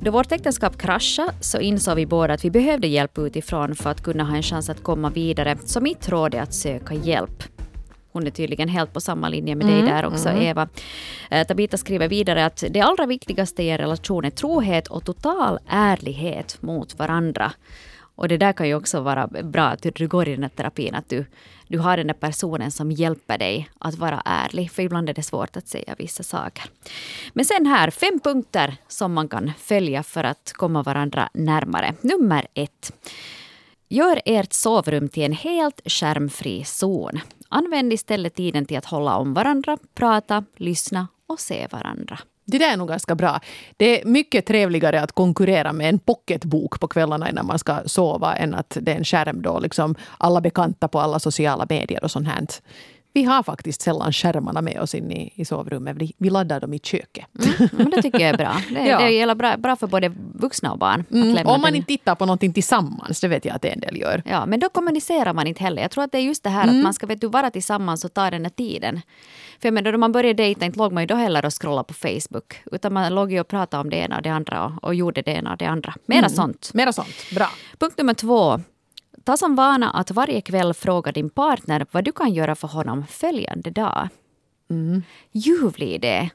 Då 0.00 0.10
vårt 0.10 0.32
äktenskap 0.32 0.78
kraschade 0.78 1.32
så 1.40 1.60
insåg 1.60 1.96
vi 1.96 2.06
båda 2.06 2.34
att 2.34 2.44
vi 2.44 2.50
behövde 2.50 2.86
hjälp 2.86 3.18
utifrån 3.18 3.74
för 3.74 3.90
att 3.90 4.02
kunna 4.02 4.24
ha 4.24 4.36
en 4.36 4.42
chans 4.42 4.70
att 4.70 4.82
komma 4.82 5.10
vidare. 5.10 5.58
Så 5.64 5.80
mitt 5.80 6.08
råd 6.08 6.34
är 6.34 6.42
att 6.42 6.54
söka 6.54 6.94
hjälp. 6.94 7.55
Hon 8.16 8.26
är 8.26 8.30
tydligen 8.30 8.68
helt 8.68 8.92
på 8.92 9.00
samma 9.00 9.28
linje 9.28 9.54
med 9.54 9.66
dig 9.66 9.80
mm, 9.80 9.86
där 9.86 10.06
också, 10.06 10.28
mm. 10.28 10.42
Eva. 10.42 10.68
Eh, 11.30 11.46
Tabita 11.46 11.76
skriver 11.76 12.08
vidare 12.08 12.46
att 12.46 12.64
det 12.70 12.80
allra 12.80 13.06
viktigaste 13.06 13.62
i 13.62 13.70
en 13.70 13.78
relation 13.78 14.24
är 14.24 14.30
trohet 14.30 14.88
och 14.88 15.04
total 15.04 15.58
ärlighet 15.68 16.62
mot 16.62 16.98
varandra. 16.98 17.52
Och 18.16 18.28
det 18.28 18.36
där 18.36 18.52
kan 18.52 18.68
ju 18.68 18.74
också 18.74 19.00
vara 19.00 19.26
bra 19.26 19.64
att 19.64 19.86
du 19.94 20.08
går 20.08 20.28
i 20.28 20.34
den 20.34 20.42
här 20.42 20.50
terapin, 20.50 20.94
att 20.94 21.08
du, 21.08 21.24
du 21.68 21.78
har 21.78 21.96
den 21.96 22.06
där 22.06 22.14
personen 22.14 22.70
som 22.70 22.92
hjälper 22.92 23.38
dig 23.38 23.68
att 23.78 23.94
vara 23.94 24.22
ärlig. 24.24 24.70
För 24.70 24.82
ibland 24.82 25.08
är 25.08 25.14
det 25.14 25.22
svårt 25.22 25.56
att 25.56 25.68
säga 25.68 25.94
vissa 25.98 26.22
saker. 26.22 26.64
Men 27.32 27.44
sen 27.44 27.66
här, 27.66 27.90
fem 27.90 28.20
punkter 28.24 28.76
som 28.88 29.12
man 29.12 29.28
kan 29.28 29.52
följa 29.58 30.02
för 30.02 30.24
att 30.24 30.52
komma 30.52 30.82
varandra 30.82 31.28
närmare. 31.34 31.94
Nummer 32.00 32.46
ett. 32.54 32.92
Gör 33.88 34.20
ert 34.24 34.52
sovrum 34.52 35.08
till 35.08 35.22
en 35.22 35.32
helt 35.32 35.80
skärmfri 35.84 36.64
zon. 36.64 37.20
Använd 37.48 37.92
istället 37.92 38.34
tiden 38.34 38.66
till 38.66 38.78
att 38.78 38.84
hålla 38.84 39.16
om 39.16 39.34
varandra, 39.34 39.78
prata, 39.94 40.44
lyssna 40.56 41.08
och 41.26 41.40
se 41.40 41.66
varandra. 41.70 42.18
Det 42.44 42.58
där 42.58 42.72
är 42.72 42.76
nog 42.76 42.88
ganska 42.88 43.14
bra. 43.14 43.40
Det 43.76 44.00
är 44.00 44.06
mycket 44.06 44.46
trevligare 44.46 45.02
att 45.02 45.12
konkurrera 45.12 45.72
med 45.72 45.88
en 45.88 45.98
pocketbok 45.98 46.80
på 46.80 46.88
kvällarna 46.88 47.30
innan 47.30 47.46
man 47.46 47.58
ska 47.58 47.76
sova 47.86 48.36
än 48.36 48.54
att 48.54 48.76
det 48.80 48.92
är 48.92 48.96
en 48.96 49.04
skärm 49.04 49.42
då 49.42 49.58
liksom 49.58 49.94
alla 50.18 50.40
bekanta 50.40 50.88
på 50.88 51.00
alla 51.00 51.18
sociala 51.18 51.66
medier 51.68 52.04
och 52.04 52.10
sånt 52.10 52.28
här. 52.28 52.46
Vi 53.16 53.24
har 53.24 53.42
faktiskt 53.42 53.82
sällan 53.82 54.12
skärmarna 54.12 54.62
med 54.62 54.80
oss 54.80 54.94
in 54.94 55.12
i, 55.12 55.32
i 55.34 55.44
sovrummet. 55.44 55.96
Vi 56.18 56.30
laddar 56.30 56.60
dem 56.60 56.74
i 56.74 56.78
köket. 56.78 57.24
Mm, 57.38 57.68
men 57.72 57.90
det 57.90 58.02
tycker 58.02 58.18
jag 58.20 58.28
är 58.28 58.36
bra. 58.36 58.56
Det, 58.70 58.86
ja. 58.88 58.98
det 58.98 59.20
är 59.20 59.34
bra, 59.34 59.56
bra 59.56 59.76
för 59.76 59.86
både 59.86 60.12
vuxna 60.34 60.72
och 60.72 60.78
barn. 60.78 61.04
Mm, 61.10 61.46
om 61.46 61.60
man 61.60 61.74
inte 61.74 61.86
tittar 61.86 62.14
på 62.14 62.26
någonting 62.26 62.52
tillsammans, 62.52 63.20
det 63.20 63.28
vet 63.28 63.44
jag 63.44 63.56
att 63.56 63.64
en 63.64 63.80
del 63.80 63.96
gör. 63.96 64.22
Ja, 64.26 64.46
men 64.46 64.60
då 64.60 64.68
kommunicerar 64.68 65.32
man 65.32 65.46
inte 65.46 65.62
heller. 65.62 65.82
Jag 65.82 65.90
tror 65.90 66.04
att 66.04 66.12
det 66.12 66.18
är 66.18 66.22
just 66.22 66.42
det 66.42 66.50
här 66.50 66.62
mm. 66.62 66.76
att 66.76 66.82
man 66.82 66.94
ska 66.94 67.06
vet 67.06 67.20
du, 67.20 67.28
vara 67.28 67.50
tillsammans 67.50 68.04
och 68.04 68.14
ta 68.14 68.30
den 68.30 68.44
här 68.44 68.50
tiden. 68.50 69.00
För 69.60 69.68
jag 69.68 69.74
menar, 69.74 69.92
då 69.92 69.98
man 69.98 70.12
började 70.12 70.42
dejta 70.42 70.64
inte 70.64 70.78
låg 70.78 70.92
man 70.92 71.02
ju 71.02 71.06
då 71.06 71.14
heller 71.14 71.46
och 71.46 71.62
scrolla 71.62 71.84
på 71.84 71.94
Facebook. 71.94 72.62
Utan 72.72 72.92
man 72.92 73.14
låg 73.14 73.32
ju 73.32 73.40
och 73.40 73.48
pratade 73.48 73.80
om 73.80 73.90
det 73.90 73.96
ena 73.96 74.16
och 74.16 74.22
det 74.22 74.30
andra 74.30 74.64
och, 74.64 74.84
och 74.84 74.94
gjorde 74.94 75.22
det 75.22 75.30
ena 75.30 75.52
och 75.52 75.58
det 75.58 75.66
andra. 75.66 75.94
Mera 76.06 76.18
mm. 76.18 76.30
sånt. 76.30 76.70
Mera 76.74 76.92
sånt, 76.92 77.30
bra. 77.34 77.48
Punkt 77.78 77.98
nummer 77.98 78.14
två. 78.14 78.60
Ta 79.26 79.36
som 79.36 79.54
vana 79.54 79.90
att 79.90 80.10
varje 80.10 80.40
kväll 80.40 80.74
fråga 80.74 81.12
din 81.12 81.30
partner 81.30 81.86
vad 81.90 82.04
du 82.04 82.12
kan 82.12 82.34
göra 82.34 82.54
för 82.54 82.68
honom 82.68 83.06
följande 83.06 83.70
dag. 83.70 84.08
Mm. 84.70 85.02
Ljuvlig 85.32 85.88
idé. 85.88 86.30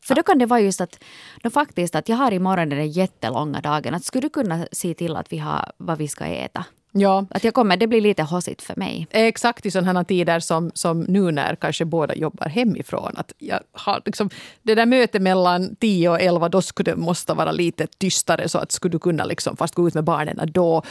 För 0.00 0.14
då 0.14 0.22
kan 0.22 0.38
det 0.38 0.46
vara 0.46 0.60
just 0.60 0.80
att, 0.80 1.04
då 1.42 1.50
faktiskt 1.50 1.94
att 1.94 2.08
jag 2.08 2.16
har 2.16 2.32
imorgon 2.32 2.68
den 2.68 2.90
jättelånga 2.90 3.60
dagen. 3.60 3.94
Att 3.94 4.04
skulle 4.04 4.22
du 4.22 4.30
kunna 4.30 4.66
se 4.72 4.94
till 4.94 5.16
att 5.16 5.32
vi 5.32 5.38
har 5.38 5.72
vad 5.76 5.98
vi 5.98 6.08
ska 6.08 6.24
äta? 6.24 6.64
Ja. 6.92 7.26
Att 7.30 7.44
jag 7.44 7.54
kommer, 7.54 7.76
det 7.76 7.86
blir 7.86 8.00
lite 8.00 8.22
hossigt 8.22 8.62
för 8.62 8.76
mig. 8.76 9.06
Exakt 9.10 9.66
i 9.66 9.70
sådana 9.70 10.04
tider 10.04 10.40
som, 10.40 10.70
som 10.74 11.00
nu 11.00 11.32
när 11.32 11.56
kanske 11.56 11.84
båda 11.84 12.14
jobbar 12.14 12.48
hemifrån. 12.48 13.12
Att 13.16 13.32
jag 13.38 13.60
har 13.72 14.02
liksom, 14.04 14.30
det 14.62 14.74
där 14.74 14.86
mötet 14.86 15.22
mellan 15.22 15.76
10 15.76 16.08
och 16.08 16.20
11, 16.20 16.48
då 16.48 16.62
skulle 16.62 16.90
det 16.90 16.96
måste 16.96 17.34
vara 17.34 17.52
lite 17.52 17.86
tystare. 17.86 18.48
Så 18.48 18.58
att 18.58 18.72
skulle 18.72 18.92
du 18.92 18.98
kunna 18.98 19.24
liksom, 19.24 19.56
fast 19.56 19.74
gå 19.74 19.88
ut 19.88 19.94
med 19.94 20.04
barnen 20.04 20.40
då 20.52 20.82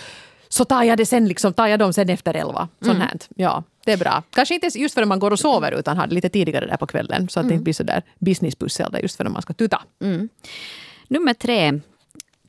så 0.55 0.65
tar 0.65 0.83
jag 0.83 0.97
det 0.97 1.05
sen, 1.05 1.27
liksom, 1.27 1.53
tar 1.53 1.67
jag 1.67 1.79
dem 1.79 1.93
sen 1.93 2.09
efter 2.09 2.33
elva. 2.33 2.67
Sånt 2.81 2.97
mm. 2.97 3.17
Ja, 3.35 3.63
det 3.85 3.91
är 3.91 3.97
bra. 3.97 4.23
Kanske 4.29 4.55
inte 4.55 4.69
just 4.75 4.95
förrän 4.95 5.07
man 5.07 5.19
går 5.19 5.31
och 5.31 5.39
sover 5.39 5.71
utan 5.71 5.97
har 5.97 6.07
det 6.07 6.15
lite 6.15 6.29
tidigare 6.29 6.65
där 6.65 6.77
på 6.77 6.87
kvällen. 6.87 7.29
Så 7.29 7.39
att 7.39 7.43
mm. 7.43 7.49
det 7.49 7.53
inte 7.53 7.63
blir 7.63 7.73
så 7.73 7.83
där 7.83 8.03
businesspussel 8.19 8.91
där 8.91 8.99
just 8.99 9.17
förrän 9.17 9.31
man 9.31 9.41
ska 9.41 9.53
tuta. 9.53 9.81
Mm. 10.01 10.29
Nummer 11.07 11.33
tre. 11.33 11.79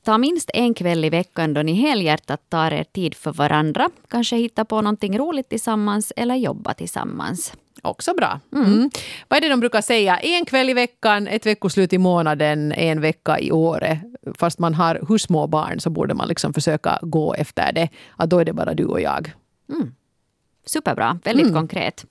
Ta 0.04 0.18
minst 0.18 0.50
en 0.54 0.74
kväll 0.74 1.04
i 1.04 1.10
veckan 1.10 1.54
då 1.54 1.62
ni 1.62 1.72
helhjärtat 1.72 2.40
tar 2.48 2.70
er 2.70 2.84
tid 2.84 3.14
för 3.14 3.32
varandra. 3.32 3.90
Kanske 4.08 4.36
hitta 4.36 4.64
på 4.64 4.80
någonting 4.80 5.18
roligt 5.18 5.48
tillsammans 5.48 6.12
eller 6.16 6.34
jobba 6.34 6.74
tillsammans. 6.74 7.52
Också 7.82 8.14
bra. 8.14 8.40
Mm. 8.52 8.66
Mm. 8.66 8.90
Vad 9.28 9.36
är 9.36 9.40
det 9.40 9.48
de 9.48 9.60
brukar 9.60 9.80
säga? 9.80 10.18
En 10.18 10.44
kväll 10.44 10.70
i 10.70 10.74
veckan, 10.74 11.28
ett 11.28 11.46
veckoslut 11.46 11.92
i 11.92 11.98
månaden, 11.98 12.72
en 12.72 13.00
vecka 13.00 13.38
i 13.38 13.52
året. 13.52 13.98
Fast 14.38 14.58
man 14.58 14.74
har 14.74 15.00
hur 15.08 15.18
små 15.18 15.46
barn 15.46 15.80
så 15.80 15.90
borde 15.90 16.14
man 16.14 16.28
liksom 16.28 16.54
försöka 16.54 16.98
gå 17.02 17.34
efter 17.34 17.72
det. 17.72 17.88
Att 18.16 18.30
då 18.30 18.38
är 18.38 18.44
det 18.44 18.52
bara 18.52 18.74
du 18.74 18.84
och 18.84 19.00
jag. 19.00 19.32
Mm. 19.68 19.94
Superbra, 20.66 21.18
väldigt 21.24 21.46
mm. 21.46 21.54
konkret. 21.54 22.04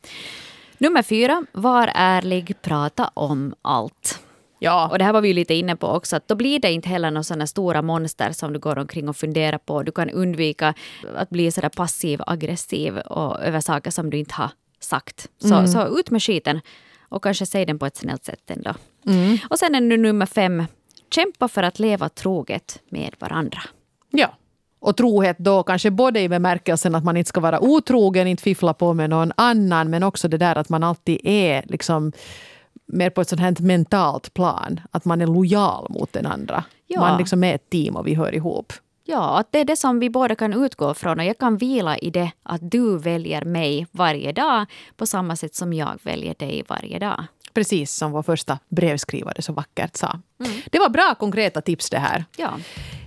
Nummer 0.77 1.03
fyra, 1.03 1.45
var 1.51 1.91
ärlig, 1.93 2.61
prata 2.61 3.11
om 3.13 3.55
allt. 3.61 4.19
Ja. 4.59 4.89
Och 4.91 4.97
det 4.97 5.03
här 5.03 5.13
var 5.13 5.21
vi 5.21 5.33
lite 5.33 5.53
inne 5.53 5.75
på 5.75 5.87
också, 5.87 6.15
att 6.15 6.27
då 6.27 6.35
blir 6.35 6.59
det 6.59 6.71
inte 6.71 6.89
heller 6.89 7.11
några 7.11 7.23
sådana 7.23 7.47
stora 7.47 7.81
monster 7.81 8.31
som 8.31 8.53
du 8.53 8.59
går 8.59 8.77
omkring 8.77 9.09
och 9.09 9.17
funderar 9.17 9.57
på. 9.57 9.83
Du 9.83 9.91
kan 9.91 10.09
undvika 10.09 10.73
att 11.15 11.29
bli 11.29 11.51
sådär 11.51 11.69
passiv, 11.69 12.21
aggressiv 12.27 12.97
och 12.97 13.43
över 13.43 13.59
saker 13.59 13.91
som 13.91 14.09
du 14.09 14.17
inte 14.17 14.33
har 14.33 14.49
sagt. 14.79 15.27
Så, 15.37 15.53
mm. 15.53 15.67
så 15.67 15.99
ut 15.99 16.11
med 16.11 16.23
skiten 16.23 16.61
och 17.09 17.23
kanske 17.23 17.45
säg 17.45 17.65
den 17.65 17.79
på 17.79 17.85
ett 17.85 17.97
snällt 17.97 18.25
sätt 18.25 18.51
ändå. 18.51 18.73
Mm. 19.05 19.37
Och 19.49 19.59
sen 19.59 19.75
är 19.75 19.81
nu 19.81 19.97
nummer 19.97 20.25
fem, 20.25 20.63
kämpa 21.09 21.47
för 21.47 21.63
att 21.63 21.79
leva 21.79 22.09
troget 22.09 22.81
med 22.89 23.15
varandra. 23.19 23.59
Ja. 24.11 24.35
Och 24.79 24.97
trohet 24.97 25.37
då 25.37 25.63
kanske 25.63 25.91
både 25.91 26.19
i 26.19 26.29
bemärkelsen 26.29 26.95
att 26.95 27.03
man 27.03 27.17
inte 27.17 27.29
ska 27.29 27.39
vara 27.39 27.59
otrogen, 27.59 28.27
inte 28.27 28.43
fiffla 28.43 28.73
på 28.73 28.93
med 28.93 29.09
någon 29.09 29.31
annan, 29.37 29.89
men 29.89 30.03
också 30.03 30.27
det 30.27 30.37
där 30.37 30.55
att 30.55 30.69
man 30.69 30.83
alltid 30.83 31.19
är 31.23 31.63
liksom 31.67 32.11
mer 32.85 33.09
på 33.09 33.21
ett 33.21 33.29
sånt 33.29 33.41
här 33.41 33.55
mentalt 33.59 34.33
plan. 34.33 34.79
Att 34.91 35.05
man 35.05 35.21
är 35.21 35.27
lojal 35.27 35.87
mot 35.89 36.13
den 36.13 36.25
andra. 36.25 36.63
Ja. 36.87 36.99
Man 36.99 37.17
liksom 37.17 37.43
är 37.43 37.55
ett 37.55 37.69
team 37.69 37.95
och 37.95 38.07
vi 38.07 38.13
hör 38.13 38.35
ihop. 38.35 38.73
Ja, 39.07 39.39
att 39.39 39.51
det 39.51 39.59
är 39.59 39.65
det 39.65 39.75
som 39.75 39.99
vi 39.99 40.09
båda 40.09 40.35
kan 40.35 40.53
utgå 40.53 40.93
från 40.93 41.19
och 41.19 41.25
jag 41.25 41.37
kan 41.37 41.57
vila 41.57 41.97
i 41.97 42.09
det 42.09 42.31
att 42.43 42.71
du 42.71 42.97
väljer 42.97 43.45
mig 43.45 43.87
varje 43.91 44.31
dag 44.31 44.65
på 44.95 45.05
samma 45.05 45.35
sätt 45.35 45.55
som 45.55 45.73
jag 45.73 45.99
väljer 46.03 46.35
dig 46.39 46.63
varje 46.67 46.99
dag. 46.99 47.23
Precis 47.53 47.95
som 47.95 48.11
vår 48.11 48.23
första 48.23 48.59
brevskrivare 48.69 49.41
så 49.41 49.53
vackert 49.53 49.95
sa. 49.95 50.19
Mm. 50.39 50.61
Det 50.71 50.79
var 50.79 50.89
bra 50.89 51.15
konkreta 51.19 51.61
tips 51.61 51.89
det 51.89 51.99
här. 51.99 52.25
Ja. 52.37 52.53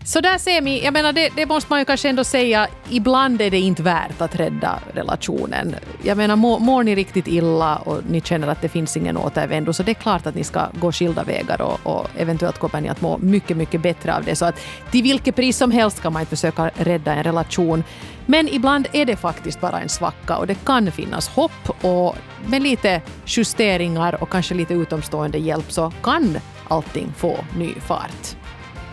Så 0.08 0.20
där 0.20 0.38
ser 0.38 0.62
vi, 0.62 0.84
jag 0.84 0.92
menar 0.92 1.12
det, 1.12 1.28
det, 1.36 1.46
måste 1.46 1.72
man 1.72 1.78
ju 1.78 1.84
kanske 1.84 2.08
ändå 2.08 2.24
säga, 2.24 2.68
ibland 2.88 3.40
är 3.40 3.50
det 3.50 3.58
inte 3.58 3.82
värt 3.82 4.20
att 4.20 4.34
rädda 4.34 4.78
relationen. 4.94 5.74
Jag 6.02 6.16
menar 6.16 6.36
mår, 6.36 6.58
mår 6.58 6.82
ni 6.82 6.94
riktigt 6.94 7.28
illa 7.28 7.76
och 7.76 8.00
ni 8.10 8.20
känner 8.20 8.48
att 8.48 8.62
det 8.62 8.68
finns 8.68 8.96
ingen 8.96 9.16
återvändo 9.16 9.72
så 9.72 9.82
det 9.82 9.92
är 9.92 9.94
klart 9.94 10.26
att 10.26 10.34
ni 10.34 10.44
ska 10.44 10.68
gå 10.80 10.92
skilda 10.92 11.24
vägar 11.24 11.60
och, 11.62 11.80
och 11.82 12.08
eventuellt 12.16 12.58
kommer 12.58 12.80
ni 12.80 12.88
att 12.88 13.00
må 13.00 13.18
mycket, 13.18 13.56
mycket 13.56 13.80
bättre 13.80 14.16
av 14.16 14.24
det. 14.24 14.36
Så 14.36 14.44
att 14.44 14.60
till 14.90 15.02
vilket 15.02 15.36
pris 15.36 15.56
som 15.56 15.70
helst 15.70 15.96
ska 15.96 16.10
man 16.10 16.22
inte 16.22 16.36
försöka 16.36 16.70
rädda 16.74 17.14
en 17.14 17.22
relation. 17.22 17.84
Men 18.26 18.48
ibland 18.48 18.86
är 18.92 19.04
det 19.04 19.16
faktiskt 19.16 19.60
bara 19.60 19.80
en 19.80 19.88
svacka 19.88 20.36
och 20.36 20.46
det 20.46 20.64
kan 20.64 20.92
finnas 20.92 21.28
hopp 21.28 21.84
och 21.84 22.16
med 22.46 22.62
lite 22.62 23.02
justeringar 23.26 24.22
och 24.22 24.30
kanske 24.30 24.54
lite 24.54 24.74
utomstående 24.74 25.38
hjälp 25.38 25.72
så 25.72 25.92
kan 26.02 26.38
allting 26.68 27.12
få 27.16 27.44
ny 27.56 27.74
fart. 27.74 28.36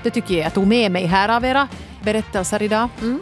Det 0.03 0.09
tycker 0.09 0.35
jag 0.35 0.45
jag 0.45 0.53
tog 0.53 0.67
med 0.67 0.91
mig 0.91 1.05
här 1.05 1.29
av 1.29 1.45
era 1.45 1.67
berättelser 2.03 2.61
idag. 2.61 2.89
Mm. 3.01 3.19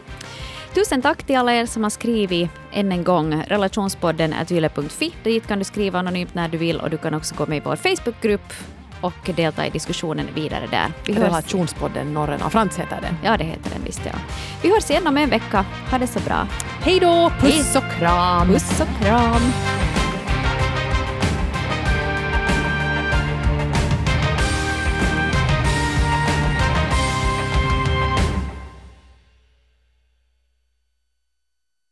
Tusen 0.74 1.02
tack 1.02 1.24
till 1.24 1.38
alla 1.38 1.54
er 1.54 1.66
som 1.66 1.84
har 1.84 1.90
skrivit 1.90 2.50
än 2.72 2.92
en 2.92 3.04
gång. 3.04 3.44
Relationspodden 3.48 4.34
är 4.34 4.54
yle.fi. 4.54 5.14
Dit 5.24 5.48
kan 5.48 5.60
du 5.60 5.66
skriva 5.66 6.00
anonymt 6.00 6.34
när 6.34 6.48
du 6.48 6.58
vill 6.58 6.80
och 6.80 6.90
du 6.90 6.98
kan 6.98 7.14
också 7.14 7.36
gå 7.36 7.46
med 7.46 7.58
i 7.58 7.62
vår 7.66 7.76
Facebookgrupp 7.76 8.54
och 9.02 9.30
delta 9.36 9.66
i 9.66 9.70
diskussionen 9.70 10.28
vidare 10.36 10.68
där. 10.72 10.92
Vi 11.08 11.14
Relationspodden 11.14 12.14
Norren 12.14 12.42
och 12.42 12.52
Frans 12.52 12.80
heter 12.80 13.02
den. 13.02 13.16
Ja, 13.24 13.38
det 13.38 13.44
heter 13.44 13.70
den 13.70 13.84
visst 13.86 14.02
ja. 14.06 14.20
Vi 14.62 14.70
hörs 14.70 14.90
igen 14.90 15.08
om 15.08 15.18
en 15.18 15.30
vecka. 15.30 15.66
Ha 15.92 15.98
det 15.98 16.08
så 16.08 16.20
bra. 16.20 16.48
Hej 16.82 17.00
då! 17.00 17.32
Puss 17.40 17.76
och 17.76 18.00
kram! 18.00 18.48
Puss 18.48 18.82
och 18.82 19.06
kram! 19.06 19.42